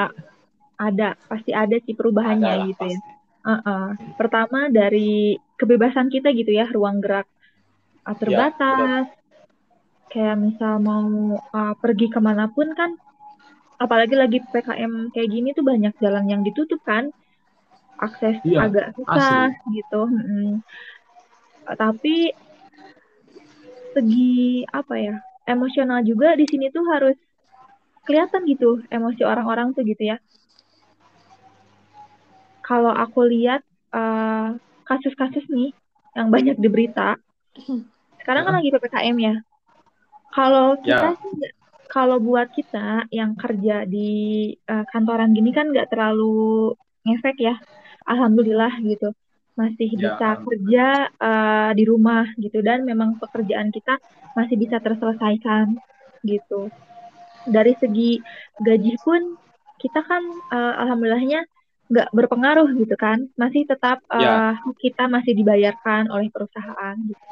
ada. 0.80 1.18
Pasti 1.28 1.51
ada 1.51 1.76
sih 1.84 1.95
perubahannya 1.97 2.45
Adalah, 2.45 2.68
gitu 2.72 2.84
ya. 2.86 2.97
pasti. 2.97 3.12
ya. 3.12 3.16
Uh 3.47 3.53
-uh. 3.64 3.86
Pertama 4.20 4.68
dari 4.68 5.39
kebebasan 5.55 6.12
kita 6.12 6.36
gitu 6.36 6.51
ya, 6.51 6.68
ruang 6.68 6.99
gerak 6.99 7.28
uh, 8.03 8.16
terbatas. 8.16 9.08
Ya, 9.08 9.16
kayak 10.08 10.38
misal 10.39 10.80
mau 10.80 11.39
uh, 11.39 11.74
pergi 11.80 12.08
ke 12.08 12.20
mana 12.20 12.47
pun 12.51 12.72
kan, 12.76 12.95
apalagi 13.78 14.16
lagi 14.18 14.38
PKM 14.42 15.14
kayak 15.14 15.30
gini 15.30 15.50
tuh 15.54 15.66
banyak 15.66 15.94
jalan 16.02 16.26
yang 16.30 16.42
ditutup 16.42 16.82
kan, 16.86 17.10
akses 17.98 18.42
ya, 18.46 18.66
agak 18.66 18.94
susah 18.98 19.54
asli. 19.54 19.82
gitu. 19.82 20.02
Hmm. 20.06 20.54
Tapi 21.68 22.32
segi 23.94 24.66
apa 24.70 24.94
ya, 24.98 25.16
emosional 25.50 26.06
juga 26.06 26.38
di 26.38 26.46
sini 26.46 26.70
tuh 26.70 26.86
harus 26.90 27.18
kelihatan 28.08 28.48
gitu 28.48 28.80
emosi 28.88 29.20
orang-orang 29.28 29.76
tuh 29.76 29.84
gitu 29.84 30.16
ya 30.16 30.18
kalau 32.68 32.92
aku 32.92 33.24
lihat 33.24 33.64
uh, 33.96 34.60
kasus-kasus 34.84 35.48
nih 35.48 35.72
yang 36.20 36.28
banyak 36.28 36.60
di 36.60 36.68
berita, 36.68 37.16
sekarang 38.20 38.44
kan 38.44 38.54
lagi 38.60 38.76
ppkm 38.76 39.16
ya. 39.24 39.36
Kalau 40.36 40.76
kita 40.84 41.16
ya. 41.16 41.20
sih 41.24 41.34
kalau 41.88 42.20
buat 42.20 42.52
kita 42.52 43.08
yang 43.10 43.34
kerja 43.40 43.88
di 43.88 44.52
uh, 44.68 44.86
kantoran 44.92 45.34
gini 45.34 45.52
kan 45.56 45.72
nggak 45.72 45.90
terlalu 45.90 46.76
ngefek 47.08 47.38
ya, 47.40 47.56
alhamdulillah 48.06 48.78
gitu 48.84 49.12
masih 49.58 49.90
ya. 49.98 50.14
bisa 50.14 50.30
kerja 50.46 50.88
uh, 51.18 51.72
di 51.74 51.84
rumah 51.90 52.30
gitu 52.38 52.62
dan 52.62 52.86
memang 52.86 53.18
pekerjaan 53.18 53.74
kita 53.74 53.98
masih 54.38 54.54
bisa 54.54 54.78
terselesaikan 54.78 55.82
gitu. 56.22 56.70
Dari 57.50 57.74
segi 57.82 58.22
gaji 58.62 58.94
pun 59.02 59.34
kita 59.82 60.06
kan 60.06 60.22
uh, 60.54 60.74
alhamdulillahnya 60.86 61.42
nggak 61.88 62.10
berpengaruh 62.12 62.68
gitu 62.76 62.96
kan 63.00 63.32
masih 63.40 63.64
tetap 63.64 64.04
uh, 64.12 64.54
kita 64.76 65.08
masih 65.08 65.32
dibayarkan 65.32 66.12
oleh 66.12 66.28
perusahaan 66.28 66.96
gitu. 67.00 67.26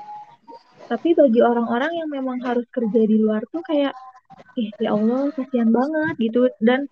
tapi 0.88 1.12
bagi 1.12 1.44
orang-orang 1.44 1.92
yang 2.00 2.08
memang 2.08 2.40
harus 2.40 2.64
kerja 2.72 3.04
di 3.04 3.20
luar 3.20 3.44
tuh 3.52 3.60
kayak 3.68 3.92
eh 4.60 4.70
ya 4.80 4.96
Allah 4.96 5.32
kasihan 5.36 5.70
banget 5.70 6.16
gitu. 6.20 6.48
Dan 6.64 6.88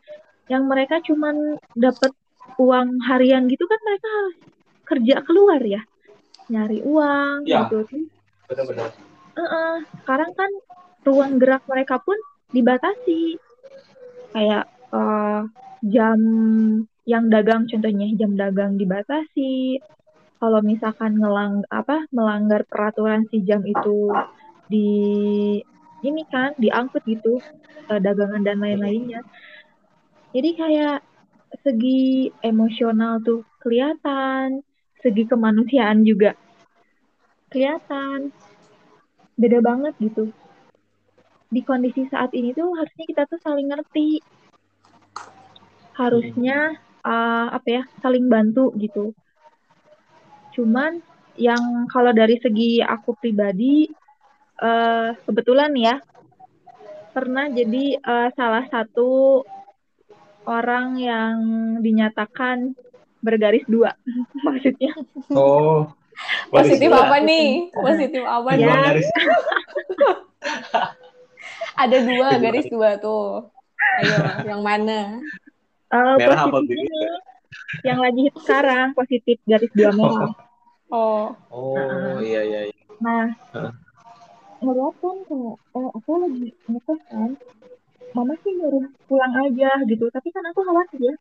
yang 0.52 0.68
mereka 0.68 1.00
cuman 1.04 1.58
dapat 1.74 2.12
uang 2.60 3.00
harian 3.08 3.48
gitu 3.48 3.64
kan 3.66 3.80
mereka 3.88 4.08
harus 4.08 4.38
kerja 4.84 5.16
keluar 5.24 5.62
ya. 5.64 5.82
Nyari 6.52 6.84
uang 6.84 7.48
ya, 7.48 7.66
gitu. 7.68 8.08
Benar-benar 8.52 8.92
uh 9.38 9.42
-uh. 9.42 9.74
sekarang 10.04 10.32
kan 10.38 10.52
ruang 11.04 11.42
gerak 11.42 11.64
mereka 11.66 12.00
pun 12.00 12.18
dibatasi. 12.54 13.38
Kayak 14.34 14.70
uh, 14.94 15.46
jam 15.86 16.20
yang 17.04 17.28
dagang 17.28 17.68
contohnya 17.68 18.08
jam 18.18 18.38
dagang 18.38 18.78
dibatasi. 18.80 19.82
Kalau 20.44 20.60
misalkan 20.60 21.16
ngelang 21.20 21.64
apa 21.72 22.04
melanggar 22.12 22.68
peraturan 22.68 23.24
si 23.32 23.48
jam 23.48 23.64
itu 23.64 24.12
di 24.68 24.90
ini 26.04 26.28
kan 26.28 26.52
diangkut 26.60 27.02
gitu 27.08 27.40
uh, 27.88 28.00
dagangan 28.00 28.44
dan 28.44 28.60
lain-lainnya. 28.60 29.24
Jadi 30.36 30.50
kayak 30.60 31.00
segi 31.64 32.34
emosional 32.42 33.22
tuh 33.22 33.46
kelihatan 33.62 34.66
segi 35.04 35.24
kemanusiaan 35.28 36.04
juga 36.08 36.36
kelihatan. 37.52 38.34
Beda 39.38 39.60
banget 39.62 39.94
gitu. 40.02 40.34
Di 41.54 41.62
kondisi 41.62 42.10
saat 42.10 42.34
ini 42.34 42.56
tuh 42.56 42.74
harusnya 42.74 43.06
kita 43.06 43.24
tuh 43.30 43.38
saling 43.44 43.70
ngerti. 43.70 44.24
Harusnya 45.94 46.82
uh, 47.06 47.48
apa 47.54 47.68
ya 47.70 47.84
saling 48.02 48.26
bantu 48.26 48.74
gitu. 48.82 49.14
Cuman 50.58 51.02
yang 51.38 51.86
kalau 51.90 52.14
dari 52.14 52.38
segi 52.42 52.82
aku 52.82 53.18
pribadi 53.18 53.90
uh, 54.64 55.12
kebetulan 55.28 55.76
ya 55.76 56.00
pernah 57.12 57.52
jadi 57.52 58.00
uh, 58.00 58.30
salah 58.34 58.66
satu 58.72 59.44
orang 60.48 60.96
yang 60.98 61.36
dinyatakan 61.84 62.74
bergaris 63.20 63.68
dua 63.68 63.94
maksudnya 64.48 64.96
oh 65.36 65.92
positif 66.50 66.90
apa 66.90 67.20
nih 67.20 67.68
positif 67.76 68.24
apa 68.24 68.50
ya. 68.56 68.96
nih 68.96 69.06
ada 71.84 71.98
dua 72.00 72.28
garis 72.40 72.68
dua 72.72 72.96
tuh 72.98 73.52
ayo 74.00 74.18
yang 74.48 74.62
mana 74.64 75.20
Uh, 75.94 76.18
merah 76.18 76.50
apa 76.50 76.58
biru? 76.66 76.90
Yang 77.86 78.00
lagi 78.02 78.20
hit 78.26 78.36
sekarang 78.42 78.98
positif 78.98 79.38
garis 79.46 79.70
dua 79.78 79.94
merah. 79.94 80.34
Oh. 80.90 81.38
Oh, 81.54 81.78
nah, 81.78 82.18
iya 82.18 82.42
iya. 82.42 82.60
iya. 82.74 82.86
Nah, 82.98 83.30
uh. 83.54 83.70
Ngeliat 84.64 84.96
kan 85.04 85.18
kayak, 85.28 85.56
oh 85.76 85.90
aku 85.94 86.12
lagi 86.24 86.48
ngekos 86.72 87.02
kan, 87.12 87.32
mama 88.16 88.34
sih 88.42 88.54
nyuruh 88.56 88.88
pulang 89.12 89.34
aja 89.44 89.72
gitu, 89.86 90.06
tapi 90.10 90.32
kan 90.32 90.44
aku 90.50 90.64
khawatir 90.64 91.00
ya, 91.12 91.16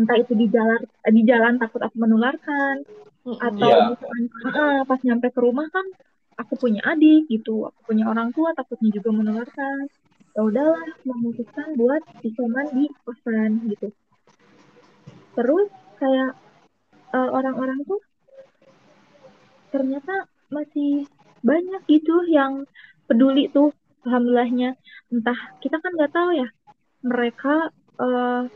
entah 0.00 0.16
itu 0.16 0.32
di 0.32 0.46
jalan 0.48 0.80
di 1.12 1.22
jalan 1.28 1.54
takut 1.60 1.84
aku 1.84 1.96
menularkan, 2.00 2.82
atau 3.22 3.68
yeah. 3.68 3.92
misalkan 3.92 4.22
uh, 4.56 4.80
pas 4.88 5.00
nyampe 5.04 5.28
ke 5.30 5.40
rumah 5.44 5.68
kan 5.68 5.86
aku 6.40 6.56
punya 6.56 6.80
adik 6.88 7.28
gitu, 7.28 7.68
aku 7.68 7.80
punya 7.92 8.08
orang 8.08 8.32
tua 8.32 8.56
takutnya 8.56 8.90
juga 8.90 9.12
menularkan. 9.12 9.86
Ya 10.36 10.44
udahlah 10.44 10.92
memutuskan 11.08 11.80
buat 11.80 12.04
isoman 12.20 12.68
di 12.76 12.92
kosan 13.08 13.72
gitu 13.72 13.88
terus 15.36 15.68
kayak 16.00 16.32
uh, 17.12 17.30
orang-orang 17.32 17.76
tuh 17.84 18.00
ternyata 19.68 20.24
masih 20.48 21.04
banyak 21.46 21.82
gitu 21.86 22.26
yang 22.26 22.66
peduli 23.06 23.46
tuh 23.54 23.70
alhamdulillahnya. 24.02 24.74
Entah 25.14 25.38
kita 25.62 25.78
kan 25.78 25.94
nggak 25.94 26.12
tahu 26.12 26.30
ya 26.34 26.48
mereka 27.06 27.70
uh, 28.02 28.50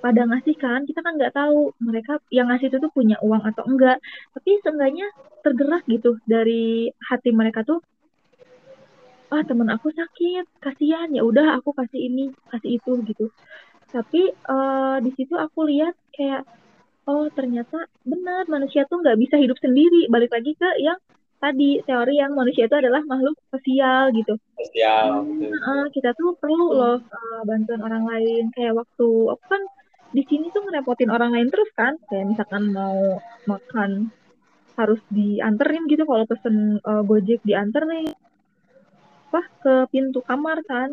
pada 0.00 0.22
ngasih 0.24 0.56
kan 0.56 0.80
kita 0.88 1.04
kan 1.04 1.18
nggak 1.18 1.36
tahu 1.36 1.76
mereka 1.82 2.16
yang 2.32 2.48
ngasih 2.48 2.72
itu 2.72 2.78
tuh 2.80 2.92
punya 2.94 3.18
uang 3.20 3.42
atau 3.44 3.66
enggak. 3.68 3.98
Tapi 4.32 4.50
seenggaknya 4.64 5.06
tergerak 5.44 5.82
gitu 5.90 6.16
dari 6.24 6.88
hati 7.10 7.30
mereka 7.34 7.66
tuh. 7.66 7.82
Ah 9.30 9.46
teman 9.46 9.70
aku 9.70 9.94
sakit 9.94 10.58
kasihan 10.58 11.06
ya 11.14 11.22
udah 11.22 11.60
aku 11.62 11.70
kasih 11.76 12.00
ini 12.10 12.34
kasih 12.50 12.80
itu 12.80 12.92
gitu. 13.06 13.26
Tapi 13.90 14.30
uh, 14.46 14.98
di 15.02 15.10
situ 15.14 15.34
aku 15.36 15.66
lihat 15.66 15.94
kayak 16.14 16.42
oh 17.06 17.26
ternyata 17.30 17.86
benar 18.06 18.46
manusia 18.46 18.86
tuh 18.90 19.02
nggak 19.02 19.18
bisa 19.20 19.36
hidup 19.38 19.58
sendiri. 19.60 20.08
Balik 20.10 20.32
lagi 20.34 20.56
ke 20.56 20.68
yang 20.82 20.98
tadi 21.40 21.80
teori 21.88 22.20
yang 22.20 22.36
manusia 22.36 22.68
itu 22.68 22.76
adalah 22.76 23.00
makhluk 23.08 23.34
sosial 23.48 24.12
gitu. 24.12 24.36
Sosial 24.60 25.24
uh, 25.24 25.86
kita 25.88 26.12
tuh 26.12 26.36
perlu 26.36 26.76
loh 26.76 26.96
uh, 27.00 27.40
bantuan 27.48 27.80
orang 27.80 28.04
lain. 28.04 28.52
Kayak 28.52 28.84
waktu 28.84 29.08
aku 29.32 29.44
kan 29.48 29.62
di 30.12 30.22
sini 30.28 30.52
tuh 30.52 30.60
ngerepotin 30.68 31.08
orang 31.08 31.32
lain 31.32 31.48
terus 31.48 31.72
kan. 31.72 31.96
Kayak 32.12 32.36
misalkan 32.36 32.70
mau 32.76 33.18
makan 33.48 34.12
harus 34.76 35.00
dianterin 35.08 35.88
gitu. 35.88 36.04
Kalau 36.04 36.28
pesen 36.28 36.78
uh, 36.84 37.02
gojek 37.02 37.40
dianter 37.42 37.88
nih 37.88 38.12
apa 39.30 39.42
ke 39.64 39.74
pintu 39.88 40.20
kamar 40.20 40.60
kan 40.68 40.92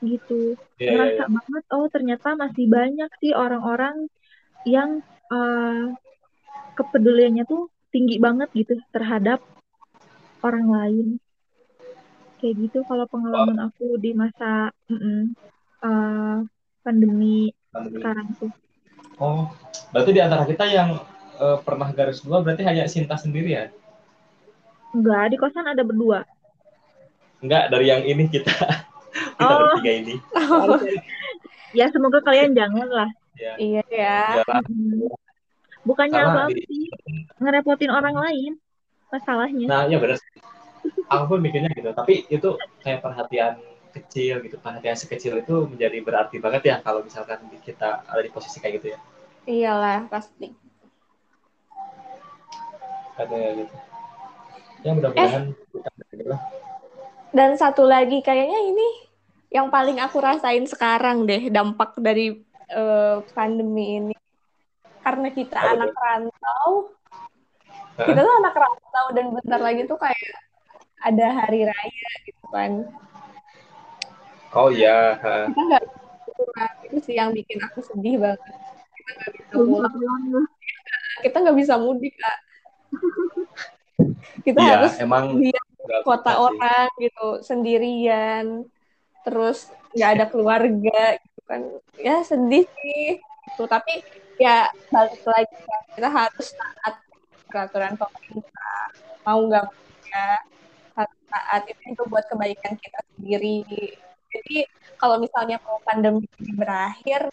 gitu. 0.00 0.56
Yeah, 0.80 0.80
iya, 0.80 0.90
ngerasa 0.96 1.12
yeah, 1.12 1.20
yeah. 1.20 1.34
banget 1.36 1.64
oh 1.76 1.86
ternyata 1.92 2.28
masih 2.32 2.64
banyak 2.64 3.10
sih 3.20 3.32
orang-orang 3.36 4.08
yang 4.64 5.04
uh, 5.28 5.92
kepeduliannya 6.76 7.44
tuh 7.44 7.68
tinggi 7.92 8.20
banget 8.20 8.52
gitu 8.52 8.76
terhadap 8.92 9.40
orang 10.42 10.66
lain. 10.66 11.06
Kayak 12.36 12.54
gitu 12.68 12.78
kalau 12.84 13.08
pengalaman 13.08 13.70
aku 13.70 13.96
di 13.96 14.12
masa 14.12 14.68
mm 14.92 14.98
-mm, 14.98 15.20
uh, 15.80 16.38
pandemi, 16.84 17.52
pandemi. 17.72 17.96
sekarang 17.96 18.28
tuh. 18.36 18.52
Oh 19.16 19.48
berarti 19.94 20.10
di 20.12 20.20
antara 20.20 20.44
kita 20.44 20.68
yang 20.68 21.00
uh, 21.40 21.58
pernah 21.64 21.88
garis 21.96 22.20
dua 22.20 22.44
berarti 22.44 22.62
hanya 22.68 22.84
Sinta 22.84 23.16
sendiri 23.16 23.50
ya? 23.56 23.64
Enggak 24.92 25.32
di 25.32 25.36
kosan 25.40 25.64
ada 25.64 25.80
berdua. 25.80 26.28
Enggak 27.40 27.72
dari 27.72 27.86
yang 27.88 28.04
ini 28.04 28.28
kita. 28.28 28.52
Kita 29.16 29.48
oh. 29.48 29.80
bertiga 29.80 29.92
ini. 29.96 30.14
Oh. 30.36 30.76
ya 31.78 31.88
semoga 31.88 32.20
kalian 32.20 32.52
jangan 32.52 32.88
lah. 32.88 33.10
Ya. 33.36 33.52
iya 33.60 33.84
ya, 33.92 34.16
ya 34.44 34.60
bukannya 35.86 36.18
apa 36.18 36.48
sih? 36.50 36.88
Ngerepotin 37.38 37.92
orang 37.92 38.16
lain 38.18 38.52
masalahnya. 39.12 39.66
Nah 39.66 39.82
ya 39.86 39.98
benar 39.98 40.18
aku 41.06 41.24
pun 41.36 41.38
mikirnya 41.42 41.70
gitu 41.74 41.90
tapi 41.94 42.26
itu 42.30 42.58
kayak 42.82 43.02
perhatian 43.02 43.58
kecil 43.94 44.44
gitu 44.44 44.56
perhatian 44.60 44.96
sekecil 44.98 45.40
itu 45.40 45.54
menjadi 45.70 45.98
berarti 46.04 46.36
banget 46.36 46.62
ya 46.68 46.76
kalau 46.84 47.00
misalkan 47.00 47.40
kita 47.64 48.04
ada 48.04 48.20
di 48.20 48.30
posisi 48.30 48.60
kayak 48.60 48.82
gitu 48.82 48.86
ya. 48.92 48.98
Iyalah 49.46 50.10
pasti. 50.10 50.52
Ada 53.16 53.34
ya 53.34 53.50
gitu. 53.64 53.74
Ya 54.84 54.90
mudah-mudahan 54.92 55.44
eh. 55.50 56.40
dan 57.32 57.50
satu 57.56 57.88
lagi 57.88 58.20
kayaknya 58.20 58.60
ini 58.70 58.88
yang 59.48 59.72
paling 59.72 59.98
aku 59.98 60.20
rasain 60.20 60.68
sekarang 60.68 61.24
deh 61.24 61.48
dampak 61.48 61.96
dari 61.96 62.44
uh, 62.76 63.24
pandemi 63.32 64.02
ini. 64.02 64.16
Karena 65.00 65.30
kita 65.30 65.56
Aduh. 65.56 65.72
anak 65.78 65.92
rantau 65.94 66.92
kita 67.96 68.20
tuh 68.20 68.34
anak 68.44 68.54
rantau 68.54 69.06
dan 69.16 69.26
bentar 69.32 69.60
lagi 69.60 69.88
tuh 69.88 69.96
kayak 69.96 70.36
ada 71.00 71.26
hari 71.44 71.64
raya 71.64 72.10
gitu 72.28 72.44
kan. 72.52 72.72
Oh 74.56 74.68
iya 74.72 75.16
kita 75.52 75.60
nggak 75.60 75.84
itu 76.88 76.98
sih 77.04 77.14
yang 77.16 77.32
bikin 77.32 77.60
aku 77.64 77.80
sedih 77.80 78.20
banget. 78.20 78.40
Kita 78.96 79.10
nggak 79.16 79.32
bisa 79.32 79.48
pulang 79.56 79.94
kita 81.24 81.36
nggak 81.40 81.56
bisa 81.56 81.74
mudik 81.80 82.14
kak. 82.20 82.38
Kita 84.44 84.60
ya, 84.60 84.70
harus 84.76 84.94
emang 85.00 85.40
di 85.40 85.50
kota 86.04 86.36
orang 86.36 86.92
gitu 87.00 87.40
sendirian. 87.40 88.68
Terus 89.24 89.72
nggak 89.96 90.10
ada 90.20 90.24
keluarga 90.28 91.16
gitu 91.16 91.40
kan. 91.48 91.60
Ya 91.96 92.20
sedih 92.20 92.68
sih. 92.68 93.16
Gitu 93.22 93.64
tapi 93.64 94.04
ya 94.36 94.68
balik 94.92 95.24
lagi 95.24 95.56
ya, 95.56 95.78
kita 95.96 96.08
harus 96.12 96.48
taat 96.52 96.94
peraturan 97.56 97.96
pemerintah. 97.96 98.84
Mau 99.24 99.48
nggak 99.48 99.64
ya 100.12 100.26
harus 100.92 101.18
taat. 101.32 101.62
Itu 101.72 101.82
itu 101.96 102.02
buat 102.12 102.28
kebaikan 102.28 102.76
kita 102.76 103.00
sendiri. 103.16 103.64
Jadi 104.28 104.68
kalau 105.00 105.16
misalnya 105.16 105.56
mau 105.64 105.80
pandemi 105.80 106.28
ini 106.36 106.52
berakhir 106.52 107.32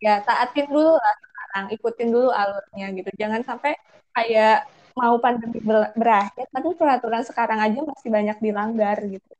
ya 0.00 0.24
taatin 0.24 0.72
dulu 0.72 0.96
lah 0.96 1.14
sekarang. 1.20 1.64
Ikutin 1.76 2.08
dulu 2.08 2.32
alurnya 2.32 2.86
gitu. 2.96 3.10
Jangan 3.20 3.44
sampai 3.44 3.76
kayak 4.16 4.64
mau 4.96 5.20
pandemi 5.20 5.60
berakhir 5.94 6.48
tapi 6.48 6.72
peraturan 6.72 7.22
sekarang 7.28 7.60
aja 7.60 7.84
masih 7.84 8.08
banyak 8.08 8.40
dilanggar 8.40 8.96
gitu. 9.04 9.32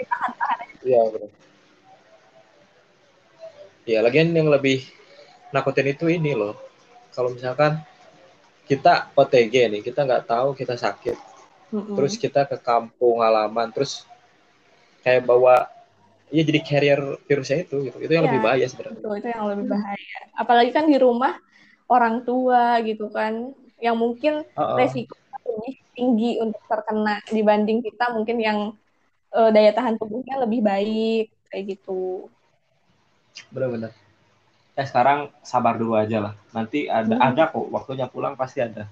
Kita 0.00 0.16
tahan 0.16 0.56
aja. 0.64 0.80
Iya 0.80 1.02
benar 1.12 1.30
ya 3.82 3.98
lagian 3.98 4.30
yang 4.30 4.46
lebih 4.46 4.86
nakutin 5.50 5.90
itu 5.90 6.06
ini 6.06 6.32
loh. 6.38 6.54
Kalau 7.12 7.34
misalkan 7.34 7.82
kita 8.66 9.12
OTG 9.14 9.54
nih 9.68 9.82
kita 9.82 10.06
nggak 10.06 10.24
tahu 10.28 10.54
kita 10.54 10.78
sakit. 10.78 11.32
Mm-hmm. 11.72 11.96
terus 11.96 12.20
kita 12.20 12.44
ke 12.44 12.60
kampung 12.60 13.24
halaman 13.24 13.72
terus 13.72 14.04
kayak 15.00 15.24
bawa 15.24 15.72
ya 16.28 16.44
jadi 16.44 16.60
carrier 16.60 17.00
virusnya 17.24 17.64
itu 17.64 17.88
gitu. 17.88 17.96
Itu 17.96 18.12
yang 18.12 18.28
ya, 18.28 18.28
lebih 18.28 18.40
bahaya 18.44 18.66
sebenarnya. 18.68 19.00
itu, 19.00 19.08
itu 19.16 19.28
yang 19.32 19.44
lebih 19.48 19.66
bahaya. 19.72 20.18
Apalagi 20.36 20.70
kan 20.76 20.84
di 20.84 21.00
rumah 21.00 21.40
orang 21.88 22.28
tua 22.28 22.76
gitu 22.84 23.08
kan 23.08 23.56
yang 23.80 23.96
mungkin 23.96 24.44
uh-uh. 24.52 24.76
resiko 24.76 25.16
lebih 25.48 25.74
tinggi 25.96 26.30
untuk 26.44 26.60
terkena 26.68 27.24
dibanding 27.32 27.80
kita 27.80 28.12
mungkin 28.12 28.36
yang 28.36 28.58
uh, 29.32 29.48
daya 29.48 29.72
tahan 29.72 29.96
tubuhnya 29.96 30.44
lebih 30.44 30.60
baik 30.60 31.32
kayak 31.48 31.76
gitu. 31.76 32.28
Benar-benar 33.48 34.01
eh 34.72 34.86
sekarang 34.88 35.28
sabar 35.44 35.76
dulu 35.76 35.96
aja 35.96 36.20
lah. 36.20 36.34
Nanti 36.56 36.88
ada 36.88 37.16
hmm. 37.16 37.28
ada 37.28 37.42
kok. 37.52 37.68
Waktunya 37.68 38.06
pulang 38.08 38.36
pasti 38.36 38.60
ada. 38.64 38.88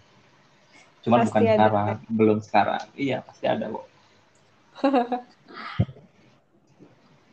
Cuman 1.00 1.24
pasti 1.24 1.32
bukan 1.32 1.42
ada. 1.44 1.52
sekarang. 1.56 1.86
belum 2.12 2.38
sekarang. 2.44 2.82
Iya 2.96 3.18
pasti 3.24 3.44
ada 3.48 3.64
kok. 3.72 3.86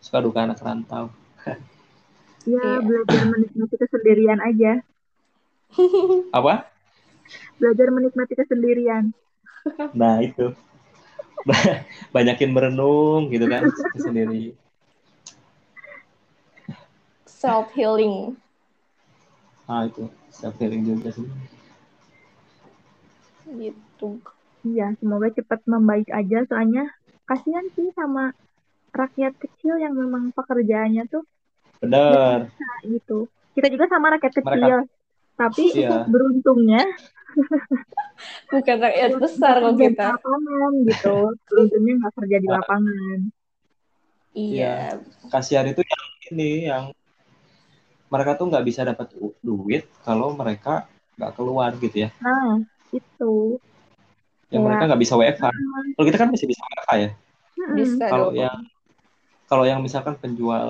Suka 0.03 0.17
duka 0.23 0.47
anak 0.47 0.63
rantau. 0.63 1.11
Ya 2.47 2.79
belajar 2.79 3.27
menikmati 3.27 3.75
kesendirian 3.75 4.39
aja. 4.39 4.79
Apa? 6.39 6.63
Belajar 7.59 7.91
menikmati 7.91 8.39
kesendirian. 8.39 9.11
Nah 9.91 10.23
itu. 10.23 10.55
Banyakin 12.15 12.55
merenung 12.55 13.27
gitu 13.27 13.51
kan 13.51 13.67
sendiri 13.99 14.55
self 17.37 17.69
healing. 17.77 18.33
Ah 19.69 19.85
itu 19.85 20.09
self 20.33 20.57
healing 20.57 20.81
juga 20.89 21.13
sih. 21.13 21.27
Gitu. 23.45 24.09
Iya, 24.65 24.97
semoga 24.97 25.29
cepat 25.29 25.61
membaik 25.69 26.09
aja 26.09 26.43
soalnya 26.49 26.89
kasihan 27.29 27.63
sih 27.77 27.93
sama 27.93 28.33
rakyat 28.89 29.37
kecil 29.37 29.77
yang 29.77 29.93
memang 29.93 30.33
pekerjaannya 30.33 31.05
tuh 31.05 31.21
benar 31.77 32.49
gitu. 32.81 33.29
Kita 33.53 33.69
juga 33.69 33.85
sama 33.85 34.17
rakyat 34.17 34.33
kecil. 34.33 34.57
Mereka, 34.57 34.79
tapi 35.37 35.63
iya. 35.77 36.09
beruntungnya 36.09 36.81
bukan 38.51 38.77
rakyat 38.81 39.11
besar 39.21 39.61
kok 39.61 39.77
kita. 39.77 40.17
Lapangan 40.17 40.71
gitu. 40.89 41.15
Beruntungnya 41.53 41.93
nggak 42.01 42.13
kerja 42.17 42.37
di 42.41 42.49
lapangan. 42.49 43.19
Iya. 44.33 44.57
Ya, 44.57 44.75
kasihan 45.29 45.69
itu 45.69 45.85
yang 45.85 46.03
ini 46.33 46.49
yang 46.65 46.83
mereka 48.07 48.39
tuh 48.39 48.47
nggak 48.47 48.65
bisa 48.65 48.81
dapat 48.87 49.11
duit 49.43 49.83
kalau 50.03 50.31
mereka 50.31 50.87
nggak 51.19 51.31
keluar 51.35 51.75
gitu 51.75 52.07
ya. 52.07 52.09
Nah, 52.23 52.63
itu. 52.95 53.59
Yang 54.47 54.61
ya. 54.63 54.65
mereka 54.65 54.83
nggak 54.87 55.01
bisa 55.01 55.13
WFH. 55.19 55.45
Hmm. 55.51 55.91
Kalau 55.95 56.05
kita 56.07 56.17
kan 56.17 56.29
masih 56.31 56.47
bisa 56.47 56.61
WFH 56.63 56.91
ya. 56.95 57.09
Bisa. 57.75 58.05
Kalau 58.07 58.29
yang 58.31 58.57
kalau 59.47 59.63
yang 59.63 59.79
misalkan 59.83 60.15
penjual 60.19 60.69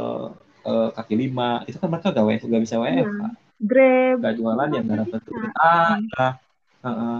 uh, 0.65 0.89
kaki 0.93 1.13
lima 1.17 1.61
itu 1.69 1.77
kan 1.77 1.89
mereka 1.89 2.09
nggak 2.09 2.41
nggak 2.41 2.63
bisa 2.65 2.75
WFH. 2.81 3.21
Ya. 3.21 3.29
Grab. 3.57 4.17
Gak 4.21 4.35
jualan 4.37 4.67
ya 4.69 4.81
nggak 4.81 4.99
dapat 5.05 5.21
duit. 5.25 5.51
Ah, 5.57 5.97
nah, 5.97 6.33
uh, 6.81 6.89
uh, 6.89 7.19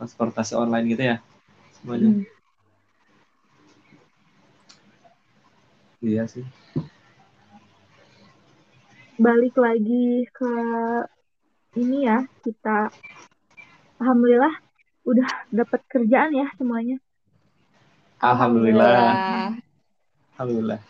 transportasi 0.00 0.52
online 0.56 0.86
gitu 0.96 1.02
ya 1.04 1.16
semuanya. 1.76 2.08
Hmm. 2.08 2.24
Iya 6.00 6.24
sih 6.24 6.44
balik 9.20 9.52
lagi 9.60 10.24
ke 10.32 10.52
ini 11.76 12.08
ya 12.08 12.24
kita 12.40 12.88
alhamdulillah 14.00 14.54
udah 15.04 15.28
dapat 15.52 15.80
kerjaan 15.92 16.32
ya 16.32 16.48
semuanya. 16.56 16.96
Alhamdulillah. 18.24 19.52
Alhamdulillah. 20.40 20.80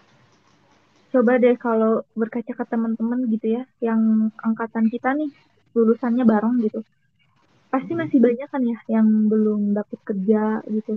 Coba 1.10 1.42
deh 1.42 1.58
kalau 1.58 2.06
berkaca 2.14 2.54
ke 2.54 2.64
teman-teman 2.70 3.26
gitu 3.34 3.58
ya 3.58 3.66
yang 3.82 4.30
angkatan 4.38 4.86
kita 4.86 5.10
nih 5.18 5.30
lulusannya 5.74 6.22
bareng 6.22 6.62
gitu. 6.62 6.86
Pasti 7.66 7.98
hmm. 7.98 8.00
masih 8.06 8.18
banyak 8.22 8.46
kan 8.46 8.62
ya 8.62 8.78
yang 8.86 9.26
belum 9.26 9.74
dapat 9.74 9.98
kerja 10.06 10.62
gitu. 10.70 10.94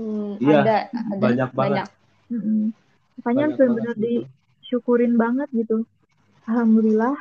Hmm, 0.00 0.40
iya, 0.40 0.56
ada, 0.64 0.76
ada. 0.88 1.20
banyak 1.20 1.50
banget. 1.52 1.88
Hmm. 2.32 2.72
makanya 3.14 3.52
benar-benar 3.54 3.94
disyukurin 4.00 5.14
banget 5.14 5.46
gitu 5.54 5.86
alhamdulillah 6.48 7.16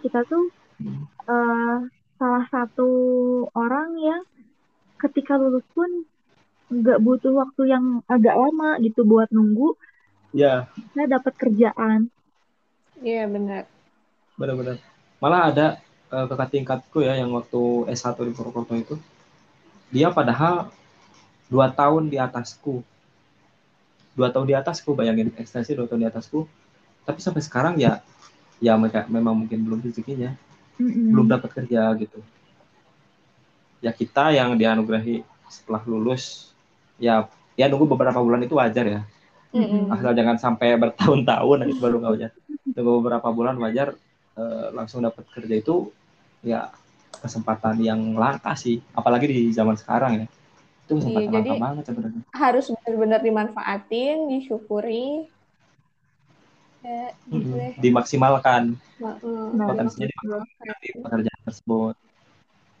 kita 0.00 0.24
tuh 0.24 0.48
uh, 1.28 1.78
salah 2.18 2.44
satu 2.50 2.90
orang 3.54 3.88
yang 3.98 4.22
ketika 4.98 5.38
lulus 5.38 5.64
pun 5.74 6.06
nggak 6.68 7.00
butuh 7.00 7.32
waktu 7.32 7.72
yang 7.72 8.04
agak 8.04 8.36
lama 8.36 8.76
gitu 8.84 9.06
buat 9.06 9.30
nunggu 9.32 9.72
ya. 10.36 10.68
saya 10.92 11.16
dapat 11.16 11.32
kerjaan. 11.38 12.12
Iya 13.00 13.24
benar. 13.30 13.64
Benar-benar. 14.36 14.76
Malah 15.22 15.42
ada 15.48 15.66
uh, 16.12 16.26
kakak 16.28 16.50
tingkatku 16.52 16.98
ya 17.00 17.16
yang 17.16 17.32
waktu 17.32 17.88
S1 17.88 18.18
di 18.20 18.32
Purwokerto 18.34 18.74
itu. 18.76 18.94
Dia 19.88 20.12
padahal 20.12 20.68
dua 21.48 21.72
tahun 21.72 22.12
di 22.12 22.20
atasku. 22.20 22.84
Dua 24.12 24.28
tahun 24.34 24.46
di 24.50 24.54
atasku 24.58 24.92
bayangin 24.92 25.32
ekstensi 25.38 25.72
dua 25.72 25.88
tahun 25.88 26.04
di 26.04 26.08
atasku. 26.10 26.44
Tapi 27.08 27.18
sampai 27.24 27.40
sekarang 27.40 27.80
ya 27.80 28.04
ya 28.58 28.74
mereka 28.78 29.06
memang 29.06 29.46
mungkin 29.46 29.62
belum 29.62 29.80
rezekinya. 29.82 30.34
Mm-hmm. 30.78 31.10
belum 31.10 31.26
dapat 31.26 31.50
kerja 31.58 31.90
gitu. 31.98 32.22
Ya 33.82 33.90
kita 33.90 34.30
yang 34.30 34.54
dianugerahi 34.54 35.26
setelah 35.50 35.82
lulus 35.90 36.54
ya 37.02 37.26
ya 37.58 37.66
nunggu 37.66 37.90
beberapa 37.90 38.22
bulan 38.22 38.46
itu 38.46 38.54
wajar 38.54 38.86
ya. 38.86 39.02
Mm-hmm. 39.48 39.88
asal 39.90 40.12
jangan 40.12 40.36
sampai 40.36 40.76
bertahun-tahun 40.76 41.66
itu 41.66 41.80
baru 41.82 41.98
nggak 41.98 42.12
wajar. 42.14 42.30
Tunggu 42.62 43.02
beberapa 43.02 43.28
bulan 43.34 43.58
wajar 43.58 43.98
uh, 44.38 44.70
langsung 44.70 45.02
dapat 45.02 45.26
kerja 45.34 45.54
itu 45.58 45.90
ya 46.46 46.70
kesempatan 47.10 47.82
yang 47.82 48.14
langka 48.14 48.54
sih. 48.54 48.78
Apalagi 48.94 49.26
di 49.26 49.50
zaman 49.50 49.74
sekarang 49.74 50.12
ya. 50.22 50.26
Itu 50.86 50.94
iya, 50.94 50.98
kesempatan 51.02 51.26
iya, 51.26 51.34
langka 51.42 51.56
banget 51.58 51.84
sebenarnya. 51.90 52.22
harus 52.38 52.66
benar-benar 52.70 53.20
dimanfaatin 53.26 54.16
disyukuri 54.30 55.26
ya, 56.84 57.14
gitu 57.30 57.54
hmm, 57.54 57.78
dimaksimalkan. 57.82 58.78
Nah, 58.98 59.66
potensinya 59.66 60.06
dimaksimalkan. 60.08 60.76
di 60.82 60.90
pekerjaan 60.98 61.40
tersebut. 61.46 61.94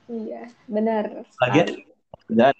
Iya 0.08 0.42
benar 0.64 1.04
lagi 1.36 1.84
kerjaan 2.24 2.56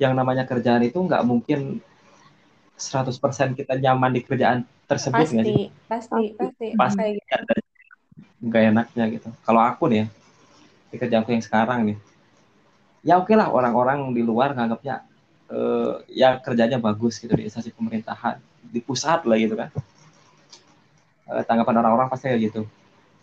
yang 0.00 0.12
namanya 0.16 0.48
kerjaan 0.48 0.82
itu 0.82 0.96
nggak 0.96 1.22
mungkin 1.22 1.84
100% 2.74 3.54
kita 3.54 3.78
nyaman 3.78 4.10
di 4.18 4.20
kerjaan 4.26 4.66
tersebut 4.90 5.24
pasti, 5.30 5.38
sih? 5.38 5.70
Pasti, 5.86 6.24
pasti, 6.34 6.66
pasti. 6.74 7.06
Pasti 7.06 7.30
ada 7.30 7.54
nggak 8.44 8.62
enaknya 8.74 9.04
gitu. 9.14 9.28
Kalau 9.46 9.62
aku 9.62 9.88
nih, 9.88 10.04
ya, 10.04 10.06
di 10.90 10.96
kerjaanku 10.98 11.30
yang 11.32 11.44
sekarang 11.44 11.80
nih, 11.86 11.96
ya 13.06 13.14
oke 13.16 13.30
okay 13.30 13.36
lah 13.38 13.48
orang-orang 13.48 14.12
di 14.12 14.20
luar 14.26 14.52
nganggapnya 14.52 15.06
uh, 15.48 16.02
ya 16.10 16.36
kerjanya 16.42 16.82
bagus 16.82 17.22
gitu 17.22 17.32
di 17.32 17.46
instansi 17.48 17.72
pemerintahan 17.72 18.42
di 18.60 18.80
pusat 18.82 19.24
lah 19.24 19.38
gitu 19.38 19.54
kan. 19.56 19.70
Uh, 21.24 21.40
tanggapan 21.44 21.80
orang-orang 21.80 22.08
pasti 22.12 22.28
kayak 22.28 22.52
gitu. 22.52 22.62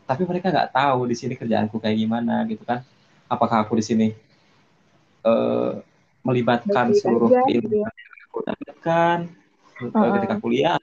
Tapi 0.10 0.26
mereka 0.26 0.49
nggak 0.49 0.74
tahu 0.74 1.06
di 1.06 1.16
sini 1.16 1.34
kerjaanku 1.38 1.78
kayak 1.78 1.97
gimana 2.02 2.41
gitu 2.49 2.66
kan. 2.66 2.82
Apakah 3.30 3.64
aku 3.64 3.78
di 3.78 3.86
sini 3.86 4.08
uh, 5.26 5.80
melibatkan 6.22 6.93
seluruh 6.93 7.30
ilmu 7.49 7.86
yang 7.86 8.14
aku 8.30 8.39
dapatkan 8.45 9.18
uh-uh. 9.89 10.14
ketika 10.22 10.36
kuliah 10.38 10.78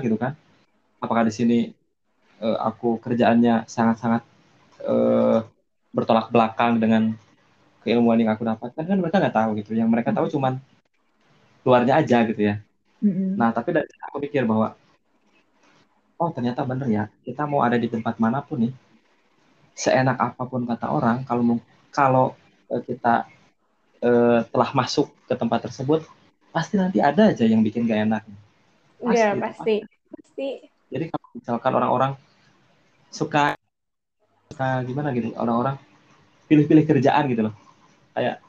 gitu 0.00 0.16
kan 0.16 0.32
apakah 0.98 1.28
di 1.28 1.32
sini 1.32 1.58
uh, 2.40 2.58
aku 2.64 2.96
kerjaannya 3.04 3.68
sangat-sangat 3.68 4.22
uh, 4.88 5.44
bertolak 5.92 6.32
belakang 6.32 6.80
dengan 6.80 7.12
keilmuan 7.84 8.18
yang 8.18 8.32
aku 8.32 8.44
dapatkan 8.44 8.84
kan 8.84 8.98
mereka 8.98 9.20
nggak 9.20 9.36
tahu 9.36 9.50
gitu 9.60 9.72
yang 9.76 9.88
mereka 9.88 10.10
tahu 10.12 10.28
cuman 10.32 10.58
luarnya 11.62 12.00
aja 12.00 12.24
gitu 12.24 12.40
ya 12.40 12.54
mm-hmm. 13.04 13.36
nah 13.36 13.52
tapi 13.52 13.76
dari 13.76 13.88
aku 14.08 14.18
pikir 14.24 14.48
bahwa 14.48 14.72
oh 16.18 16.30
ternyata 16.34 16.66
bener 16.66 16.88
ya. 16.90 17.04
Kita 17.22 17.46
mau 17.46 17.62
ada 17.62 17.78
di 17.78 17.86
tempat 17.86 18.18
mana 18.18 18.42
pun 18.42 18.66
nih. 18.68 18.74
Seenak 19.78 20.18
apa 20.18 20.42
pun 20.44 20.66
kata 20.66 20.90
orang 20.90 21.22
kalau 21.22 21.62
kalau 21.94 22.34
kita 22.68 23.30
uh, 24.02 24.42
telah 24.50 24.70
masuk 24.74 25.08
ke 25.24 25.34
tempat 25.38 25.70
tersebut 25.70 26.02
pasti 26.50 26.74
nanti 26.74 26.98
ada 26.98 27.30
aja 27.30 27.46
yang 27.46 27.62
bikin 27.62 27.86
gak 27.86 28.02
enak. 28.10 28.22
Iya 28.98 29.38
pasti, 29.38 29.86
pasti. 30.10 30.48
Jadi 30.90 31.04
kalau 31.12 31.26
misalkan 31.38 31.72
orang-orang 31.78 32.12
suka, 33.14 33.54
suka 34.50 34.82
gimana 34.82 35.14
gitu, 35.14 35.30
orang-orang 35.38 35.78
pilih-pilih 36.50 36.84
kerjaan 36.88 37.28
gitu 37.30 37.46
loh, 37.46 37.54
kayak 38.16 38.40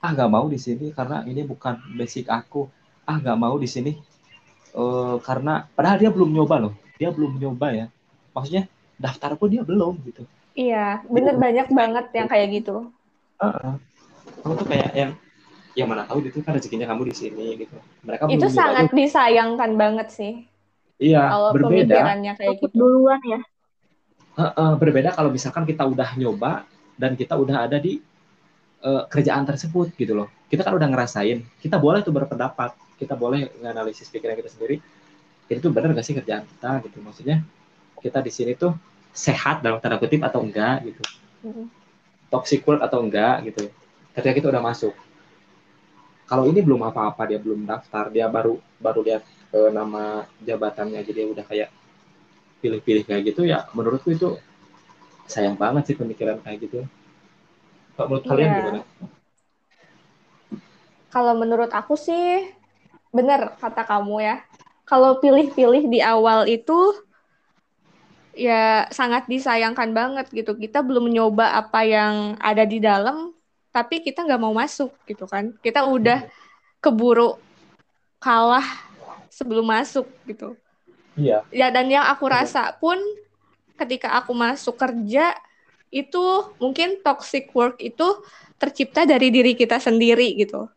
ah 0.00 0.10
nggak 0.16 0.30
mau 0.32 0.46
di 0.48 0.56
sini 0.56 0.94
karena 0.96 1.26
ini 1.28 1.44
bukan 1.44 1.76
basic 1.98 2.30
aku, 2.30 2.70
ah 3.04 3.18
nggak 3.20 3.36
mau 3.36 3.58
di 3.60 3.68
sini 3.68 3.92
uh, 4.74 5.16
karena 5.22 5.66
padahal 5.72 5.96
dia 6.00 6.10
belum 6.10 6.30
nyoba 6.30 6.56
loh, 6.68 6.74
dia 6.96 7.10
belum 7.10 7.38
nyoba 7.38 7.72
ya, 7.72 7.86
maksudnya 8.34 8.64
daftar 9.00 9.34
pun 9.38 9.48
dia 9.50 9.62
belum 9.64 9.98
gitu. 10.06 10.22
Iya, 10.54 11.06
bener 11.06 11.38
gitu. 11.38 11.42
banyak 11.42 11.68
banget 11.72 12.06
yang 12.12 12.28
kayak 12.28 12.48
gitu. 12.52 12.90
Uh 13.40 13.46
-uh 13.48 13.76
kamu 14.40 14.52
tuh 14.56 14.66
kayak 14.66 14.90
yang 14.96 15.10
yang 15.78 15.86
mana 15.86 16.02
tahu 16.08 16.18
itu 16.26 16.42
kan 16.42 16.58
rezekinya 16.58 16.86
kamu 16.90 17.12
di 17.12 17.14
sini 17.14 17.46
gitu. 17.62 17.76
Mereka 18.02 18.26
itu 18.32 18.48
sangat 18.50 18.90
disayangkan 18.90 19.70
banget 19.78 20.08
sih. 20.10 20.32
Iya, 21.00 21.30
kalau 21.30 21.50
berbeda. 21.54 21.94
Pemikirannya 21.94 22.32
kayak 22.36 22.56
gitu. 22.60 22.74
Duluan 22.74 23.20
ya. 23.24 23.40
Uh, 24.34 24.44
uh, 24.56 24.72
berbeda 24.76 25.14
kalau 25.14 25.30
misalkan 25.30 25.64
kita 25.64 25.86
udah 25.86 26.16
nyoba 26.18 26.64
dan 26.96 27.14
kita 27.14 27.38
udah 27.38 27.70
ada 27.70 27.78
di 27.78 28.02
uh, 28.84 29.04
kerjaan 29.08 29.44
tersebut 29.46 29.92
gitu 29.96 30.12
loh. 30.12 30.28
Kita 30.50 30.66
kan 30.66 30.74
udah 30.74 30.88
ngerasain, 30.90 31.46
kita 31.62 31.78
boleh 31.78 32.02
tuh 32.02 32.10
berpendapat, 32.10 32.74
kita 32.98 33.14
boleh 33.14 33.50
menganalisis 33.58 34.10
pikiran 34.10 34.34
kita 34.36 34.50
sendiri. 34.50 34.82
Itu 35.50 35.70
benar 35.74 35.94
gak 35.94 36.06
sih 36.06 36.14
kerjaan 36.14 36.46
kita 36.46 36.82
gitu? 36.86 36.98
Maksudnya 37.02 37.42
kita 37.98 38.22
di 38.22 38.30
sini 38.30 38.54
tuh 38.54 38.74
sehat 39.10 39.62
dalam 39.62 39.82
tanda 39.82 39.98
kutip 39.98 40.22
atau 40.22 40.42
enggak 40.42 40.86
gitu. 40.86 41.02
Mm 41.42 41.50
-hmm. 41.50 41.66
Toxic 42.30 42.62
work 42.62 42.82
atau 42.82 43.02
enggak 43.02 43.50
gitu 43.50 43.66
ketika 44.14 44.32
kita 44.34 44.46
udah 44.50 44.62
masuk 44.62 44.94
kalau 46.26 46.46
ini 46.46 46.62
belum 46.62 46.82
apa-apa 46.86 47.26
dia 47.30 47.38
belum 47.38 47.66
daftar 47.66 48.10
dia 48.10 48.26
baru 48.26 48.58
baru 48.78 49.00
lihat 49.06 49.22
uh, 49.54 49.70
nama 49.70 50.26
jabatannya 50.42 51.02
jadi 51.06 51.30
udah 51.30 51.44
kayak 51.46 51.70
pilih-pilih 52.60 53.06
kayak 53.06 53.32
gitu 53.32 53.46
ya 53.46 53.70
menurutku 53.74 54.12
itu 54.12 54.36
sayang 55.30 55.54
banget 55.54 55.94
sih 55.94 55.96
pemikiran 55.96 56.42
kayak 56.42 56.68
gitu 56.68 56.84
kalau 58.00 58.16
menurut 58.16 58.24
yeah. 58.24 58.32
kalian 58.32 58.50
gimana? 58.56 58.80
Kalau 61.10 61.32
menurut 61.36 61.70
aku 61.74 61.94
sih 62.00 62.48
benar 63.12 63.60
kata 63.60 63.84
kamu 63.84 64.24
ya. 64.24 64.36
Kalau 64.88 65.20
pilih-pilih 65.20 65.84
di 65.86 66.00
awal 66.00 66.48
itu 66.48 66.96
ya 68.32 68.88
sangat 68.88 69.28
disayangkan 69.28 69.92
banget 69.92 70.32
gitu. 70.32 70.56
Kita 70.56 70.80
belum 70.80 71.12
nyoba 71.12 71.60
apa 71.60 71.84
yang 71.84 72.40
ada 72.40 72.64
di 72.64 72.80
dalam 72.80 73.36
tapi 73.70 74.00
kita 74.00 74.24
nggak 74.24 74.40
mau 74.40 74.56
masuk 74.56 74.96
gitu 75.04 75.28
kan. 75.28 75.52
Kita 75.60 75.84
udah 75.84 76.24
keburu 76.80 77.36
kalah 78.16 78.64
sebelum 79.28 79.68
masuk 79.68 80.08
gitu. 80.24 80.56
Iya. 81.20 81.44
Ya 81.52 81.68
dan 81.68 81.92
yang 81.92 82.08
aku 82.08 82.24
rasa 82.32 82.72
pun 82.80 82.96
ketika 83.76 84.16
aku 84.16 84.32
masuk 84.32 84.80
kerja 84.80 85.36
itu 85.90 86.24
mungkin 86.62 87.02
toxic 87.02 87.50
work 87.54 87.82
itu 87.82 88.06
tercipta 88.56 89.06
dari 89.06 89.28
diri 89.34 89.58
kita 89.58 89.82
sendiri 89.82 90.38
gitu 90.38 90.70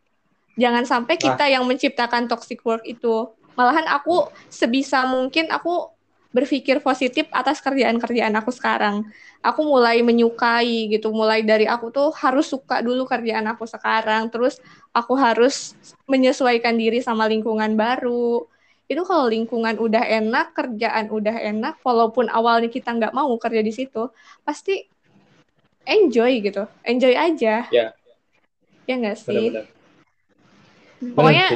jangan 0.58 0.86
sampai 0.86 1.18
kita 1.18 1.46
yang 1.50 1.66
menciptakan 1.66 2.26
toxic 2.30 2.62
work 2.62 2.82
itu 2.86 3.30
malahan 3.54 3.86
aku 3.90 4.26
sebisa 4.50 5.06
mungkin 5.06 5.50
aku 5.50 5.94
berpikir 6.34 6.82
positif 6.82 7.30
atas 7.30 7.62
kerjaan-kerjaan 7.62 8.34
aku 8.34 8.50
sekarang. 8.50 9.06
Aku 9.38 9.62
mulai 9.62 10.02
menyukai 10.02 10.90
gitu, 10.90 11.14
mulai 11.14 11.46
dari 11.46 11.70
aku 11.70 11.94
tuh 11.94 12.10
harus 12.10 12.50
suka 12.50 12.82
dulu 12.82 13.06
kerjaan 13.06 13.46
aku 13.46 13.70
sekarang, 13.70 14.26
terus 14.34 14.58
aku 14.90 15.14
harus 15.14 15.78
menyesuaikan 16.10 16.74
diri 16.74 16.98
sama 16.98 17.30
lingkungan 17.30 17.78
baru. 17.78 18.50
Itu 18.90 19.06
kalau 19.06 19.30
lingkungan 19.30 19.78
udah 19.78 20.02
enak, 20.02 20.58
kerjaan 20.58 21.06
udah 21.06 21.38
enak, 21.38 21.78
walaupun 21.86 22.26
awalnya 22.26 22.66
kita 22.66 22.90
nggak 22.90 23.14
mau 23.14 23.30
kerja 23.38 23.62
di 23.62 23.70
situ, 23.70 24.10
pasti 24.42 24.90
enjoy 25.84 26.32
gitu, 26.40 26.64
enjoy 26.84 27.14
aja. 27.16 27.68
Ya. 27.68 27.86
Ya 28.84 28.94
nggak 29.00 29.16
sih? 29.20 29.52
Benar, 29.52 29.64
benar. 29.64 31.12
Pokoknya 31.14 31.46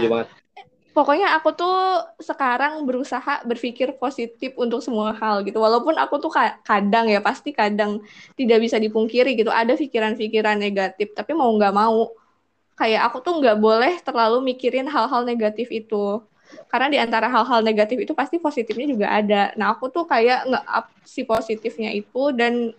pokoknya 0.98 1.28
aku 1.38 1.54
tuh 1.54 1.78
sekarang 2.18 2.82
berusaha 2.82 3.46
berpikir 3.46 3.94
positif 4.02 4.50
untuk 4.58 4.82
semua 4.82 5.14
hal 5.14 5.46
gitu 5.46 5.62
walaupun 5.62 5.94
aku 5.94 6.18
tuh 6.18 6.34
kadang 6.66 7.06
ya 7.06 7.22
pasti 7.22 7.54
kadang 7.54 8.02
tidak 8.34 8.58
bisa 8.58 8.82
dipungkiri 8.82 9.38
gitu 9.38 9.46
ada 9.54 9.78
pikiran-pikiran 9.78 10.58
negatif 10.58 11.14
tapi 11.14 11.38
mau 11.38 11.54
nggak 11.54 11.70
mau 11.70 12.10
kayak 12.74 13.06
aku 13.06 13.22
tuh 13.22 13.38
nggak 13.38 13.62
boleh 13.62 13.94
terlalu 14.02 14.42
mikirin 14.42 14.90
hal-hal 14.90 15.22
negatif 15.22 15.70
itu 15.70 16.18
karena 16.66 16.90
di 16.90 16.98
antara 16.98 17.30
hal-hal 17.30 17.62
negatif 17.62 18.02
itu 18.02 18.10
pasti 18.10 18.42
positifnya 18.42 18.90
juga 18.90 19.06
ada 19.14 19.54
nah 19.54 19.78
aku 19.78 19.94
tuh 19.94 20.02
kayak 20.02 20.50
nge-up 20.50 20.86
si 21.06 21.22
positifnya 21.22 21.94
itu 21.94 22.34
dan 22.34 22.74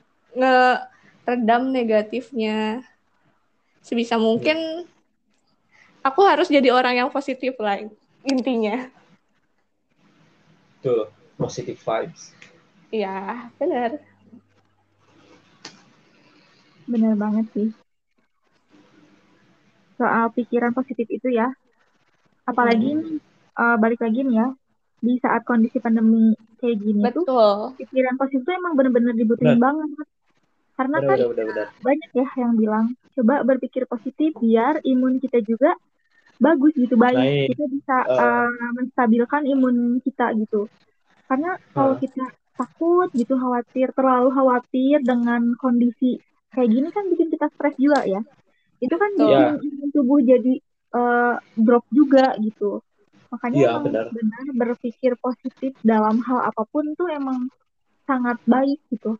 nge-redam 1.30 1.69
negatifnya 1.69 2.82
sebisa 3.86 4.17
mungkin 4.17 4.82
aku 6.01 6.25
harus 6.25 6.49
jadi 6.49 6.73
orang 6.73 7.05
yang 7.05 7.09
positif 7.13 7.53
lah 7.61 7.77
intinya. 8.25 8.89
Tuh, 10.82 11.05
positive 11.38 11.77
vibes. 11.77 12.34
Iya, 12.89 13.45
benar. 13.61 14.01
Benar 16.89 17.13
banget 17.13 17.45
sih. 17.53 17.69
Soal 20.01 20.34
pikiran 20.34 20.73
positif 20.73 21.05
itu 21.13 21.30
ya. 21.30 21.53
Apalagi 22.49 22.97
hmm. 22.97 23.21
uh, 23.53 23.77
balik 23.77 24.01
lagi 24.01 24.25
nih 24.25 24.41
ya, 24.41 24.47
di 24.97 25.13
saat 25.21 25.45
kondisi 25.45 25.77
pandemi 25.77 26.34
kayak 26.57 26.82
gini 26.82 27.05
Betul. 27.05 27.30
tuh, 27.30 27.77
pikiran 27.77 28.17
positif 28.17 28.41
itu 28.41 28.51
emang 28.57 28.73
benar-benar 28.73 29.13
dibutuhin 29.13 29.61
banget. 29.61 30.09
Karena 30.80 31.03
bener, 31.03 31.09
kan 31.11 31.17
bener, 31.36 31.45
bener. 31.51 31.67
banyak 31.84 32.09
ya 32.15 32.27
yang 32.39 32.53
bilang, 32.55 32.86
coba 33.19 33.43
berpikir 33.43 33.84
positif 33.84 34.32
biar 34.39 34.80
imun 34.88 35.19
kita 35.19 35.43
juga 35.43 35.75
bagus 36.39 36.71
gitu 36.80 36.95
baik, 36.95 37.19
baik. 37.19 37.47
kita 37.51 37.65
bisa 37.67 37.95
uh, 38.07 38.47
uh, 38.47 38.71
menstabilkan 38.80 39.43
imun 39.43 39.99
kita 39.99 40.32
gitu 40.39 40.71
karena 41.27 41.59
kalau 41.75 41.93
uh. 41.93 41.99
kita 41.99 42.25
takut 42.55 43.11
gitu 43.11 43.36
khawatir 43.36 43.91
terlalu 43.91 44.32
khawatir 44.32 45.03
dengan 45.03 45.53
kondisi 45.59 46.19
kayak 46.55 46.71
gini 46.71 46.88
kan 46.95 47.05
bikin 47.11 47.27
kita 47.32 47.47
stres 47.53 47.75
juga 47.75 48.07
ya 48.07 48.23
itu 48.80 48.95
kan 48.95 49.11
bikin 49.19 49.59
yeah. 49.59 49.91
tubuh 49.91 50.19
jadi 50.23 50.53
uh, 50.95 51.36
drop 51.59 51.84
juga 51.91 52.36
gitu 52.39 52.80
makanya 53.30 53.77
emang 53.77 53.86
benar. 53.91 54.05
benar 54.09 54.45
berpikir 54.55 55.13
positif 55.19 55.75
dalam 55.86 56.23
hal 56.23 56.49
apa 56.49 56.63
pun 56.71 56.88
tuh 56.95 57.11
emang 57.11 57.51
sangat 58.07 58.39
baik 58.47 58.80
gitu 58.89 59.19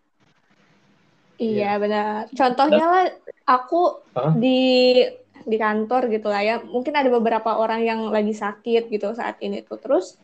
iya 1.40 1.74
yeah. 1.74 1.74
benar. 1.80 2.28
Contohnya 2.36 2.86
lah 2.86 3.06
aku 3.48 4.04
huh? 4.14 4.36
di 4.38 5.02
di 5.48 5.58
kantor 5.58 6.12
gitu 6.12 6.28
lah 6.30 6.42
ya. 6.44 6.56
Mungkin 6.62 6.94
ada 6.94 7.10
beberapa 7.10 7.58
orang 7.58 7.82
yang 7.82 8.00
lagi 8.14 8.36
sakit 8.36 8.92
gitu 8.92 9.16
saat 9.16 9.40
ini 9.42 9.64
tuh. 9.66 9.80
Terus 9.82 10.20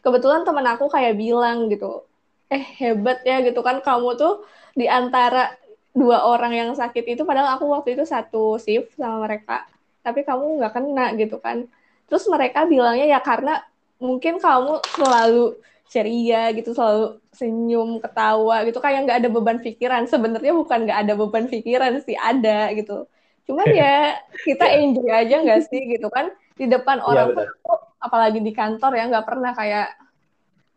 kebetulan 0.00 0.46
teman 0.46 0.64
aku 0.70 0.88
kayak 0.88 1.18
bilang 1.18 1.68
gitu 1.68 2.06
eh 2.48 2.62
hebat 2.80 3.20
ya 3.26 3.42
gitu 3.42 3.60
kan. 3.60 3.82
Kamu 3.82 4.16
tuh 4.16 4.46
di 4.72 4.86
antara 4.86 5.52
dua 5.90 6.22
orang 6.22 6.54
yang 6.54 6.70
sakit 6.72 7.18
itu 7.18 7.26
padahal 7.26 7.58
aku 7.58 7.66
waktu 7.66 7.98
itu 7.98 8.06
satu 8.06 8.54
shift 8.62 8.94
sama 8.94 9.26
mereka 9.26 9.66
tapi 10.00 10.24
kamu 10.24 10.60
nggak 10.60 10.72
kena 10.72 11.06
gitu 11.16 11.36
kan. 11.40 11.68
Terus 12.08 12.24
mereka 12.26 12.66
bilangnya 12.66 13.06
ya 13.06 13.20
karena 13.22 13.62
mungkin 14.00 14.40
kamu 14.40 14.80
selalu 14.96 15.60
ceria 15.90 16.54
gitu 16.54 16.70
selalu 16.70 17.18
senyum 17.34 17.98
ketawa 17.98 18.62
gitu. 18.62 18.78
Kayak 18.78 19.10
nggak 19.10 19.18
ada 19.26 19.28
beban 19.28 19.58
pikiran. 19.58 20.06
Sebenarnya 20.06 20.54
bukan 20.54 20.86
nggak 20.86 21.00
ada 21.02 21.14
beban 21.18 21.50
pikiran 21.50 21.98
sih 22.06 22.14
ada 22.14 22.70
gitu. 22.78 23.10
Cuman 23.50 23.66
ya 23.82 24.22
kita 24.46 24.70
iya. 24.70 24.78
enjoy 24.86 25.10
aja 25.10 25.36
nggak 25.42 25.60
sih 25.66 25.82
gitu 25.90 26.06
kan? 26.06 26.30
Di 26.54 26.70
depan 26.70 27.02
iya, 27.02 27.06
orang 27.10 27.28
ya, 27.34 27.36
tuh, 27.42 27.78
apalagi 27.98 28.38
di 28.38 28.54
kantor 28.54 28.92
ya 28.94 29.04
nggak 29.10 29.26
pernah 29.26 29.52
kayak 29.52 29.88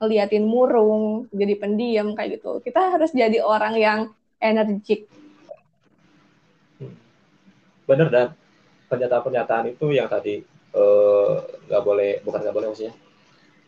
ngeliatin 0.01 0.43
murung 0.49 1.30
jadi 1.30 1.53
pendiam 1.61 2.18
kayak 2.18 2.41
gitu. 2.41 2.59
Kita 2.66 2.97
harus 2.97 3.14
jadi 3.14 3.45
orang 3.45 3.78
yang 3.78 3.99
energik. 4.41 5.05
Bener 7.86 8.09
dan. 8.09 8.30
Pernyataan-pernyataan 8.84 9.74
itu 9.74 9.89
yang 9.89 10.05
tadi 10.05 10.45
eh, 10.78 11.36
nggak 11.66 11.82
uh, 11.82 11.86
boleh 11.86 12.22
bukan 12.22 12.45
nggak 12.45 12.53
boleh 12.53 12.68
maksudnya 12.70 12.93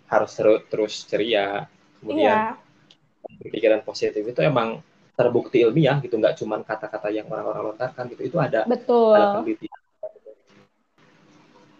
harus 0.09 0.31
terus 0.37 0.61
terus 0.69 0.93
ceria. 1.05 1.65
Kemudian 2.01 2.55
iya. 2.55 3.49
pikiran 3.49 3.81
positif 3.81 4.21
itu 4.21 4.41
emang 4.45 4.81
terbukti 5.15 5.63
ilmiah 5.63 5.97
gitu 6.03 6.19
nggak 6.19 6.37
cuma 6.37 6.61
kata-kata 6.61 7.09
yang 7.09 7.25
orang-orang 7.31 7.73
lontarkan 7.73 8.05
gitu. 8.13 8.21
Itu 8.29 8.37
ada 8.37 8.67
Betul. 8.67 9.17
ada 9.17 9.41
penelitian. 9.41 9.79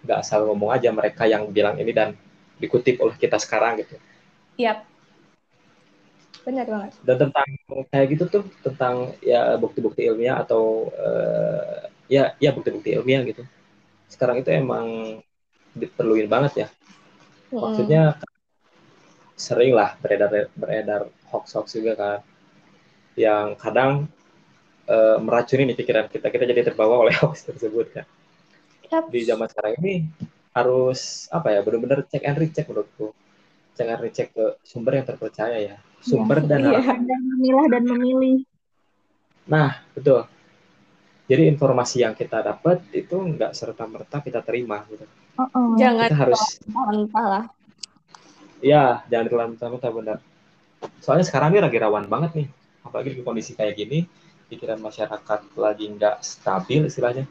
Nggak 0.05 0.19
asal 0.21 0.39
ngomong 0.49 0.71
aja 0.73 0.89
mereka 0.93 1.25
yang 1.29 1.49
bilang 1.49 1.77
ini 1.77 1.91
dan 1.93 2.17
dikutip 2.57 2.97
oleh 3.03 3.15
kita 3.19 3.37
sekarang 3.37 3.81
gitu. 3.83 3.99
Yap. 4.57 4.87
Benar 6.45 6.65
banget. 6.69 6.91
Dan 7.01 7.17
tentang 7.17 7.47
kayak 7.89 8.07
gitu 8.13 8.23
tuh 8.29 8.43
tentang 8.61 9.17
ya 9.21 9.57
bukti-bukti 9.57 10.05
ilmiah 10.05 10.41
atau 10.45 10.93
uh, 10.93 11.89
ya 12.05 12.37
ya 12.37 12.53
bukti-bukti 12.53 12.95
ilmiah 12.97 13.25
gitu. 13.25 13.43
Sekarang 14.09 14.39
itu 14.39 14.53
emang 14.53 15.19
diperluin 15.75 16.31
banget 16.31 16.65
ya 16.65 16.67
maksudnya 17.51 18.17
sering 19.35 19.75
lah 19.75 19.99
beredar 19.99 20.49
beredar 20.55 21.11
hoax 21.29 21.53
hoax 21.53 21.75
juga 21.75 21.93
kan 21.97 22.19
yang 23.19 23.55
kadang 23.59 24.07
uh, 24.87 25.17
meracuni 25.19 25.67
nih 25.67 25.77
pikiran 25.77 26.07
kita 26.07 26.31
kita 26.31 26.43
jadi 26.49 26.61
terbawa 26.71 27.03
oleh 27.03 27.15
hoax 27.21 27.45
tersebut 27.45 27.91
kan 27.91 28.05
yep. 28.89 29.05
di 29.11 29.21
zaman 29.27 29.47
sekarang 29.51 29.73
ini 29.83 30.07
harus 30.55 31.27
apa 31.35 31.51
ya 31.51 31.59
benar-benar 31.61 32.07
cek 32.07 32.23
and 32.23 32.37
recheck 32.39 32.65
menurutku 32.71 33.11
cek 33.75 33.87
and 33.91 34.01
recheck 34.01 34.29
ke 34.31 34.55
sumber 34.63 34.95
yang 34.95 35.05
terpercaya 35.05 35.59
ya 35.59 35.77
sumber 36.05 36.37
ya, 36.45 36.47
dan 36.47 36.59
iya, 36.69 36.81
dan 37.01 37.21
memilah 37.33 37.65
dan 37.65 37.83
memilih. 37.89 38.37
Nah, 39.49 39.81
betul. 39.97 40.29
Jadi 41.25 41.49
informasi 41.49 42.05
yang 42.05 42.13
kita 42.13 42.45
dapat 42.45 42.85
itu 42.93 43.17
nggak 43.17 43.57
serta 43.57 43.89
merta 43.89 44.21
kita 44.21 44.45
terima 44.45 44.85
gitu. 44.85 45.09
Oh, 45.35 45.47
oh. 45.51 45.67
Jangan 45.75 46.07
kita 46.07 46.17
harus 46.17 46.41
mentah 46.67 47.25
lah. 47.27 47.43
Ya, 48.63 49.03
jangan 49.11 49.25
terlalu 49.27 49.49
mentah 49.55 49.91
benar. 49.91 50.17
Soalnya 51.03 51.25
sekarang 51.27 51.55
ini 51.55 51.61
lagi 51.61 51.77
rawan 51.81 52.07
banget 52.07 52.31
nih, 52.43 52.47
apalagi 52.85 53.17
di 53.17 53.23
kondisi 53.25 53.51
kayak 53.57 53.75
gini, 53.75 54.07
pikiran 54.47 54.79
masyarakat 54.79 55.39
lagi 55.59 55.85
nggak 55.91 56.23
stabil 56.23 56.87
istilahnya. 56.87 57.27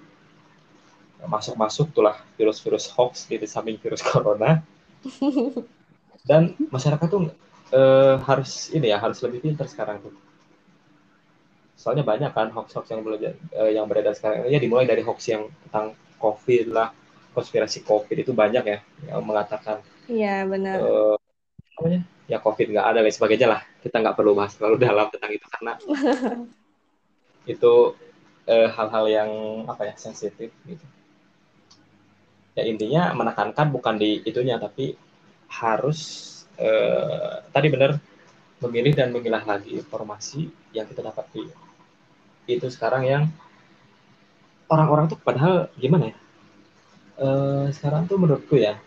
Masuk-masuk 1.25 1.97
tuh 1.97 2.05
lah 2.05 2.21
virus-virus 2.37 2.93
hoax 2.93 3.25
di 3.31 3.41
samping 3.49 3.81
virus 3.81 4.05
corona. 4.11 4.61
Dan 6.25 6.57
masyarakat 6.69 7.09
tuh 7.09 7.33
uh, 7.73 8.21
harus 8.25 8.69
ini 8.73 8.93
ya 8.93 9.01
harus 9.01 9.21
lebih 9.25 9.41
pintar 9.45 9.69
sekarang 9.69 10.01
tuh 10.05 10.15
soalnya 11.75 12.07
banyak 12.07 12.33
kan 12.33 12.49
hoax-hoax 12.49 12.87
yang 12.89 13.03
belajar 13.05 13.37
uh, 13.59 13.69
yang 13.69 13.85
beredar 13.85 14.17
sekarang 14.17 14.49
ya 14.49 14.57
dimulai 14.57 14.89
dari 14.89 15.05
hoax 15.05 15.29
yang 15.29 15.51
tentang 15.69 15.93
covid 16.17 16.73
lah 16.73 16.95
konspirasi 17.35 17.83
covid 17.83 18.17
itu 18.23 18.31
banyak 18.31 18.65
ya 18.65 18.79
yang 19.11 19.27
mengatakan 19.27 19.83
iya 20.07 20.47
benar. 20.47 20.79
uh, 20.81 21.17
namanya? 21.77 22.01
Ya 22.25 22.39
covid 22.41 22.73
nggak 22.73 22.87
ada 22.95 23.05
dan 23.05 23.13
sebagainya 23.13 23.49
lah. 23.51 23.61
Kita 23.85 24.01
nggak 24.01 24.17
perlu 24.17 24.33
bahas 24.33 24.57
terlalu 24.57 24.81
dalam 24.81 25.07
tentang 25.13 25.33
itu 25.35 25.47
karena 25.51 25.73
itu 27.55 27.73
hal-hal 28.47 29.05
uh, 29.05 29.13
yang 29.13 29.31
apa 29.69 29.93
ya 29.93 29.95
sensitif 30.01 30.49
gitu. 30.65 30.87
Ya 32.55 32.63
intinya 32.65 33.11
menekankan 33.13 33.75
bukan 33.75 33.99
di 33.99 34.23
itunya 34.23 34.57
tapi 34.57 34.95
harus 35.51 36.31
eh, 36.59 37.35
tadi 37.51 37.67
benar 37.71 37.99
memilih 38.63 38.95
dan 38.97 39.11
memilah 39.13 39.43
lagi 39.45 39.77
informasi 39.77 40.49
yang 40.73 40.87
kita 40.89 41.05
dapat 41.05 41.27
di 41.35 41.43
itu 42.49 42.67
sekarang 42.71 43.03
yang 43.05 43.23
orang-orang 44.69 45.11
tuh 45.11 45.19
padahal 45.21 45.69
gimana 45.77 46.13
ya 46.13 46.17
eh, 47.21 47.65
sekarang 47.75 48.07
tuh 48.11 48.17
menurutku 48.19 48.57
ya 48.57 48.79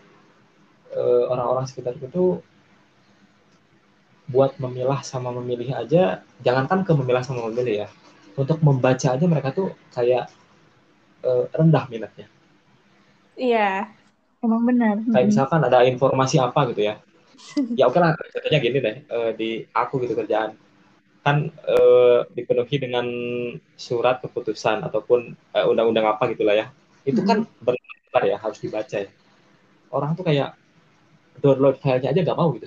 eh, 0.92 1.24
orang-orang 1.28 1.64
sekitar 1.68 1.96
itu 1.96 2.40
buat 4.28 4.60
memilah 4.60 5.00
sama 5.00 5.32
memilih 5.32 5.72
aja 5.72 6.20
jangankan 6.44 6.84
ke 6.84 6.92
memilah 6.92 7.24
sama 7.24 7.48
memilih 7.48 7.84
ya 7.84 7.88
untuk 8.38 8.60
membaca 8.60 9.08
aja 9.16 9.26
mereka 9.26 9.50
tuh 9.50 9.74
kayak 9.90 10.30
uh, 11.26 11.50
rendah 11.50 11.90
minatnya. 11.90 12.30
Iya 13.34 13.90
emang 14.38 14.62
benar. 14.62 15.02
Kayak 15.10 15.26
misalkan 15.34 15.60
ada 15.66 15.82
informasi 15.82 16.38
apa 16.38 16.70
gitu 16.70 16.86
ya. 16.86 17.02
Ya 17.74 17.90
oke 17.90 17.98
lah 17.98 18.14
contohnya 18.14 18.58
gini 18.62 18.78
deh 18.78 18.96
uh, 19.10 19.30
di 19.34 19.66
aku 19.74 19.98
gitu 20.06 20.14
kerjaan. 20.14 20.54
Kan 21.26 21.50
uh, 21.66 22.22
dipenuhi 22.30 22.78
dengan 22.78 23.06
surat 23.74 24.22
keputusan 24.22 24.86
ataupun 24.86 25.34
uh, 25.58 25.66
undang-undang 25.66 26.06
apa 26.06 26.30
gitulah 26.30 26.54
ya. 26.54 26.66
Itu 27.02 27.26
kan 27.26 27.42
hmm. 27.42 27.66
Berlebar 28.08 28.24
ya 28.24 28.36
harus 28.40 28.58
dibaca 28.58 28.96
ya. 28.96 29.10
Orang 29.92 30.16
tuh 30.16 30.24
kayak 30.24 30.56
download 31.44 31.76
filenya 31.78 32.08
aja 32.10 32.20
nggak 32.24 32.38
mau 32.38 32.48
gitu. 32.56 32.66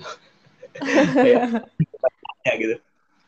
Kayak 1.18 1.68
ya 2.46 2.52
gitu. 2.56 2.76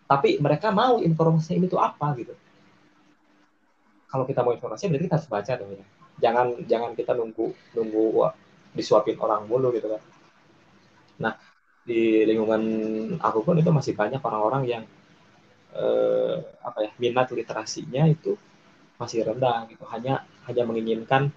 Tapi 0.09 0.41
mereka 0.41 0.73
mau 0.73 1.03
informasi 1.03 1.59
ini 1.59 1.67
tuh 1.69 1.83
apa 1.83 2.15
gitu. 2.17 2.33
Kalau 4.09 4.25
kita 4.25 4.47
mau 4.47 4.55
informasi 4.55 4.89
berarti 4.89 5.05
kita 5.11 5.17
harus 5.19 5.29
baca 5.29 5.53
dong 5.59 5.71
ya. 5.75 5.85
Jangan 6.23 6.47
jangan 6.71 6.91
kita 6.95 7.13
nunggu 7.19 7.51
nunggu 7.75 8.03
wah, 8.15 8.33
disuapin 8.73 9.19
orang 9.19 9.45
mulu 9.51 9.75
gitu 9.75 9.91
kan. 9.91 10.03
Nah, 11.21 11.35
di 11.85 12.25
lingkungan 12.25 12.63
aku 13.21 13.45
pun 13.45 13.59
itu 13.59 13.69
masih 13.75 13.93
banyak 13.99 14.23
orang-orang 14.23 14.63
yang 14.65 14.85
eh, 15.75 16.37
apa 16.63 16.79
ya 16.89 16.91
minat 16.97 17.29
literasinya 17.35 18.07
itu 18.09 18.39
masih 18.97 19.27
rendah 19.27 19.67
gitu. 19.69 19.85
Hanya 19.91 20.25
hanya 20.47 20.63
menginginkan 20.65 21.35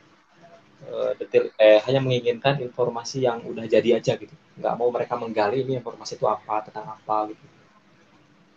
eh, 0.85 1.11
detail 1.17 1.49
eh 1.57 1.81
hanya 1.85 1.99
menginginkan 2.03 2.61
informasi 2.61 3.25
yang 3.25 3.41
udah 3.41 3.65
jadi 3.65 3.97
aja 3.97 4.13
gitu. 4.19 4.33
Nggak 4.61 4.73
mau 4.77 4.89
mereka 4.93 5.17
menggali 5.17 5.65
ini 5.65 5.81
informasi 5.81 6.19
itu 6.19 6.25
apa 6.29 6.61
tentang 6.65 6.85
apa 6.93 7.33
gitu. 7.33 7.45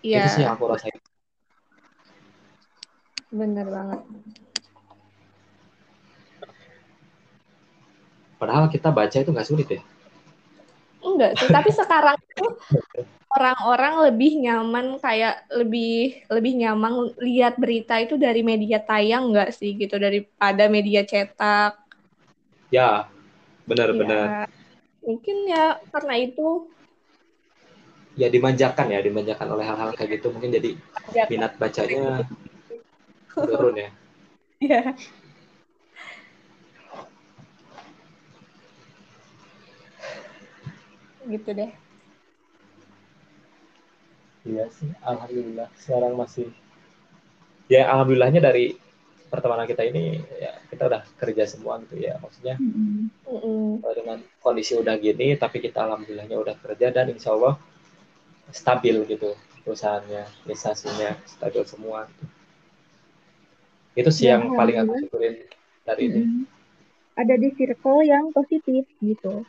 Iya. 0.05 0.25
Itu 0.25 0.29
sih 0.37 0.43
yang 0.45 0.57
aku 0.57 0.65
rasain. 0.69 0.97
Bener 3.31 3.67
banget. 3.69 4.01
Padahal 8.41 8.73
kita 8.73 8.89
baca 8.89 9.17
itu 9.21 9.31
nggak 9.31 9.49
sulit 9.49 9.69
ya. 9.69 9.83
Enggak 11.01 11.37
sih, 11.37 11.49
tapi 11.49 11.69
sekarang 11.73 12.17
itu 12.17 12.47
orang-orang 13.31 14.11
lebih 14.11 14.41
nyaman 14.43 14.97
kayak 15.01 15.45
lebih 15.53 16.25
lebih 16.29 16.53
nyaman 16.61 17.13
lihat 17.21 17.57
berita 17.61 18.01
itu 18.01 18.17
dari 18.17 18.41
media 18.41 18.81
tayang 18.81 19.33
enggak 19.33 19.53
sih 19.53 19.77
gitu 19.77 20.01
daripada 20.01 20.67
media 20.73 21.05
cetak. 21.05 21.90
Ya, 22.71 23.11
benar-benar. 23.67 24.47
Ya, 24.47 24.47
mungkin 25.03 25.37
ya 25.51 25.65
karena 25.91 26.15
itu 26.19 26.71
ya 28.15 28.27
dimanjakan 28.31 28.87
ya, 28.95 29.01
dimanjakan 29.03 29.49
oleh 29.55 29.65
hal-hal 29.67 29.91
kayak 29.95 30.21
gitu 30.21 30.31
mungkin 30.35 30.55
jadi 30.55 30.71
minat 31.31 31.59
bacanya 31.59 32.27
turun 33.35 33.77
ya. 33.77 33.91
Iya. 34.61 34.93
gitu 41.31 41.51
deh 41.53 41.71
iya 44.49 44.65
sih 44.73 44.91
alhamdulillah 45.05 45.69
sekarang 45.79 46.17
masih 46.17 46.49
ya 47.69 47.87
alhamdulillahnya 47.93 48.41
dari 48.41 48.75
pertemanan 49.31 49.65
kita 49.71 49.87
ini 49.87 50.19
ya 50.43 50.59
kita 50.69 50.91
udah 50.91 51.03
kerja 51.17 51.47
semua 51.47 51.79
gitu 51.87 52.03
ya 52.03 52.19
maksudnya 52.19 52.59
mm-hmm. 52.59 53.81
dengan 53.95 54.19
kondisi 54.43 54.75
udah 54.75 54.99
gini 54.99 55.39
tapi 55.39 55.63
kita 55.63 55.87
alhamdulillahnya 55.87 56.35
udah 56.35 56.55
kerja 56.59 56.91
dan 56.91 57.15
insya 57.15 57.33
Allah 57.39 57.55
stabil 58.51 58.99
gitu 59.07 59.39
perusahaannya 59.63 60.27
instansinya 60.51 61.15
stabil 61.31 61.63
semua 61.63 62.11
gitu. 62.11 62.27
itu 64.03 64.11
sih 64.11 64.27
ya, 64.27 64.37
yang 64.37 64.59
paling 64.59 64.83
aku 64.83 64.93
syukurin 65.07 65.35
dari 65.87 66.11
mm-hmm. 66.11 66.27
ini 66.27 66.45
ada 67.15 67.35
di 67.39 67.49
circle 67.55 68.03
yang 68.03 68.35
positif 68.35 68.85
gitu 68.99 69.47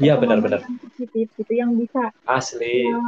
Iya 0.00 0.16
benar-benar. 0.16 0.64
Positif 0.64 1.28
gitu 1.36 1.52
yang 1.52 1.76
bisa 1.76 2.08
asli. 2.24 2.88
Ya, 2.88 3.04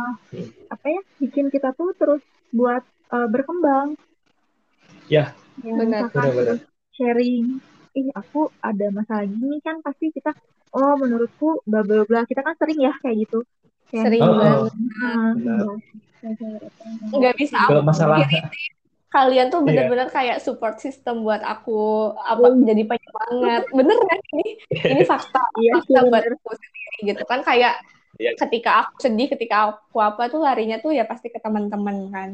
apa 0.69 0.87
ya 0.93 1.01
bikin 1.25 1.49
kita 1.49 1.73
tuh 1.73 1.97
terus 1.97 2.21
buat 2.53 2.85
uh, 3.09 3.25
berkembang. 3.33 3.97
Ya. 5.09 5.33
Ya 5.61 5.73
benar. 5.77 6.09
Benar-benar. 6.09 6.57
Sharing. 6.97 7.61
Ih 7.93 8.09
aku 8.17 8.49
ada 8.65 8.89
masalah 8.89 9.29
gini 9.29 9.61
kan 9.61 9.85
pasti 9.85 10.09
kita 10.09 10.33
oh 10.73 10.97
menurutku 10.97 11.61
bla 11.69 11.85
bla 11.85 12.09
bla 12.09 12.25
kita 12.25 12.41
kan 12.41 12.57
sering 12.57 12.81
ya 12.81 12.97
kayak 13.05 13.29
gitu. 13.29 13.45
Kayak 13.93 14.05
sering 14.09 14.23
oh, 14.25 14.33
banget. 14.33 14.73
Nggak 17.13 17.35
bisa 17.37 17.57
aku 17.69 17.85
masalah 17.85 18.25
kalian 19.13 19.53
tuh 19.53 19.61
iya. 19.63 19.67
bener-bener 19.69 20.09
yeah. 20.09 20.17
kayak 20.17 20.39
support 20.41 20.81
system 20.81 21.21
buat 21.21 21.45
aku 21.45 22.11
apa 22.17 22.49
mm. 22.49 22.65
jadi 22.65 22.83
penyemangat 22.89 23.63
bener 23.69 23.97
kan 24.09 24.19
ini 24.33 24.47
ini 24.73 25.03
fakta 25.05 25.43
yeah, 25.61 25.73
fakta 25.79 25.93
yeah, 26.01 26.05
buat 26.09 26.25
aku 26.25 26.51
sendiri 26.57 26.99
gitu 27.13 27.23
kan 27.29 27.41
kayak 27.45 27.77
yeah. 28.17 28.33
ketika 28.41 28.89
aku 28.89 28.93
sedih 29.05 29.29
ketika 29.29 29.77
aku 29.77 30.01
apa 30.01 30.33
tuh 30.33 30.41
larinya 30.41 30.81
tuh 30.81 30.97
ya 30.97 31.05
pasti 31.05 31.29
ke 31.29 31.37
teman-teman 31.45 32.09
kan 32.09 32.31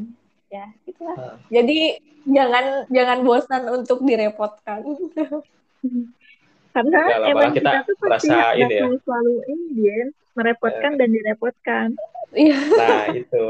ya 0.49 0.65
gitulah 0.85 1.17
uh. 1.17 1.35
jadi 1.53 2.01
jangan 2.25 2.65
jangan 2.89 3.19
bosan 3.23 3.63
untuk 3.69 4.01
direpotkan 4.03 4.81
karena 6.75 7.01
ya, 7.09 7.17
emang 7.33 7.51
kita, 7.55 7.69
kita 7.71 7.79
tuh 7.87 7.95
pasti 8.05 8.29
ini 8.33 8.75
ya. 8.77 8.85
selalu 9.01 9.33
ini 9.49 9.65
dia 9.73 9.99
merepotkan 10.37 10.91
yeah. 10.93 10.99
dan 10.99 11.09
direpotkan 11.09 11.87
iya 12.35 12.59
nah 12.77 13.03
itu 13.13 13.45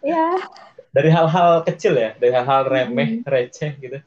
ya 0.14 0.28
dari 0.90 1.10
hal-hal 1.10 1.62
kecil 1.62 1.94
ya, 1.94 2.10
dari 2.18 2.34
hal-hal 2.34 2.66
remeh, 2.66 3.22
hmm. 3.22 3.26
receh 3.26 3.72
gitu. 3.78 3.98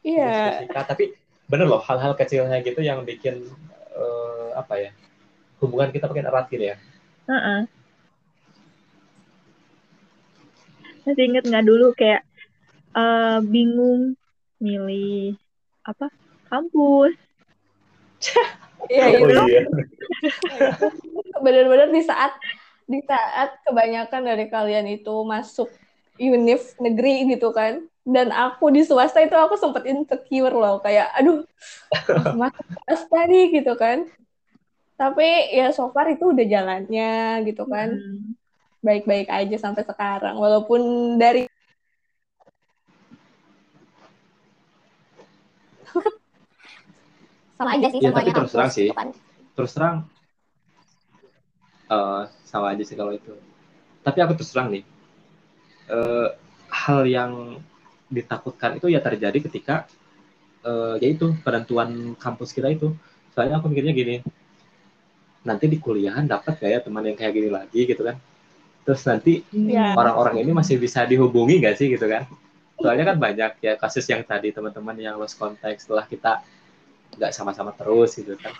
Iya. 0.00 0.64
Yeah. 0.64 0.84
Tapi 0.84 1.12
bener 1.46 1.68
loh, 1.68 1.84
hal-hal 1.84 2.16
kecilnya 2.16 2.64
gitu 2.64 2.80
yang 2.80 3.04
bikin 3.04 3.44
uh, 3.92 4.56
apa 4.56 4.88
ya, 4.88 4.90
hubungan 5.60 5.92
kita 5.92 6.08
makin 6.08 6.28
erat 6.28 6.48
gitu 6.48 6.64
ya. 6.72 6.76
Uh 7.28 7.34
-uh. 7.36 7.60
Masih 11.04 11.24
inget 11.26 11.44
nggak 11.46 11.66
dulu 11.66 11.92
kayak 11.96 12.22
uh, 12.96 13.38
bingung 13.44 14.14
milih 14.60 15.36
apa 15.84 16.08
kampus. 16.48 17.14
Iya, 18.88 19.20
oh, 19.20 19.44
iya. 19.44 19.60
Bener-bener 21.44 21.92
di 21.92 22.00
saat 22.00 22.32
di 22.88 23.04
saat 23.04 23.60
kebanyakan 23.68 24.24
dari 24.24 24.48
kalian 24.48 24.88
itu 24.88 25.12
masuk 25.20 25.68
univ 26.16 26.64
negeri 26.80 27.28
gitu 27.28 27.52
kan 27.52 27.84
dan 28.02 28.28
aku 28.34 28.68
di 28.74 28.82
swasta 28.82 29.22
itu 29.22 29.36
aku 29.36 29.54
sempat 29.60 29.86
insecure 29.86 30.52
loh 30.52 30.82
kayak 30.82 31.08
aduh 31.16 31.44
masuk 32.40 32.66
swasta 32.88 33.20
nih 33.30 33.62
gitu 33.62 33.72
kan 33.78 34.08
tapi 35.00 35.54
ya 35.54 35.72
so 35.72 35.88
far 35.94 36.12
itu 36.12 36.28
udah 36.28 36.44
jalannya 36.44 37.40
gitu 37.48 37.64
kan 37.64 37.96
hmm. 37.96 38.29
Baik-baik 38.80 39.28
aja 39.28 39.56
sampai 39.60 39.84
sekarang 39.84 40.40
walaupun 40.40 40.80
dari 41.20 41.44
sama 47.60 47.76
aja 47.76 47.92
sih 47.92 48.00
ya, 48.00 48.08
tapi 48.08 48.32
terus 48.32 48.52
terang 48.56 48.72
sih. 48.72 48.88
kan. 48.88 49.12
terus 49.52 49.72
terang 49.76 49.96
uh, 51.92 52.24
sama 52.48 52.72
aja 52.72 52.80
sih 52.88 52.96
kalau 52.96 53.12
itu. 53.12 53.36
Tapi 54.00 54.18
aku 54.24 54.32
terus 54.40 54.48
terang 54.48 54.72
nih 54.72 54.80
uh, 55.92 56.32
hal 56.72 57.04
yang 57.04 57.60
ditakutkan 58.08 58.80
itu 58.80 58.88
ya 58.88 59.04
terjadi 59.04 59.44
ketika 59.44 59.84
uh, 60.64 60.96
yaitu 61.04 61.36
penentuan 61.44 62.16
kampus 62.16 62.56
kita 62.56 62.72
itu. 62.72 62.96
Soalnya 63.36 63.60
aku 63.60 63.68
mikirnya 63.68 63.92
gini 63.92 64.24
nanti 65.44 65.68
di 65.68 65.76
kuliahan 65.76 66.24
dapat 66.28 66.60
gak 66.60 66.70
ya 66.70 66.80
teman 66.80 67.04
yang 67.04 67.16
kayak 67.16 67.32
gini 67.32 67.48
lagi 67.48 67.88
gitu 67.88 68.04
kan 68.04 68.16
terus 68.84 69.02
nanti 69.04 69.44
yeah. 69.52 69.92
orang-orang 69.94 70.42
ini 70.42 70.50
masih 70.56 70.80
bisa 70.80 71.04
dihubungi 71.04 71.60
gak 71.60 71.76
sih 71.76 71.92
gitu 71.92 72.06
kan? 72.08 72.24
Soalnya 72.80 73.12
kan 73.12 73.16
banyak 73.20 73.52
ya 73.60 73.76
kasus 73.76 74.08
yang 74.08 74.24
tadi 74.24 74.56
teman-teman 74.56 74.96
yang 74.96 75.20
lost 75.20 75.36
contact 75.36 75.84
setelah 75.84 76.08
kita 76.08 76.40
nggak 77.20 77.32
sama-sama 77.36 77.76
terus 77.76 78.16
gitu 78.16 78.32
kan. 78.40 78.56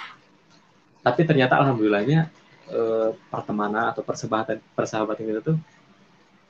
Tapi 1.01 1.25
ternyata 1.25 1.57
alhamdulillahnya 1.57 2.29
eh, 2.68 3.09
pertemanan 3.33 3.97
atau 3.97 4.05
persahabatan 4.05 4.61
persahabatan 4.77 5.25
itu 5.25 5.41
tuh 5.41 5.57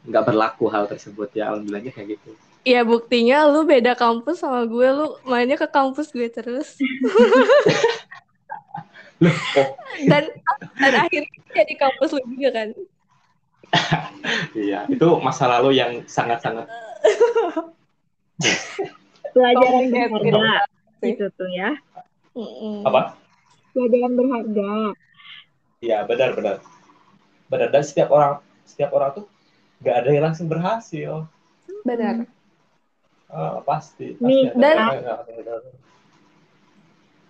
nggak 0.03 0.25
berlaku 0.27 0.66
hal 0.66 0.91
tersebut 0.91 1.31
ya 1.31 1.55
alhamdulillahnya 1.55 1.95
kayak 1.95 2.18
gitu. 2.18 2.35
Iya 2.66 2.85
buktinya 2.85 3.49
lu 3.49 3.64
beda 3.64 3.97
kampus 3.97 4.45
sama 4.45 4.68
gue 4.68 4.89
lu 4.91 5.16
mainnya 5.25 5.57
ke 5.57 5.71
kampus 5.71 6.12
gue 6.12 6.29
terus. 6.29 6.77
Loh, 9.21 9.37
oh. 9.61 9.77
dan 10.09 10.33
dan 10.81 10.93
akhirnya 10.97 11.29
jadi 11.53 11.75
kampus 11.77 12.16
lu 12.16 12.25
juga 12.33 12.57
kan 12.57 12.68
iya 14.66 14.85
itu 14.91 15.07
masa 15.23 15.47
lalu 15.47 15.79
yang 15.79 16.03
sangat-sangat 16.07 16.66
pelajaran 19.33 19.85
berharga 19.91 20.66
itu 21.01 21.27
tuh 21.33 21.49
ya. 21.49 21.71
Apa? 22.85 23.16
Pelajaran 23.73 24.12
berharga. 24.18 24.73
Iya 25.81 26.05
benar 26.05 26.37
benar. 26.37 26.57
Benar 27.49 27.68
dan 27.73 27.83
setiap 27.85 28.09
orang 28.12 28.45
setiap 28.68 28.91
orang 28.93 29.11
tuh 29.16 29.27
nggak 29.81 29.97
ada 29.97 30.09
yang 30.12 30.25
langsung 30.29 30.47
berhasil. 30.51 31.25
Benar. 31.87 32.29
Uh, 33.31 33.62
pasti, 33.62 34.18
pasti 34.18 34.27
nih 34.27 34.51
dan 34.59 35.07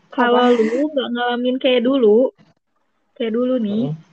kalau 0.09 0.49
lu 0.49 0.89
nggak 0.97 1.09
ngalamin 1.13 1.57
kayak 1.61 1.85
dulu 1.85 2.33
kayak 3.21 3.37
dulu 3.37 3.61
nih 3.61 3.93
hmm. 3.93 4.10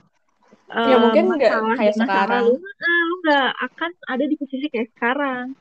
Ya 0.68 0.96
mungkin 1.00 1.24
nggak 1.32 1.80
kayak 1.80 1.94
sekarang. 1.96 2.44
lu, 2.44 2.60
nah, 2.60 3.00
lu 3.08 3.14
nggak 3.24 3.50
akan 3.72 3.90
ada 4.04 4.24
di 4.28 4.34
posisi 4.36 4.66
kayak 4.68 4.88
sekarang. 4.92 5.56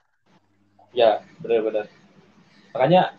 Ya 0.91 1.23
benar-benar 1.39 1.87
makanya 2.75 3.15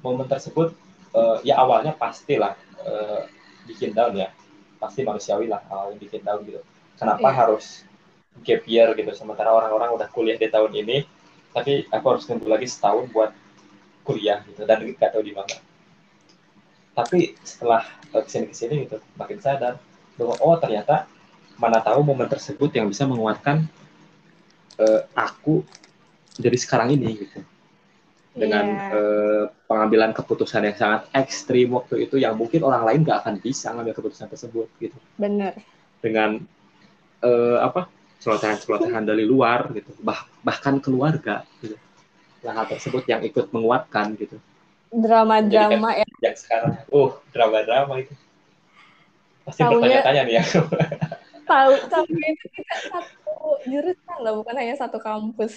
momen 0.00 0.26
tersebut 0.26 0.72
uh, 1.12 1.38
ya 1.44 1.60
awalnya 1.60 1.92
pastilah 1.92 2.56
uh, 2.80 3.28
bikin 3.68 3.92
down 3.92 4.16
ya. 4.16 4.32
Pasti 4.80 5.04
manusiawi 5.04 5.52
lah 5.52 5.60
awalnya 5.68 6.00
bikin 6.00 6.24
down 6.24 6.40
gitu. 6.48 6.64
Kenapa 6.96 7.28
yeah. 7.28 7.36
harus 7.36 7.84
gap 8.40 8.64
year 8.64 8.88
gitu? 8.96 9.12
Sementara 9.12 9.52
orang-orang 9.52 9.92
udah 9.92 10.08
kuliah 10.08 10.40
di 10.40 10.48
tahun 10.48 10.72
ini 10.72 11.04
tapi 11.50 11.84
aku 11.90 12.06
harus 12.14 12.24
nunggu 12.30 12.46
lagi 12.48 12.64
setahun 12.64 13.12
buat 13.12 13.36
kuliah 14.08 14.40
gitu. 14.48 14.64
Dan 14.64 14.96
nggak 14.96 15.12
tahu 15.12 15.20
di 15.20 15.36
mana. 15.36 15.60
Tapi 16.96 17.36
setelah 17.44 17.84
ke 18.08 18.24
sini 18.24 18.48
ke 18.48 18.56
sini 18.56 18.74
gitu 18.88 18.96
makin 19.20 19.36
sadar 19.36 19.76
bahwa 20.20 20.36
oh 20.44 20.56
ternyata 20.60 21.08
mana 21.56 21.80
tahu 21.80 22.04
momen 22.04 22.28
tersebut 22.28 22.72
yang 22.76 22.88
bisa 22.88 23.08
menguatkan 23.08 23.64
uh, 24.80 25.00
aku 25.16 25.64
dari 26.36 26.56
sekarang 26.60 26.92
ini 26.92 27.24
gitu. 27.24 27.40
Dengan 28.30 28.64
yeah. 28.64 28.86
Iya. 28.86 28.94
uh, 28.94 29.44
pengambilan 29.66 30.14
keputusan 30.14 30.62
yang 30.62 30.76
sangat 30.78 31.02
ekstrim 31.16 31.74
waktu 31.74 32.06
itu 32.06 32.16
yang 32.20 32.38
mungkin 32.38 32.62
orang 32.62 32.86
lain 32.86 33.00
nggak 33.02 33.26
akan 33.26 33.34
bisa 33.42 33.74
ngambil 33.74 33.96
keputusan 33.96 34.30
tersebut 34.30 34.70
gitu. 34.78 34.96
Benar 35.18 35.58
dengan 36.00 36.40
uh, 37.24 37.58
apa 37.60 37.88
celotehan-celotehan 38.20 39.04
dari 39.04 39.24
luar 39.24 39.72
gitu. 39.72 39.92
Bah 40.00 40.24
bahkan 40.44 40.80
keluarga 40.80 41.44
gitu. 41.60 41.76
Yang 42.40 42.54
hal 42.56 42.66
tersebut 42.76 43.02
yang 43.08 43.20
ikut 43.24 43.52
menguatkan 43.52 44.16
gitu. 44.16 44.36
Drama-drama 44.90 45.94
ya. 45.94 46.06
yang 46.18 46.36
sekarang 46.36 46.74
uh 46.90 47.12
drama-drama 47.30 48.02
itu 48.02 48.12
pasti 49.50 49.66
bertanya-tanya 49.66 50.22
nih 50.30 50.34
ya. 50.38 50.42
Tahu 51.50 51.72
tapi 51.90 52.14
itu 52.14 52.46
kita 52.54 52.74
satu 52.86 53.58
jurusan 53.66 54.16
loh 54.22 54.34
bukan 54.38 54.54
hanya 54.54 54.78
satu 54.78 55.02
kampus. 55.02 55.54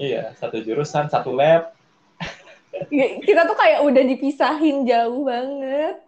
Iya 0.00 0.32
satu 0.40 0.64
jurusan 0.64 1.12
satu 1.12 1.36
lab. 1.36 1.76
Kita 3.28 3.44
tuh 3.44 3.56
kayak 3.58 3.84
udah 3.84 4.02
dipisahin 4.08 4.88
jauh 4.88 5.28
banget. 5.28 6.00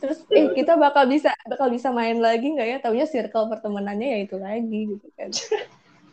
Terus 0.00 0.20
eh 0.36 0.52
kita 0.52 0.76
bakal 0.76 1.08
bisa 1.08 1.32
bakal 1.48 1.72
bisa 1.72 1.88
main 1.88 2.20
lagi 2.20 2.52
nggak 2.52 2.68
ya? 2.68 2.76
Taunya 2.80 3.08
circle 3.08 3.48
pertemanannya 3.48 4.08
ya 4.12 4.18
itu 4.24 4.36
lagi 4.36 4.80
gitu 4.96 5.06
kan. 5.16 5.32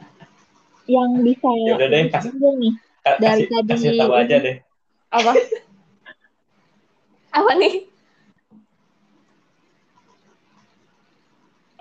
Yang 0.96 1.12
bisa 1.24 1.50
ya 1.68 1.74
udah 1.76 1.88
deh 1.92 2.04
kasih 2.12 2.32
nih 2.36 2.74
dari 3.20 3.44
kasih, 3.46 3.46
tadi. 3.52 3.70
kasih 3.72 3.92
tahu 4.00 4.14
aja 4.16 4.36
deh. 4.40 4.56
Apa? 5.12 5.32
Apa 7.36 7.52
nih 7.60 7.91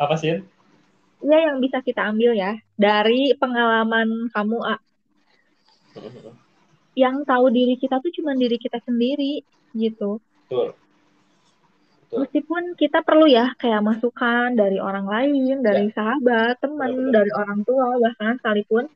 apa 0.00 0.16
sih 0.16 0.40
ya 1.20 1.38
yang 1.52 1.60
bisa 1.60 1.84
kita 1.84 2.08
ambil 2.08 2.32
ya 2.32 2.56
dari 2.80 3.36
pengalaman 3.36 4.32
kamu 4.32 4.58
A 4.64 4.80
yang 6.98 7.22
tahu 7.22 7.52
diri 7.52 7.78
kita 7.78 8.02
tuh 8.02 8.12
cuma 8.14 8.34
diri 8.34 8.58
kita 8.58 8.82
sendiri 8.82 9.40
gitu. 9.72 10.18
Betul. 10.50 10.74
Betul. 12.10 12.26
Meskipun 12.26 12.62
kita 12.74 13.06
perlu 13.06 13.30
ya 13.30 13.54
kayak 13.54 13.86
masukan 13.86 14.58
dari 14.58 14.82
orang 14.82 15.06
lain, 15.06 15.62
dari 15.62 15.94
ya. 15.94 15.94
sahabat, 15.94 16.58
teman, 16.58 17.14
dari 17.14 17.30
orang 17.30 17.62
tua 17.62 17.94
bahkan 18.02 18.34
sekalipun. 18.42 18.90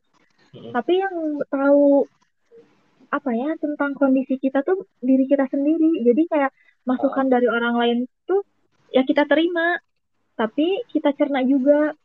Hmm. 0.51 0.71
Tapi 0.75 0.93
yang 0.99 1.15
tahu 1.47 2.03
apa 3.07 3.31
ya 3.31 3.55
tentang 3.55 3.95
kondisi 3.95 4.35
kita 4.35 4.67
tuh 4.67 4.83
diri 4.99 5.23
kita 5.31 5.47
sendiri. 5.47 6.03
Jadi 6.03 6.27
kayak 6.27 6.51
masukan 6.83 7.31
uh. 7.31 7.31
dari 7.31 7.47
orang 7.47 7.75
lain 7.79 7.97
tuh 8.27 8.43
ya 8.91 9.07
kita 9.07 9.23
terima, 9.31 9.79
tapi 10.39 10.83
kita 10.91 11.11
cerna 11.15 11.41
juga. 11.43 11.95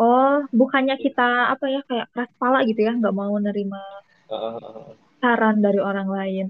Oh, 0.00 0.40
bukannya 0.48 0.96
kita 0.96 1.52
apa 1.52 1.68
ya 1.68 1.84
kayak 1.84 2.08
keras 2.16 2.32
kepala 2.32 2.64
gitu 2.64 2.88
ya, 2.88 2.96
nggak 2.96 3.12
mau 3.12 3.36
nerima 3.36 3.84
uh 4.32 4.96
saran 5.20 5.60
dari 5.60 5.78
orang 5.78 6.08
lain. 6.08 6.46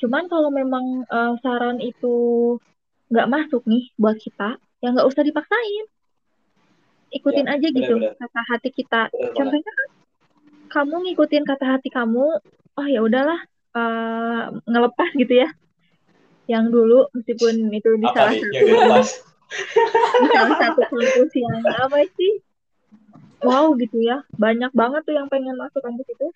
Cuman 0.00 0.26
kalau 0.26 0.50
memang 0.50 1.04
uh, 1.06 1.36
saran 1.44 1.78
itu 1.78 2.56
nggak 3.12 3.30
masuk 3.30 3.62
nih 3.68 3.92
buat 4.00 4.16
kita, 4.18 4.56
ya 4.80 4.88
nggak 4.90 5.06
usah 5.06 5.22
dipaksain. 5.22 5.86
Ikutin 7.14 7.46
ya, 7.46 7.54
aja 7.54 7.68
bener, 7.70 7.78
gitu 7.78 7.94
bener. 8.00 8.16
kata 8.18 8.40
hati 8.50 8.68
kita. 8.74 9.02
Bener, 9.12 9.32
Contohnya 9.36 9.72
kan, 9.76 9.88
kamu 10.72 10.94
ngikutin 11.06 11.44
kata 11.46 11.64
hati 11.78 11.88
kamu, 11.92 12.26
oh 12.74 12.86
ya 12.90 13.00
udahlah 13.04 13.38
uh, 13.76 14.50
ngelepas 14.66 15.14
gitu 15.14 15.44
ya. 15.46 15.48
Yang 16.50 16.64
dulu 16.74 16.98
meskipun 17.14 17.54
itu 17.70 17.90
di 18.00 18.08
apa 18.08 18.16
salah 18.18 18.32
nih, 18.34 18.42
satu 18.42 18.66
di 18.66 19.04
salah 20.34 20.56
satu 20.58 20.80
kampus 20.88 21.32
yang 21.36 21.60
apa 21.64 21.98
sih? 22.16 22.32
Wow 23.44 23.76
gitu 23.76 24.00
ya, 24.00 24.24
banyak 24.40 24.72
banget 24.72 25.04
tuh 25.04 25.14
yang 25.14 25.28
pengen 25.28 25.54
masuk 25.60 25.84
kampus 25.84 26.08
itu. 26.08 26.28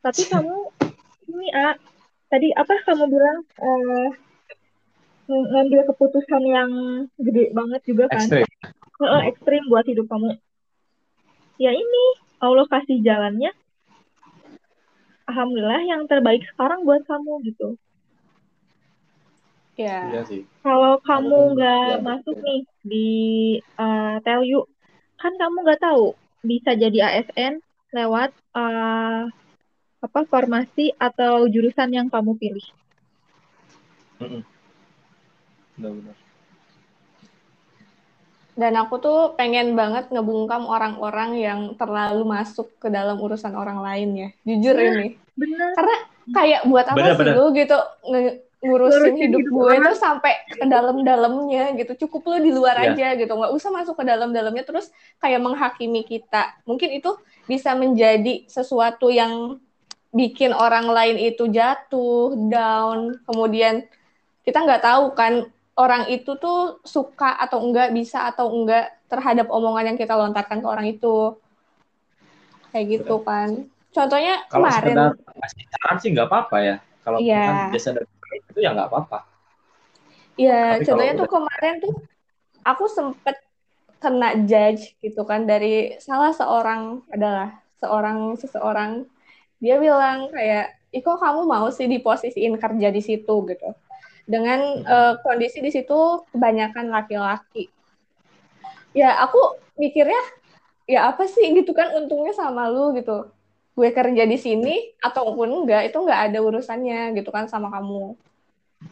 Tapi 0.00 0.22
kamu 0.28 0.56
ini 1.28 1.48
A 1.52 1.76
tadi 2.32 2.48
apa 2.56 2.74
kamu 2.84 3.04
bilang 3.12 3.38
uh, 3.60 4.08
ngambil 5.28 5.80
keputusan 5.92 6.42
yang 6.48 6.70
gede 7.20 7.52
banget 7.52 7.80
juga 7.84 8.08
kan? 8.08 8.24
Ekstrim. 8.24 8.48
Uh, 9.00 9.22
ekstrim 9.28 9.62
buat 9.68 9.84
hidup 9.84 10.08
kamu. 10.08 10.36
Ya 11.60 11.70
ini 11.76 12.04
Allah 12.40 12.64
kasih 12.68 13.04
jalannya. 13.04 13.52
Alhamdulillah 15.24 15.82
yang 15.88 16.04
terbaik 16.04 16.44
sekarang 16.52 16.84
buat 16.84 17.00
kamu 17.08 17.48
gitu 17.48 17.80
ya 19.74 20.10
iya 20.10 20.22
sih. 20.26 20.42
kalau 20.62 21.02
kamu 21.02 21.58
nggak 21.58 21.88
ya, 21.98 22.02
masuk 22.02 22.36
nih 22.38 22.62
di 22.86 23.10
uh, 23.74 24.22
tell 24.22 24.46
you 24.46 24.62
kan 25.18 25.34
kamu 25.34 25.66
nggak 25.66 25.82
tahu 25.82 26.14
bisa 26.44 26.76
jadi 26.76 26.98
ASN 27.10 27.58
lewat 27.94 28.30
uh, 28.52 29.26
apa 30.04 30.20
formasi 30.28 30.92
atau 31.00 31.48
jurusan 31.48 31.88
yang 31.88 32.12
kamu 32.12 32.36
pilih. 32.36 32.66
Benar-benar. 35.80 36.16
Dan 38.54 38.72
aku 38.78 39.02
tuh 39.02 39.18
pengen 39.34 39.74
banget 39.74 40.12
ngebungkam 40.14 40.68
orang-orang 40.68 41.40
yang 41.40 41.60
terlalu 41.74 42.22
masuk 42.22 42.70
ke 42.78 42.86
dalam 42.86 43.18
urusan 43.18 43.50
orang 43.56 43.82
lain 43.82 44.08
ya. 44.14 44.28
Jujur 44.46 44.76
ya, 44.78 44.84
ini. 44.94 45.08
Bener. 45.34 45.74
Karena 45.74 45.96
kayak 46.30 46.60
buat 46.70 46.86
apa 46.86 46.96
bener, 47.00 47.10
sih 47.16 47.18
bener. 47.18 47.34
lu 47.34 47.44
gitu 47.56 47.78
ngurusin 48.64 49.12
hidup, 49.20 49.44
hidup 49.44 49.52
gue 49.52 49.72
itu 49.76 49.92
sampai 50.00 50.32
ke 50.48 50.64
dalam-dalamnya 50.64 51.76
gitu. 51.76 52.08
Cukup 52.08 52.32
lu 52.32 52.38
di 52.40 52.52
luar 52.52 52.80
yeah. 52.80 52.96
aja 52.96 53.08
gitu. 53.20 53.32
Nggak 53.36 53.52
usah 53.52 53.70
masuk 53.70 53.94
ke 54.00 54.04
dalam-dalamnya 54.08 54.64
terus 54.64 54.88
kayak 55.20 55.44
menghakimi 55.44 56.02
kita. 56.08 56.56
Mungkin 56.64 56.96
itu 56.96 57.12
bisa 57.44 57.76
menjadi 57.76 58.48
sesuatu 58.48 59.12
yang 59.12 59.60
bikin 60.14 60.56
orang 60.56 60.88
lain 60.88 61.20
itu 61.20 61.50
jatuh, 61.50 62.32
down, 62.48 63.18
kemudian 63.28 63.84
kita 64.46 64.62
nggak 64.62 64.82
tahu 64.86 65.12
kan 65.12 65.50
orang 65.74 66.06
itu 66.08 66.38
tuh 66.38 66.78
suka 66.86 67.36
atau 67.36 67.60
enggak, 67.60 67.92
bisa 67.92 68.30
atau 68.30 68.48
enggak 68.48 68.94
terhadap 69.10 69.50
omongan 69.50 69.92
yang 69.92 69.98
kita 69.98 70.14
lontarkan 70.16 70.62
ke 70.62 70.66
orang 70.70 70.86
itu. 70.88 71.36
Kayak 72.72 73.02
gitu 73.02 73.20
kan. 73.26 73.68
Contohnya 73.94 74.42
kalau 74.50 74.66
kemarin. 74.66 74.96
kasih 75.14 75.64
saran 75.70 75.96
sih 76.00 76.08
nggak 76.14 76.26
apa-apa 76.30 76.56
ya. 76.62 76.76
Kalau 77.04 77.18
yeah. 77.20 77.68
biasa 77.68 78.00
itu 78.34 78.58
ya 78.58 78.74
nggak 78.74 78.90
apa-apa. 78.90 79.18
Iya, 80.34 80.82
contohnya 80.82 81.14
tuh 81.14 81.26
udah... 81.30 81.34
kemarin 81.38 81.74
tuh 81.78 81.94
aku 82.66 82.84
sempet 82.90 83.36
kena 84.02 84.36
judge 84.44 84.98
gitu 85.00 85.22
kan 85.24 85.46
dari 85.46 85.96
salah 86.02 86.34
seorang 86.34 87.00
adalah 87.08 87.62
seorang 87.78 88.34
seseorang. 88.36 89.06
Dia 89.62 89.78
bilang 89.80 90.28
kayak 90.28 90.76
Iko 90.94 91.18
kamu 91.18 91.50
mau 91.50 91.66
sih 91.74 91.90
diposisiin 91.90 92.54
kerja 92.54 92.88
di 92.94 93.02
situ? 93.02 93.34
gitu. 93.50 93.70
Dengan 94.24 94.60
uh, 94.86 95.18
kondisi 95.26 95.58
di 95.58 95.74
situ 95.74 96.22
kebanyakan 96.30 96.86
laki-laki. 96.86 97.66
Ya 98.94 99.18
aku 99.18 99.58
mikirnya 99.74 100.22
ya 100.86 101.10
apa 101.10 101.26
sih? 101.26 101.50
gitu 101.50 101.74
kan 101.74 101.90
untungnya 101.98 102.30
sama 102.30 102.70
lu 102.70 102.94
gitu 102.94 103.26
gue 103.74 103.88
kerja 103.90 104.22
di 104.22 104.38
sini 104.38 104.74
ataupun 105.02 105.66
enggak 105.66 105.90
itu 105.90 105.98
enggak 105.98 106.20
ada 106.30 106.38
urusannya 106.38 107.18
gitu 107.18 107.30
kan 107.34 107.50
sama 107.50 107.74
kamu. 107.74 108.14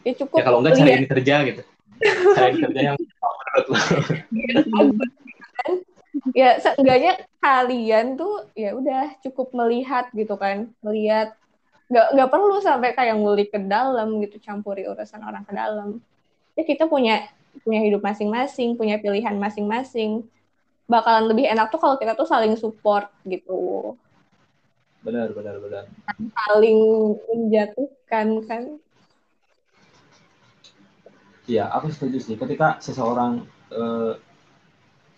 Ya 0.03 0.11
cukup 0.19 0.37
ya 0.39 0.43
kalau 0.43 0.59
enggak 0.59 0.75
cari 0.75 1.07
kerja 1.07 1.35
gitu. 1.47 1.61
Cari 2.35 2.53
kerja 2.59 2.79
yang 2.91 2.95
menurut 2.99 3.65
lu. 3.71 3.75
Ya 6.35 6.59
seenggaknya 6.59 7.23
kalian 7.39 8.19
tuh 8.19 8.51
ya 8.53 8.75
udah 8.75 9.15
cukup 9.23 9.55
melihat 9.55 10.11
gitu 10.11 10.35
kan. 10.35 10.67
Melihat. 10.83 11.31
Nggak 11.87 12.07
nggak 12.19 12.29
perlu 12.31 12.55
sampai 12.59 12.91
kayak 12.91 13.15
ngulik 13.15 13.49
ke 13.55 13.59
dalam 13.63 14.19
gitu 14.19 14.35
campuri 14.43 14.83
urusan 14.83 15.23
orang 15.23 15.47
ke 15.47 15.55
dalam. 15.55 16.03
Ya 16.59 16.67
kita 16.67 16.91
punya 16.91 17.31
punya 17.63 17.79
hidup 17.79 18.03
masing-masing 18.03 18.75
punya 18.75 18.99
pilihan 18.99 19.39
masing-masing. 19.39 20.27
Bakalan 20.91 21.31
lebih 21.31 21.47
enak 21.47 21.71
tuh 21.71 21.79
kalau 21.79 21.95
kita 21.95 22.19
tuh 22.19 22.27
saling 22.27 22.59
support 22.59 23.07
gitu 23.23 23.95
benar 25.03 25.27
benar 25.35 25.55
benar 25.59 25.83
saling 26.47 26.79
menjatuhkan 27.27 28.27
kan 28.47 28.63
Iya, 31.43 31.67
aku 31.67 31.91
setuju 31.91 32.23
sih. 32.23 32.35
Ketika 32.39 32.79
seseorang 32.79 33.43
eh, 33.67 34.15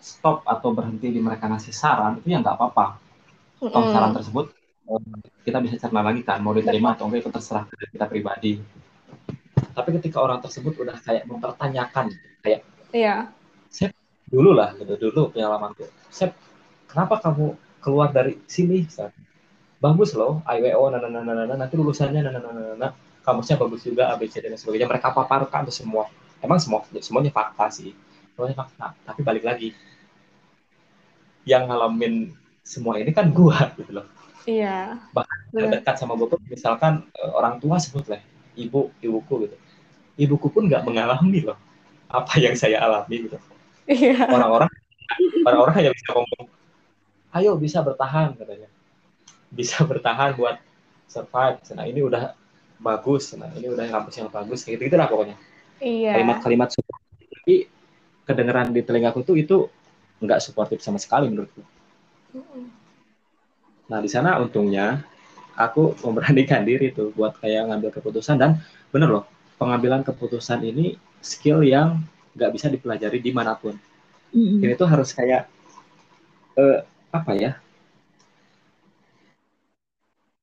stop 0.02 0.42
atau 0.42 0.74
berhenti 0.74 1.14
di 1.14 1.20
mereka 1.22 1.46
ngasih 1.46 1.70
saran 1.70 2.18
itu 2.18 2.34
ya 2.34 2.42
nggak 2.42 2.56
apa-apa. 2.58 2.98
Mm 3.62 3.88
saran 3.94 4.12
tersebut 4.12 4.46
eh, 4.90 5.02
kita 5.46 5.58
bisa 5.62 5.78
cerna 5.78 6.02
lagi 6.02 6.26
kan 6.26 6.42
mau 6.42 6.52
diterima 6.52 6.98
atau 6.98 7.06
enggak 7.08 7.26
itu 7.26 7.30
terserah 7.30 7.64
kita 7.70 8.06
pribadi. 8.10 8.58
Tapi 9.54 9.88
ketika 10.00 10.18
orang 10.18 10.42
tersebut 10.42 10.74
udah 10.82 10.98
kayak 10.98 11.30
mempertanyakan 11.30 12.10
kayak 12.42 12.66
Iya. 12.90 13.30
Sep 13.70 13.94
dulu 14.26 14.50
lah 14.50 14.74
gitu 14.78 14.98
dulu 14.98 15.30
pengalamanku. 15.30 15.86
Sep 16.10 16.34
kenapa 16.90 17.22
kamu 17.22 17.54
keluar 17.78 18.10
dari 18.10 18.34
sini? 18.50 18.82
Bagus 19.86 20.18
loh, 20.18 20.42
IWO, 20.42 20.90
nah, 20.90 20.98
nanti 21.54 21.74
lulusannya, 21.78 22.26
nah, 22.74 22.90
kamusnya 23.22 23.54
bagus 23.54 23.86
juga, 23.86 24.10
ABC 24.10 24.42
dan 24.42 24.58
sebagainya. 24.58 24.90
Mereka 24.90 25.14
paparkan 25.14 25.62
itu 25.62 25.86
semua. 25.86 26.10
Emang 26.42 26.58
semua 26.58 26.82
semuanya 26.98 27.30
fakta 27.30 27.70
sih, 27.70 27.94
semuanya 28.34 28.58
fakta. 28.58 28.98
Tapi 29.06 29.20
balik 29.22 29.46
lagi, 29.46 29.70
yang 31.46 31.70
ngalamin 31.70 32.34
semua 32.66 32.98
ini 32.98 33.14
kan 33.14 33.30
gua 33.30 33.70
gitu 33.78 34.02
loh. 34.02 34.06
Iya. 34.46 34.98
Bahkan 35.14 35.38
yang 35.54 35.70
dekat 35.70 35.94
sama 36.02 36.18
gua 36.18 36.34
pun 36.34 36.42
misalkan 36.50 37.06
uh, 37.22 37.32
orang 37.38 37.62
tua 37.62 37.78
sebut 37.78 38.10
lah 38.10 38.18
ibu, 38.58 38.90
ibuku 38.98 39.46
gitu. 39.46 39.56
Ibuku 40.18 40.50
pun 40.50 40.66
nggak 40.66 40.82
mengalami 40.82 41.46
loh 41.46 41.58
apa 42.10 42.38
yang 42.42 42.58
saya 42.58 42.82
alami 42.82 43.30
gitu. 43.30 43.38
Iya. 43.86 44.26
Orang-orang 44.26 44.70
orang-orang 45.46 45.74
hanya 45.78 45.90
bisa 45.94 46.10
ngomong, 46.10 46.50
ayo 47.38 47.54
bisa 47.54 47.78
bertahan 47.86 48.34
katanya. 48.34 48.66
Bisa 49.56 49.80
bertahan 49.88 50.36
buat 50.36 50.60
survive. 51.08 51.58
Nah 51.72 51.88
ini 51.88 52.04
udah 52.04 52.36
bagus, 52.76 53.32
nah 53.32 53.48
ini 53.56 53.72
udah 53.72 53.88
kampus 53.88 54.20
yang 54.20 54.28
bagus, 54.28 54.60
gitu 54.68 54.76
gitu 54.76 54.96
lah 55.00 55.08
pokoknya. 55.08 55.36
Iya. 55.80 56.20
Kalimat-kalimat 56.20 56.68
tapi 56.76 57.72
kedengeran 58.28 58.74
di 58.74 58.82
telingaku 58.84 59.24
tuh 59.24 59.36
itu 59.38 59.70
nggak 60.20 60.40
suportif 60.42 60.82
sama 60.84 61.00
sekali 61.00 61.30
menurutku. 61.30 61.62
Nah 63.86 63.98
di 64.02 64.10
sana 64.10 64.36
untungnya 64.42 65.04
aku 65.56 65.94
memberanikan 66.04 66.66
diri 66.66 66.92
tuh 66.92 67.14
buat 67.16 67.38
kayak 67.40 67.72
ngambil 67.72 67.90
keputusan 67.96 68.36
dan 68.36 68.60
bener 68.92 69.08
loh 69.08 69.24
pengambilan 69.56 70.04
keputusan 70.04 70.60
ini 70.66 71.00
skill 71.24 71.64
yang 71.64 72.04
nggak 72.36 72.52
bisa 72.52 72.66
dipelajari 72.68 73.24
di 73.24 73.32
mana 73.32 73.56
pun. 73.56 73.72
Mm-hmm. 74.36 74.60
Ini 74.60 74.72
tuh 74.76 74.88
harus 74.90 75.16
kayak 75.16 75.48
uh, 76.60 76.84
apa 77.08 77.32
ya 77.32 77.56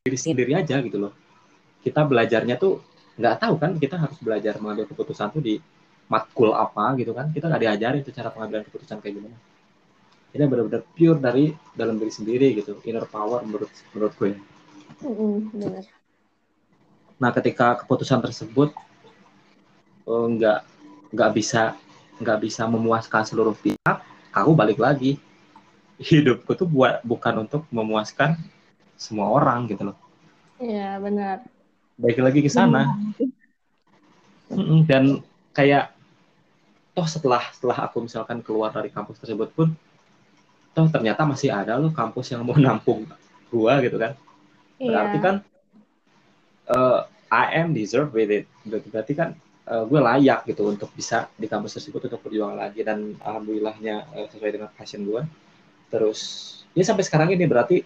diri 0.04 0.20
sendiri 0.20 0.52
aja 0.52 0.84
gitu 0.84 1.00
loh. 1.00 1.14
Kita 1.80 2.04
belajarnya 2.04 2.60
tuh 2.60 2.84
nggak 3.16 3.36
tahu 3.40 3.56
kan 3.56 3.72
kita 3.80 3.96
harus 3.96 4.18
belajar 4.20 4.60
mengambil 4.60 4.90
keputusan 4.90 5.32
tuh 5.32 5.42
di 5.44 5.64
matkul 6.12 6.52
apa 6.52 6.98
gitu 7.00 7.14
kan 7.16 7.30
kita 7.32 7.46
nggak 7.48 7.62
diajarin 7.62 8.02
tuh 8.02 8.12
cara 8.12 8.34
pengambilan 8.34 8.66
keputusan 8.68 9.00
kayak 9.00 9.22
gimana 9.22 9.38
ini 10.34 10.44
benar-benar 10.50 10.82
pure 10.98 11.22
dari 11.22 11.54
dalam 11.78 12.02
diri 12.02 12.10
sendiri 12.10 12.58
gitu 12.58 12.82
inner 12.90 13.06
power 13.06 13.46
menurut 13.46 13.70
menurut 13.94 14.14
gue 14.18 14.34
benar 15.54 15.86
Nah, 17.24 17.32
ketika 17.32 17.80
keputusan 17.80 18.20
tersebut 18.20 18.76
uh, 20.04 20.28
nggak 20.28 20.60
nggak 21.16 21.32
bisa 21.32 21.78
nggak 22.20 22.40
bisa 22.44 22.68
memuaskan 22.68 23.24
seluruh 23.24 23.56
pihak, 23.56 23.98
aku 24.36 24.52
balik 24.52 24.76
lagi. 24.76 25.16
Hidupku 26.04 26.58
tuh 26.58 26.68
buat 26.68 27.00
bukan 27.06 27.48
untuk 27.48 27.64
memuaskan 27.72 28.36
semua 29.04 29.28
orang 29.28 29.68
gitu 29.68 29.92
loh. 29.92 29.98
Iya 30.64 30.96
benar. 31.04 31.44
Balik 32.00 32.24
lagi 32.24 32.40
ke 32.40 32.48
sana. 32.48 32.88
Hmm. 34.48 34.88
Dan 34.88 35.20
kayak 35.52 35.92
toh 36.96 37.04
setelah 37.04 37.44
setelah 37.52 37.84
aku 37.84 38.08
misalkan 38.08 38.40
keluar 38.40 38.72
dari 38.72 38.88
kampus 38.88 39.20
tersebut 39.20 39.52
pun 39.52 39.76
toh 40.74 40.88
ternyata 40.88 41.28
masih 41.28 41.52
ada 41.52 41.76
loh 41.76 41.92
kampus 41.92 42.32
yang 42.32 42.48
mau 42.48 42.56
nampung 42.64 43.04
gua 43.52 43.84
gitu 43.84 44.00
kan. 44.00 44.16
Berarti 44.80 45.18
yeah. 45.20 45.24
kan 45.24 45.36
uh, 46.72 47.00
I 47.28 47.60
am 47.60 47.76
deserve 47.76 48.16
with 48.16 48.32
it. 48.32 48.46
Berarti 48.64 49.14
kan 49.18 49.36
uh, 49.68 49.84
gue 49.88 50.00
layak 50.00 50.46
gitu 50.48 50.70
untuk 50.70 50.92
bisa 50.94 51.28
di 51.36 51.48
kampus 51.48 51.80
tersebut 51.80 52.08
untuk 52.12 52.22
berjuang 52.24 52.56
lagi 52.56 52.84
dan 52.84 53.16
alhamdulillahnya 53.20 53.96
uh, 54.14 54.28
sesuai 54.30 54.52
dengan 54.54 54.70
passion 54.74 55.04
gue. 55.04 55.22
Terus 55.90 56.20
ya 56.74 56.84
sampai 56.86 57.04
sekarang 57.06 57.30
ini 57.34 57.46
berarti 57.46 57.82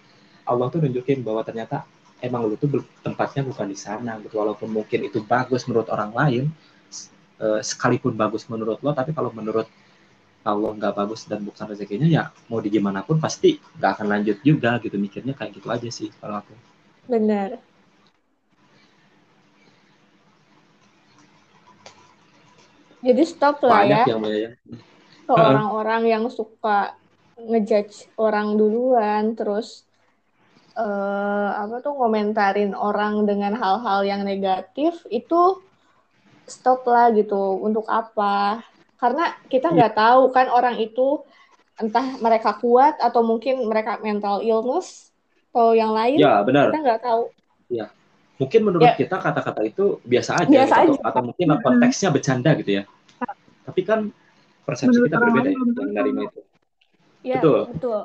Allah 0.47 0.71
tuh 0.71 0.79
nunjukin 0.79 1.21
bahwa 1.21 1.43
ternyata 1.43 1.83
emang 2.23 2.47
lu 2.47 2.55
tuh 2.57 2.81
tempatnya 3.03 3.45
bukan 3.45 3.67
di 3.67 3.77
sana 3.77 4.17
gitu. 4.23 4.39
Walaupun 4.39 4.71
mungkin 4.71 5.05
itu 5.05 5.21
bagus 5.21 5.67
menurut 5.67 5.91
orang 5.91 6.11
lain 6.15 6.43
uh, 7.43 7.61
sekalipun 7.61 8.15
bagus 8.15 8.47
menurut 8.49 8.81
lo 8.81 8.95
tapi 8.95 9.11
kalau 9.13 9.29
menurut 9.35 9.67
Allah 10.47 10.71
nggak 10.71 10.95
bagus 10.95 11.27
dan 11.27 11.43
bukan 11.43 11.67
rezekinya 11.67 12.07
ya 12.07 12.31
mau 12.47 12.63
di 12.63 12.71
gimana 12.71 13.03
pun 13.03 13.19
pasti 13.19 13.59
nggak 13.77 13.91
akan 13.99 14.07
lanjut 14.07 14.37
juga 14.41 14.79
gitu. 14.79 14.95
Mikirnya 14.95 15.35
kayak 15.35 15.59
gitu 15.59 15.67
aja 15.67 15.89
sih 15.91 16.09
kalau 16.23 16.39
aku. 16.39 16.55
Benar. 17.11 17.59
Jadi 23.07 23.23
stop 23.23 23.63
lah 23.63 23.85
Banyak 23.85 24.05
ya. 24.09 24.15
Yang 24.17 24.55
Ke 25.27 25.31
orang-orang 25.35 26.03
yang 26.07 26.23
suka 26.31 26.95
ngejudge 27.39 28.11
orang 28.19 28.59
duluan, 28.59 29.35
terus 29.35 29.86
uh, 30.77 31.49
apa 31.65 31.81
tuh 31.81 31.97
ngomentarin 31.97 32.77
orang 32.77 33.25
dengan 33.25 33.57
hal-hal 33.57 34.05
yang 34.05 34.21
negatif 34.21 35.01
itu 35.09 35.59
stop 36.45 36.85
lah 36.85 37.09
gitu. 37.11 37.57
Untuk 37.65 37.89
apa? 37.89 38.61
Karena 39.01 39.33
kita 39.49 39.73
nggak 39.73 39.93
yeah. 39.97 40.01
tahu 40.13 40.21
kan 40.29 40.47
orang 40.53 40.77
itu 40.77 41.25
entah 41.77 42.17
mereka 42.21 42.57
kuat 42.57 42.97
atau 43.01 43.21
mungkin 43.25 43.65
mereka 43.65 43.97
mental 44.01 44.45
illness 44.45 45.09
atau 45.51 45.73
yang 45.73 45.91
lain. 45.93 46.21
Ya 46.21 46.41
benar. 46.45 46.69
Kita 46.69 46.79
nggak 46.85 47.01
tahu. 47.01 47.23
Ya 47.67 47.89
mungkin 48.37 48.61
menurut 48.69 48.93
ya. 48.93 48.93
kita 48.93 49.17
kata-kata 49.17 49.65
itu 49.65 49.97
biasa 50.05 50.45
aja, 50.45 50.49
biasa 50.49 50.75
gitu, 50.85 50.93
aja. 50.93 51.01
Atau, 51.01 51.09
atau 51.09 51.21
mungkin 51.33 51.47
konteksnya 51.57 52.09
bercanda 52.13 52.53
gitu 52.53 52.71
ya 52.81 52.83
tapi 53.67 53.81
kan 53.83 53.99
persepsi 54.63 54.95
menurut 54.95 55.07
kita 55.11 55.17
berbeda 55.19 55.49
ya 55.51 55.59
yang 55.59 55.91
dari 55.91 56.11
itu 56.15 56.41
ya, 57.27 57.35
betul 57.43 57.59
betul 57.75 58.01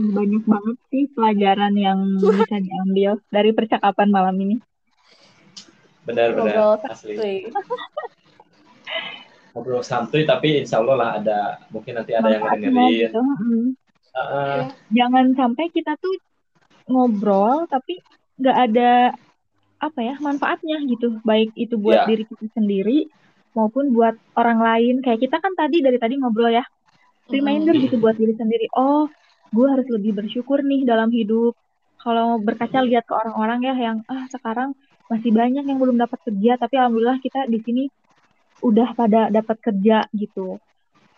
banyak 0.00 0.44
banget 0.44 0.76
sih 0.92 1.04
pelajaran 1.12 1.74
yang 1.76 1.98
bisa 2.20 2.56
diambil 2.58 3.10
dari 3.32 3.50
percakapan 3.52 4.08
malam 4.12 4.36
ini. 4.40 4.56
Benar-benar 6.06 6.82
asli. 6.86 7.46
ngobrol 9.56 9.80
santuy 9.80 10.28
tapi 10.28 10.60
insya 10.60 10.84
Allah 10.84 10.96
lah 11.00 11.10
ada 11.16 11.38
mungkin 11.72 11.96
nanti 11.96 12.12
ada 12.12 12.28
yang 12.28 12.44
dengerin 12.44 13.08
gitu. 13.08 13.20
uh, 14.12 14.68
jangan 14.92 15.32
sampai 15.32 15.72
kita 15.72 15.96
tuh 15.96 16.12
ngobrol 16.92 17.64
tapi 17.64 18.04
nggak 18.36 18.56
ada 18.68 19.16
apa 19.80 20.00
ya 20.04 20.14
manfaatnya 20.20 20.76
gitu. 20.84 21.24
Baik 21.24 21.56
itu 21.56 21.80
buat 21.80 22.04
yeah. 22.04 22.08
diri 22.08 22.24
kita 22.28 22.52
sendiri 22.52 23.08
maupun 23.56 23.96
buat 23.96 24.20
orang 24.36 24.60
lain. 24.60 24.94
Kayak 25.00 25.24
kita 25.24 25.36
kan 25.40 25.56
tadi 25.56 25.80
dari 25.80 25.96
tadi 25.96 26.20
ngobrol 26.20 26.52
ya. 26.52 26.64
Reminder 27.32 27.74
mm. 27.74 27.82
gitu 27.88 27.96
buat 27.96 28.20
diri 28.20 28.36
sendiri. 28.36 28.68
Oh 28.76 29.08
gue 29.56 29.66
harus 29.72 29.88
lebih 29.88 30.12
bersyukur 30.12 30.60
nih 30.60 30.84
dalam 30.84 31.08
hidup 31.08 31.56
kalau 31.96 32.36
berkaca 32.36 32.84
lihat 32.84 33.08
ke 33.08 33.14
orang-orang 33.16 33.64
ya 33.64 33.74
yang 33.74 33.98
ah 34.12 34.28
sekarang 34.28 34.76
masih 35.08 35.32
banyak 35.32 35.64
yang 35.64 35.80
belum 35.80 35.96
dapat 35.96 36.20
kerja 36.28 36.60
tapi 36.60 36.76
alhamdulillah 36.76 37.18
kita 37.24 37.48
di 37.48 37.58
sini 37.64 37.84
udah 38.60 38.92
pada 38.92 39.32
dapat 39.32 39.56
kerja 39.64 40.04
gitu 40.12 40.60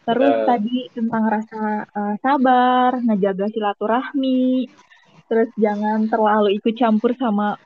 terus 0.06 0.34
uh. 0.38 0.46
tadi 0.46 0.88
tentang 0.94 1.24
rasa 1.26 1.84
uh, 1.90 2.14
sabar 2.22 3.02
ngejaga 3.02 3.50
silaturahmi 3.50 4.70
terus 5.28 5.50
jangan 5.58 6.08
terlalu 6.08 6.56
ikut 6.56 6.72
campur 6.78 7.12
sama 7.18 7.58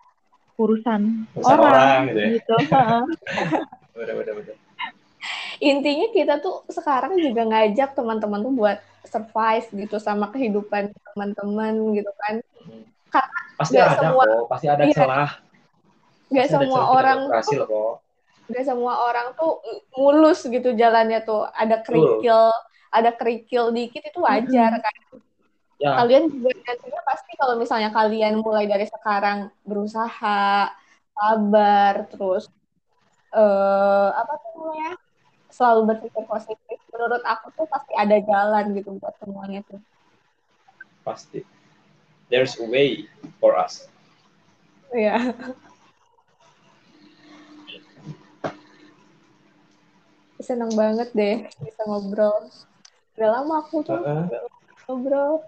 urusan, 0.58 1.26
urusan 1.38 1.58
orang, 1.58 1.72
orang 1.72 2.02
gitu, 2.10 2.18
ya? 2.18 2.28
gitu. 2.38 2.56
bener, 3.96 4.14
bener, 4.18 4.34
bener. 4.42 4.56
Intinya 5.58 6.06
kita 6.14 6.40
tuh 6.40 6.64
sekarang 6.70 7.18
juga 7.18 7.42
ngajak 7.48 7.92
teman-teman 7.92 8.40
tuh 8.40 8.54
buat 8.54 8.78
survive 9.04 9.66
gitu 9.84 9.96
sama 9.98 10.30
kehidupan 10.30 10.94
teman-teman 11.12 11.72
gitu 11.98 12.12
kan. 12.16 12.34
Karena 13.12 13.38
pasti 13.58 13.76
gak 13.76 13.88
ada 13.88 13.96
semua, 14.00 14.24
kok, 14.24 14.48
pasti 14.48 14.66
ada 14.70 14.84
iya, 14.86 14.94
celah. 14.96 15.30
Gak 16.32 16.46
pasti 16.48 16.54
semua 16.56 16.82
orang 16.88 17.18
tuh, 17.28 17.64
kok. 17.68 17.94
Gak 18.52 18.64
semua 18.64 18.94
orang 19.04 19.26
tuh 19.36 19.52
mulus 19.98 20.40
gitu 20.46 20.68
jalannya 20.72 21.20
tuh. 21.26 21.44
Ada 21.52 21.84
kerikil, 21.84 22.48
Betul. 22.48 22.94
ada 22.94 23.10
kerikil 23.12 23.64
dikit 23.76 24.02
itu 24.06 24.18
wajar 24.24 24.80
kan 24.80 24.96
ya. 25.82 25.92
kalian 25.98 26.30
juga 26.30 26.50
nantinya 26.62 27.02
pasti 27.02 27.32
kalau 27.34 27.54
misalnya 27.58 27.90
kalian 27.90 28.38
mulai 28.38 28.70
dari 28.70 28.86
sekarang 28.86 29.50
berusaha 29.66 30.70
sabar 31.12 31.94
terus 32.08 32.46
uh, 33.34 34.14
apa 34.14 34.32
tuh 34.38 34.50
namanya 34.56 34.90
selalu 35.52 35.94
berpikir 35.94 36.24
positif. 36.24 36.78
Menurut 36.90 37.22
aku 37.28 37.52
tuh 37.52 37.68
pasti 37.68 37.92
ada 37.92 38.16
jalan 38.24 38.72
gitu 38.72 38.96
buat 38.96 39.14
semuanya 39.20 39.60
tuh. 39.68 39.80
Pasti. 41.04 41.44
There's 42.32 42.56
a 42.56 42.64
way 42.64 43.06
for 43.36 43.54
us. 43.54 43.86
Ya 44.92 45.20
yeah. 45.20 45.22
senang 50.42 50.74
banget 50.74 51.08
deh 51.14 51.36
bisa 51.62 51.80
ngobrol. 51.86 52.50
Udah 53.14 53.28
lama 53.30 53.62
aku 53.62 53.86
tuh 53.86 53.94
uh 53.94 54.26
-uh. 54.26 54.48
ngobrol. 54.90 55.46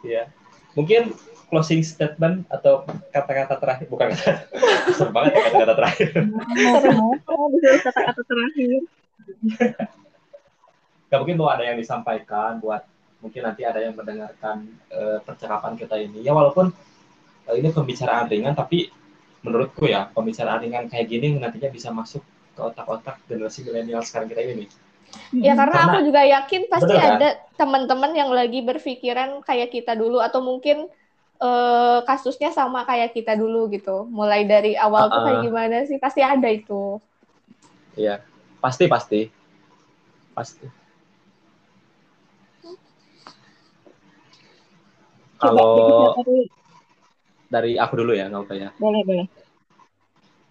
Ya 0.00 0.32
mungkin 0.78 1.10
closing 1.50 1.82
statement 1.82 2.46
atau 2.46 2.86
kata-kata 3.10 3.58
terakhir? 3.58 3.86
Bukan. 3.90 4.14
Serem 4.96 5.10
banget 5.10 5.34
ya 5.34 5.42
kata-kata 5.50 5.74
terakhir. 5.74 6.10
Kata-kata 7.82 8.22
terakhir. 8.22 8.78
Gak 11.08 11.18
mungkin 11.24 11.36
mau 11.40 11.50
ada 11.50 11.64
yang 11.66 11.80
disampaikan 11.80 12.62
buat 12.62 12.86
mungkin 13.18 13.42
nanti 13.42 13.66
ada 13.66 13.82
yang 13.82 13.98
mendengarkan 13.98 14.70
uh, 14.94 15.18
percakapan 15.26 15.74
kita 15.74 15.98
ini. 15.98 16.22
Ya 16.22 16.30
walaupun 16.36 16.70
uh, 17.48 17.54
ini 17.56 17.74
pembicaraan 17.74 18.30
ringan 18.30 18.54
tapi 18.54 18.92
menurutku 19.42 19.88
ya 19.88 20.06
pembicaraan 20.12 20.62
ringan 20.62 20.86
kayak 20.86 21.08
gini 21.08 21.34
nantinya 21.34 21.72
bisa 21.72 21.90
masuk 21.90 22.22
ke 22.54 22.60
otak-otak 22.60 23.18
generasi 23.26 23.64
milenial 23.64 24.04
sekarang 24.04 24.28
kita 24.28 24.44
ini 24.44 24.66
Ya 25.28 25.52
karena, 25.52 25.76
karena 25.76 25.92
aku 25.92 25.98
juga 26.08 26.22
yakin 26.24 26.62
pasti 26.72 26.94
bener, 26.96 27.20
ada 27.20 27.28
teman-teman 27.60 28.12
yang 28.16 28.32
lagi 28.32 28.64
berpikiran 28.64 29.44
kayak 29.44 29.72
kita 29.72 29.92
dulu 29.92 30.24
atau 30.24 30.40
mungkin 30.40 30.88
uh, 31.40 32.00
kasusnya 32.08 32.48
sama 32.48 32.88
kayak 32.88 33.12
kita 33.12 33.36
dulu 33.36 33.68
gitu. 33.68 34.08
Mulai 34.08 34.48
dari 34.48 34.72
awal 34.72 35.08
uh, 35.08 35.12
tuh 35.12 35.20
kayak 35.28 35.40
gimana 35.44 35.76
sih? 35.84 36.00
Pasti 36.00 36.24
ada 36.24 36.48
itu. 36.48 36.96
Iya, 37.92 38.24
pasti 38.64 38.84
pasti. 38.88 39.20
Pasti. 40.32 40.66
Kalau 45.38 46.18
dari 47.52 47.76
aku 47.78 47.94
dulu 48.00 48.12
ya, 48.16 48.32
nggak 48.32 48.42
apa 48.48 48.54
ya. 48.56 48.68
Boleh, 48.80 49.02
boleh. 49.04 49.26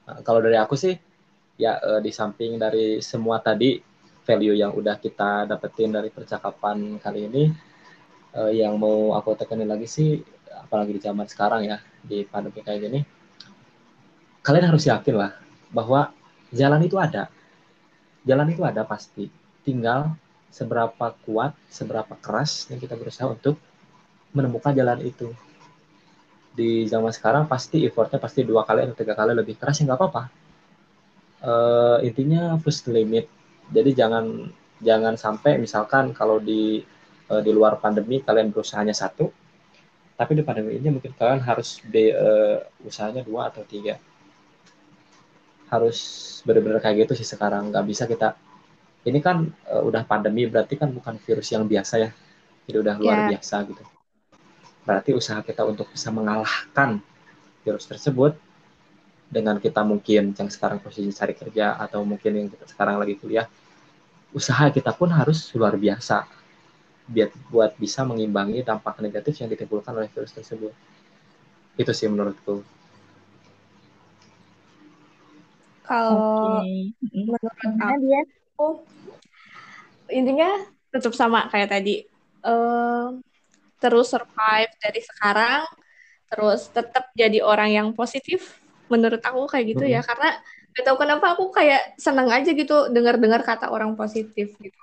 Nah, 0.08 0.22
kalau 0.24 0.40
dari 0.40 0.56
aku 0.56 0.78
sih, 0.80 0.96
ya 1.60 1.82
uh, 1.82 2.00
di 2.00 2.14
samping 2.14 2.62
dari 2.62 3.02
semua 3.02 3.42
tadi 3.42 3.97
value 4.28 4.60
yang 4.60 4.76
udah 4.76 5.00
kita 5.00 5.48
dapetin 5.48 5.96
dari 5.96 6.12
percakapan 6.12 7.00
kali 7.00 7.32
ini 7.32 7.44
uh, 8.36 8.52
yang 8.52 8.76
mau 8.76 9.16
aku 9.16 9.40
tekanin 9.40 9.72
lagi 9.72 9.88
sih 9.88 10.20
apalagi 10.52 10.92
di 10.92 11.02
zaman 11.02 11.24
sekarang 11.24 11.64
ya 11.64 11.80
di 12.04 12.28
pandemi 12.28 12.60
kayak 12.60 12.80
gini 12.84 13.00
kalian 14.48 14.68
harus 14.72 14.88
yakin 14.88 15.16
lah 15.16 15.32
bahwa 15.76 16.16
jalan 16.56 16.80
itu 16.88 16.96
ada. 16.96 17.28
Jalan 18.24 18.48
itu 18.52 18.64
ada 18.64 18.88
pasti. 18.88 19.28
Tinggal 19.68 20.16
seberapa 20.48 21.12
kuat 21.28 21.52
seberapa 21.68 22.16
keras 22.24 22.72
yang 22.72 22.80
kita 22.80 22.96
berusaha 22.96 23.28
untuk 23.28 23.60
menemukan 24.32 24.72
jalan 24.72 25.04
itu. 25.04 25.36
Di 26.56 26.88
zaman 26.88 27.12
sekarang 27.12 27.46
pasti 27.46 27.84
effortnya 27.84 28.18
pasti 28.18 28.48
dua 28.48 28.64
kali 28.64 28.88
atau 28.88 28.96
tiga 28.96 29.14
kali 29.14 29.36
lebih 29.36 29.60
keras 29.60 29.84
ya 29.84 29.92
nggak 29.92 30.00
apa-apa. 30.00 30.24
Uh, 31.38 31.98
intinya 32.02 32.56
push 32.58 32.82
the 32.88 32.90
limit 32.96 33.30
jadi 33.74 34.06
jangan 34.06 34.52
jangan 34.80 35.16
sampai 35.18 35.58
misalkan 35.58 36.14
kalau 36.14 36.38
di 36.38 36.86
uh, 37.32 37.42
di 37.42 37.52
luar 37.52 37.82
pandemi 37.82 38.22
kalian 38.22 38.54
berusahanya 38.54 38.94
satu 38.94 39.30
tapi 40.18 40.34
di 40.34 40.42
pandemi 40.42 40.82
ini 40.82 40.90
mungkin 40.90 41.14
kalian 41.14 41.46
harus 41.46 41.78
di 41.86 42.10
uh, 42.10 42.58
usahanya 42.82 43.22
dua 43.22 43.54
atau 43.54 43.62
tiga. 43.62 44.02
Harus 45.70 46.00
benar-benar 46.42 46.82
kayak 46.82 47.06
gitu 47.06 47.22
sih 47.22 47.28
sekarang 47.38 47.70
nggak 47.70 47.86
bisa 47.86 48.10
kita 48.10 48.34
ini 49.06 49.22
kan 49.22 49.46
uh, 49.70 49.86
udah 49.86 50.10
pandemi 50.10 50.50
berarti 50.50 50.74
kan 50.74 50.90
bukan 50.90 51.22
virus 51.22 51.54
yang 51.54 51.70
biasa 51.70 52.02
ya. 52.02 52.10
Jadi 52.66 52.78
udah 52.82 52.96
luar 52.98 53.18
yeah. 53.30 53.30
biasa 53.38 53.56
gitu. 53.70 53.84
Berarti 54.90 55.14
usaha 55.14 55.46
kita 55.46 55.62
untuk 55.70 55.86
bisa 55.94 56.10
mengalahkan 56.10 56.98
virus 57.62 57.86
tersebut 57.86 58.34
dengan 59.28 59.60
kita 59.60 59.84
mungkin 59.84 60.32
yang 60.32 60.50
sekarang 60.50 60.80
posisi 60.80 61.12
cari 61.12 61.36
kerja 61.36 61.76
atau 61.76 62.04
mungkin 62.08 62.32
yang 62.32 62.48
kita 62.48 62.64
sekarang 62.64 62.96
lagi 62.96 63.20
kuliah 63.20 63.48
usaha 64.32 64.68
kita 64.72 64.92
pun 64.96 65.12
harus 65.12 65.52
luar 65.56 65.76
biasa 65.76 66.28
biar 67.08 67.32
buat 67.48 67.72
bisa 67.80 68.04
mengimbangi 68.04 68.68
dampak 68.68 69.00
negatif 69.00 69.40
yang 69.40 69.48
ditimbulkan 69.48 69.96
oleh 69.96 70.12
virus 70.12 70.36
tersebut. 70.36 70.76
Itu 71.80 71.96
sih 71.96 72.12
menurutku. 72.12 72.68
Kalau 75.88 76.60
okay. 76.60 76.92
menurut 77.16 77.56
aku, 77.64 78.84
intinya 80.12 80.68
tetap 80.92 81.16
sama 81.16 81.48
kayak 81.48 81.72
tadi. 81.72 82.04
Uh, 82.44 83.24
terus 83.80 84.12
survive 84.12 84.72
dari 84.84 85.00
sekarang, 85.00 85.64
terus 86.28 86.68
tetap 86.68 87.08
jadi 87.16 87.40
orang 87.40 87.72
yang 87.72 87.88
positif. 87.96 88.60
Menurut 88.88 89.20
aku 89.20 89.48
kayak 89.52 89.66
gitu 89.76 89.86
ya, 89.86 90.00
karena 90.04 90.40
gak 90.76 90.84
tahu 90.88 90.98
kenapa 91.04 91.36
aku 91.36 91.52
kayak 91.52 91.98
seneng 91.98 92.30
aja 92.30 92.54
gitu 92.54 92.88
dengar-dengar 92.94 93.42
kata 93.42 93.74
orang 93.74 93.98
positif 93.98 94.54
gitu 94.62 94.80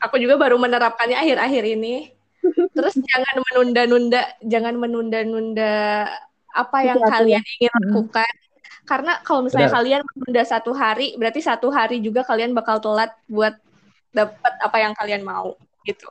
aku 0.00 0.20
juga 0.20 0.36
baru 0.36 0.56
menerapkannya 0.60 1.16
akhir-akhir 1.16 1.64
ini. 1.76 2.12
Terus 2.76 2.94
jangan 2.94 3.36
menunda-nunda, 3.50 4.22
jangan 4.44 4.74
menunda-nunda 4.76 5.74
apa 6.56 6.78
yang 6.84 7.00
kalian 7.02 7.42
ya. 7.42 7.52
ingin 7.60 7.72
lakukan. 7.90 8.32
Karena 8.86 9.18
kalau 9.26 9.42
misalnya 9.42 9.66
Benar. 9.66 9.78
kalian 9.82 10.02
menunda 10.14 10.42
satu 10.46 10.70
hari, 10.70 11.18
berarti 11.18 11.40
satu 11.42 11.68
hari 11.74 11.98
juga 11.98 12.22
kalian 12.22 12.54
bakal 12.54 12.78
telat 12.78 13.10
buat 13.26 13.58
dapat 14.14 14.52
apa 14.62 14.76
yang 14.78 14.94
kalian 14.94 15.26
mau 15.26 15.58
gitu. 15.82 16.06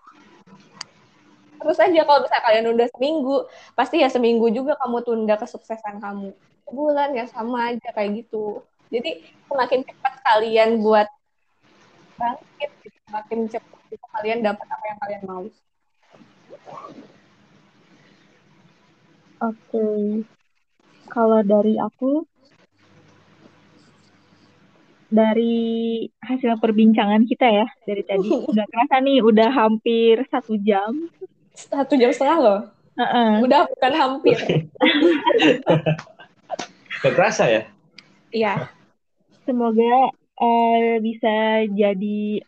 Terus 1.55 1.79
aja 1.81 2.03
kalau 2.03 2.19
misalnya 2.19 2.43
kalian 2.45 2.63
nunda 2.67 2.85
seminggu, 2.91 3.47
pasti 3.73 4.03
ya 4.03 4.11
seminggu 4.11 4.51
juga 4.51 4.75
kamu 4.75 5.01
tunda 5.07 5.39
kesuksesan 5.39 6.03
kamu. 6.03 6.35
Sebulan 6.65 7.13
ya 7.13 7.25
sama 7.29 7.73
aja 7.73 7.89
kayak 7.93 8.25
gitu. 8.25 8.65
Jadi 8.89 9.21
semakin 9.49 9.81
cepat 9.85 10.13
kalian 10.21 10.81
buat 10.81 11.07
bangkit, 12.15 12.71
gitu, 12.83 12.97
semakin 13.09 13.39
cepat 13.51 13.79
itu 13.91 14.05
kalian 14.15 14.39
dapat 14.41 14.67
apa 14.71 14.85
yang 14.87 14.99
kalian 15.03 15.23
mau. 15.27 15.45
Oke, 19.35 19.59
okay. 19.67 20.03
kalau 21.11 21.43
dari 21.43 21.75
aku, 21.75 22.23
dari 25.11 26.07
hasil 26.23 26.57
perbincangan 26.57 27.27
kita 27.27 27.45
ya 27.45 27.67
dari 27.83 28.03
tadi, 28.07 28.31
udah 28.51 28.65
kerasa 28.65 29.03
nih, 29.03 29.19
udah 29.21 29.49
hampir 29.51 30.23
satu 30.31 30.55
jam. 30.63 31.11
Satu 31.53 31.99
jam 31.99 32.09
setengah 32.15 32.39
loh. 32.39 32.59
Uh 32.95 33.03
-uh. 33.03 33.31
Udah 33.43 33.67
bukan 33.67 33.91
hampir. 33.91 34.39
Gak 37.03 37.13
kerasa 37.15 37.43
ya? 37.49 37.61
Iya. 38.31 38.69
Semoga 39.43 40.15
uh, 40.39 40.95
bisa 40.99 41.65
jadi 41.71 42.43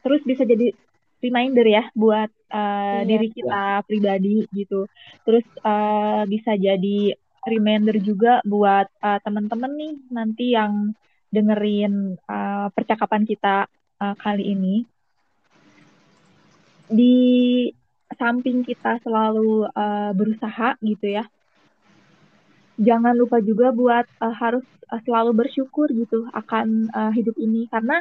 terus 0.00 0.22
bisa 0.24 0.42
jadi 0.48 0.72
reminder 1.20 1.66
ya 1.68 1.84
buat 1.92 2.32
uh, 2.48 3.04
iya, 3.04 3.08
diri 3.08 3.28
kita 3.32 3.84
pribadi 3.84 4.48
gitu. 4.56 4.88
Terus 5.24 5.44
uh, 5.62 6.24
bisa 6.24 6.56
jadi 6.56 7.14
reminder 7.44 7.96
juga 8.00 8.40
buat 8.44 8.88
uh, 9.00 9.20
teman-teman 9.24 9.72
nih 9.76 9.94
nanti 10.12 10.56
yang 10.56 10.92
dengerin 11.30 12.18
uh, 12.26 12.68
percakapan 12.74 13.22
kita 13.24 13.68
uh, 14.00 14.14
kali 14.18 14.56
ini. 14.56 14.76
Di 16.90 17.16
samping 18.18 18.66
kita 18.66 18.98
selalu 19.06 19.70
uh, 19.70 20.10
berusaha 20.16 20.74
gitu 20.82 21.06
ya. 21.06 21.24
Jangan 22.80 23.12
lupa 23.12 23.44
juga 23.44 23.70
buat 23.76 24.08
uh, 24.24 24.34
harus 24.34 24.64
uh, 24.88 25.00
selalu 25.04 25.46
bersyukur 25.46 25.86
gitu 25.92 26.26
akan 26.32 26.90
uh, 26.96 27.12
hidup 27.12 27.36
ini 27.36 27.68
karena 27.70 28.00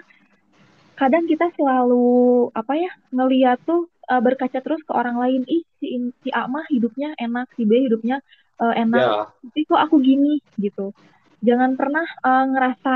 kadang 0.99 1.23
kita 1.31 1.47
selalu 1.56 2.51
apa 2.51 2.73
ya 2.76 2.91
ngeliat 3.15 3.64
tuh 3.64 3.88
uh, 4.11 4.19
berkaca 4.19 4.60
terus 4.60 4.84
ke 4.84 4.91
orang 4.91 5.15
lain 5.15 5.41
ih 5.47 5.64
si 5.80 5.95
si 6.19 6.30
A 6.35 6.49
mah 6.51 6.68
hidupnya 6.68 7.15
enak 7.15 7.47
si 7.56 7.64
B 7.64 7.88
hidupnya 7.88 8.19
uh, 8.60 8.76
enak 8.76 8.99
yeah. 8.99 9.26
tapi 9.31 9.61
kok 9.64 9.80
aku 9.80 10.03
gini 10.03 10.43
gitu 10.60 10.91
jangan 11.39 11.80
pernah 11.80 12.03
uh, 12.26 12.45
ngerasa 12.51 12.95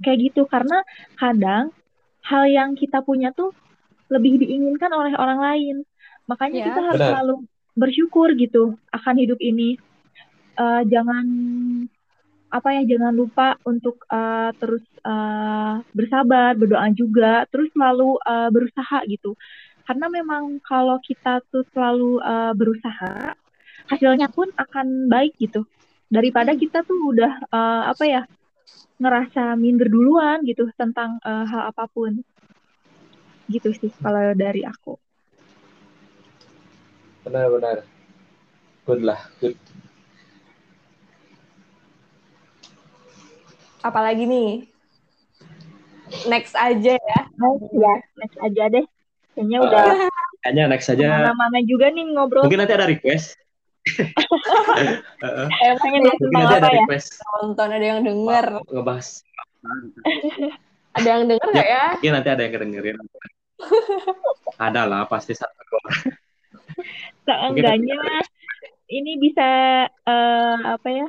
kayak 0.00 0.32
gitu 0.32 0.48
karena 0.48 0.80
kadang 1.20 1.76
hal 2.24 2.48
yang 2.48 2.72
kita 2.72 3.04
punya 3.04 3.36
tuh 3.36 3.52
lebih 4.08 4.40
diinginkan 4.40 4.88
oleh 4.96 5.12
orang 5.20 5.40
lain 5.42 5.76
makanya 6.24 6.64
yeah. 6.64 6.66
kita 6.72 6.80
harus 6.80 7.00
Benar. 7.04 7.12
selalu 7.12 7.34
bersyukur 7.76 8.28
gitu 8.40 8.80
akan 8.96 9.14
hidup 9.20 9.36
ini 9.44 9.76
uh, 10.56 10.82
jangan 10.88 11.26
apa 12.46 12.68
ya 12.72 12.96
jangan 12.96 13.12
lupa 13.12 13.58
untuk 13.66 14.06
uh, 14.08 14.54
terus 14.56 14.82
uh, 15.02 15.82
bersabar 15.92 16.54
berdoa 16.56 16.88
juga 16.94 17.44
terus 17.50 17.68
selalu 17.74 18.16
uh, 18.22 18.48
berusaha 18.48 19.04
gitu. 19.10 19.36
Karena 19.86 20.10
memang 20.10 20.58
kalau 20.66 20.98
kita 20.98 21.42
tuh 21.52 21.62
selalu 21.70 22.18
uh, 22.18 22.50
berusaha 22.56 23.36
hasilnya 23.86 24.26
pun 24.32 24.50
akan 24.58 25.06
baik 25.06 25.38
gitu. 25.38 25.62
Daripada 26.10 26.54
kita 26.54 26.82
tuh 26.86 27.14
udah 27.14 27.32
uh, 27.50 27.82
apa 27.90 28.04
ya 28.06 28.22
ngerasa 28.96 29.54
minder 29.54 29.86
duluan 29.92 30.42
gitu 30.42 30.70
tentang 30.74 31.18
uh, 31.22 31.44
hal 31.46 31.70
apa 31.70 31.86
pun. 31.90 32.22
Gitu 33.46 33.70
sih 33.78 33.92
kalau 34.02 34.34
dari 34.34 34.66
aku. 34.66 34.98
Benar-benar 37.26 37.82
good 38.86 39.02
lah 39.02 39.18
good 39.42 39.58
apalagi 43.86 44.24
nih? 44.26 44.50
Next 46.26 46.54
aja 46.54 46.94
ya. 46.98 47.20
Next 47.34 47.70
ya, 47.74 47.94
next 48.18 48.38
aja 48.42 48.62
deh. 48.70 48.86
Kayaknya 49.34 49.58
udah. 49.62 49.84
Kayaknya 50.42 50.64
next 50.70 50.88
aja. 50.90 51.06
Mana-mana 51.06 51.58
juga 51.62 51.90
nih 51.90 52.04
ngobrol. 52.14 52.46
Mungkin 52.46 52.60
nanti 52.62 52.74
ada 52.74 52.86
request. 52.86 53.38
eh, 55.62 55.74
pengen 55.78 56.02
Mungkin 56.10 56.34
nanti 56.34 56.56
ada 56.58 56.70
ya? 56.70 56.82
request. 56.82 57.22
Nonton 57.42 57.68
ada 57.70 57.86
yang 57.86 58.00
denger. 58.02 58.46
Ngebahas. 58.70 59.08
ada 60.96 61.06
yang 61.06 61.22
denger 61.30 61.48
nggak 61.54 61.68
ya? 61.68 61.86
Mungkin 61.98 62.12
nanti 62.14 62.28
ada 62.30 62.42
yang 62.42 62.52
dengerin. 62.54 62.96
ada 64.56 64.82
lah 64.84 65.02
pasti 65.08 65.34
satu. 65.34 65.78
Seenggaknya 67.26 67.98
ini 68.86 69.18
bisa 69.18 69.48
uh, 70.06 70.56
apa 70.62 70.88
ya 70.90 71.08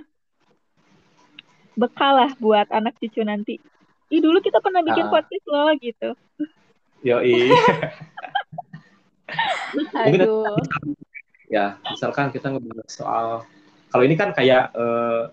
bekal 1.78 2.18
lah 2.18 2.34
buat 2.42 2.66
anak 2.74 2.98
cucu 2.98 3.22
nanti. 3.22 3.62
Ih 4.10 4.20
dulu 4.20 4.42
kita 4.42 4.58
pernah 4.60 4.82
bikin 4.82 5.06
uh. 5.08 5.12
podcast 5.14 5.46
loh 5.46 5.70
gitu. 5.78 6.10
Yo 7.06 7.22
Aduh. 10.08 10.56
ya, 11.52 11.76
misalkan 11.92 12.32
kita 12.32 12.48
ngebahas 12.48 12.88
soal 12.88 13.44
kalau 13.92 14.04
ini 14.08 14.16
kan 14.16 14.32
kayak 14.32 14.72
uh, 14.72 15.30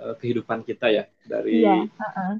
uh, 0.00 0.14
kehidupan 0.20 0.62
kita 0.64 0.92
ya 0.92 1.04
dari 1.24 1.64
iya, 1.64 1.88
uh 1.88 2.04
-uh. 2.04 2.32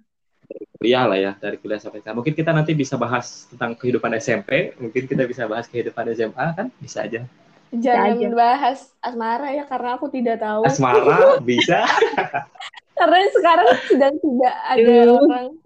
kuliah 0.77 1.05
lah 1.09 1.19
ya 1.19 1.33
dari 1.41 1.57
kuliah 1.57 1.81
sampai 1.81 2.05
sekarang. 2.05 2.21
Mungkin 2.21 2.37
kita 2.37 2.53
nanti 2.53 2.77
bisa 2.77 3.01
bahas 3.01 3.49
tentang 3.49 3.75
kehidupan 3.77 4.13
SMP, 4.21 4.77
mungkin 4.77 5.09
kita 5.09 5.25
bisa 5.25 5.49
bahas 5.49 5.67
kehidupan 5.69 6.13
SMA 6.13 6.47
kan 6.55 6.67
bisa 6.79 7.09
aja. 7.09 7.25
Jangan 7.69 8.17
bisa 8.17 8.29
aja. 8.29 8.37
bahas 8.37 8.79
asmara 9.05 9.49
ya 9.53 9.65
karena 9.69 9.91
aku 9.97 10.07
tidak 10.09 10.41
tahu. 10.41 10.63
Asmara 10.65 11.41
bisa. 11.41 11.85
Karena 12.99 13.19
sekarang 13.31 13.69
sedang 13.87 14.15
tidak 14.19 14.57
ada 14.67 14.83
Duh. 15.07 15.23
orang. 15.23 15.49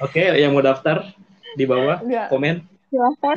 Oke, 0.00 0.16
okay, 0.16 0.40
yang 0.40 0.56
mau 0.56 0.64
daftar 0.64 1.04
di 1.54 1.64
bawah 1.68 2.00
Enggak. 2.02 2.26
komen. 2.32 2.64
Silahkan. 2.90 3.36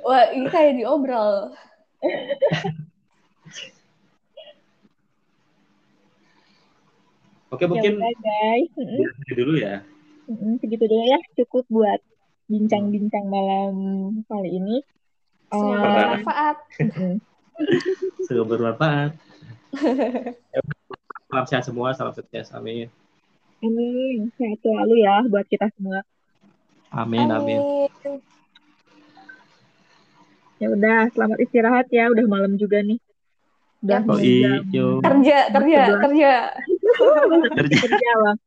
Wah, 0.00 0.32
ini 0.32 0.48
kayak 0.48 0.80
diobrol. 0.80 1.52
Oke, 7.50 7.66
mungkin 7.66 7.98
ya 7.98 8.14
guys. 8.22 8.70
Segitu 8.78 9.42
dulu 9.42 9.58
ya. 9.58 9.82
Segitu 10.62 10.84
dulu 10.86 11.02
ya, 11.02 11.18
cukup 11.42 11.66
buat 11.66 11.98
bincang-bincang 12.46 13.26
malam 13.26 13.74
kali 14.30 14.54
ini. 14.54 14.86
Semoga 15.50 15.86
bermanfaat. 15.90 16.56
Semoga 18.30 18.46
bermanfaat. 18.54 19.10
salam 21.30 21.46
sehat 21.46 21.64
semua, 21.66 21.94
salam 21.94 22.14
sukses. 22.14 22.50
Amin. 22.54 22.90
Amin. 23.60 24.32
Sehat 24.34 24.58
selalu 24.64 25.04
ya 25.04 25.22
buat 25.28 25.46
kita 25.46 25.70
semua. 25.78 26.02
Amin, 26.90 27.30
amin. 27.30 27.60
amin. 27.60 28.18
Ya 30.60 30.68
udah, 30.74 31.08
selamat 31.14 31.38
istirahat 31.40 31.86
ya. 31.88 32.10
Udah 32.10 32.26
malam 32.26 32.58
juga 32.58 32.82
nih. 32.82 32.98
Udah 33.80 34.04
oh, 34.04 34.20
jam. 34.20 35.00
Kerja, 35.00 35.38
kerja, 35.56 35.80
kerja. 35.88 35.98
kerja. 36.04 36.32
kerja, 37.88 38.10
Bang. 38.20 38.38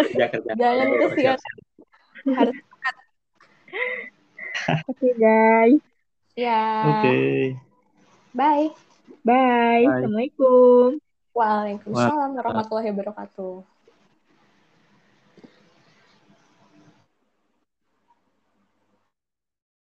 Kerja, 0.00 0.24
kerja. 0.32 0.52
Jangan 0.56 0.86
kesian. 0.96 1.38
Harus 2.32 2.56
Oke, 4.86 4.92
okay, 4.94 5.12
guys. 5.16 5.82
Ya. 6.36 6.62
Oke. 6.86 7.00
Okay. 7.02 7.40
Bye. 8.32 8.91
Bye. 9.22 9.86
Bye. 9.86 10.02
Assalamualaikum. 10.02 10.98
Waalaikumsalam 11.32 12.30
warahmatullahi 12.36 12.88
wabarakatuh. 12.92 13.71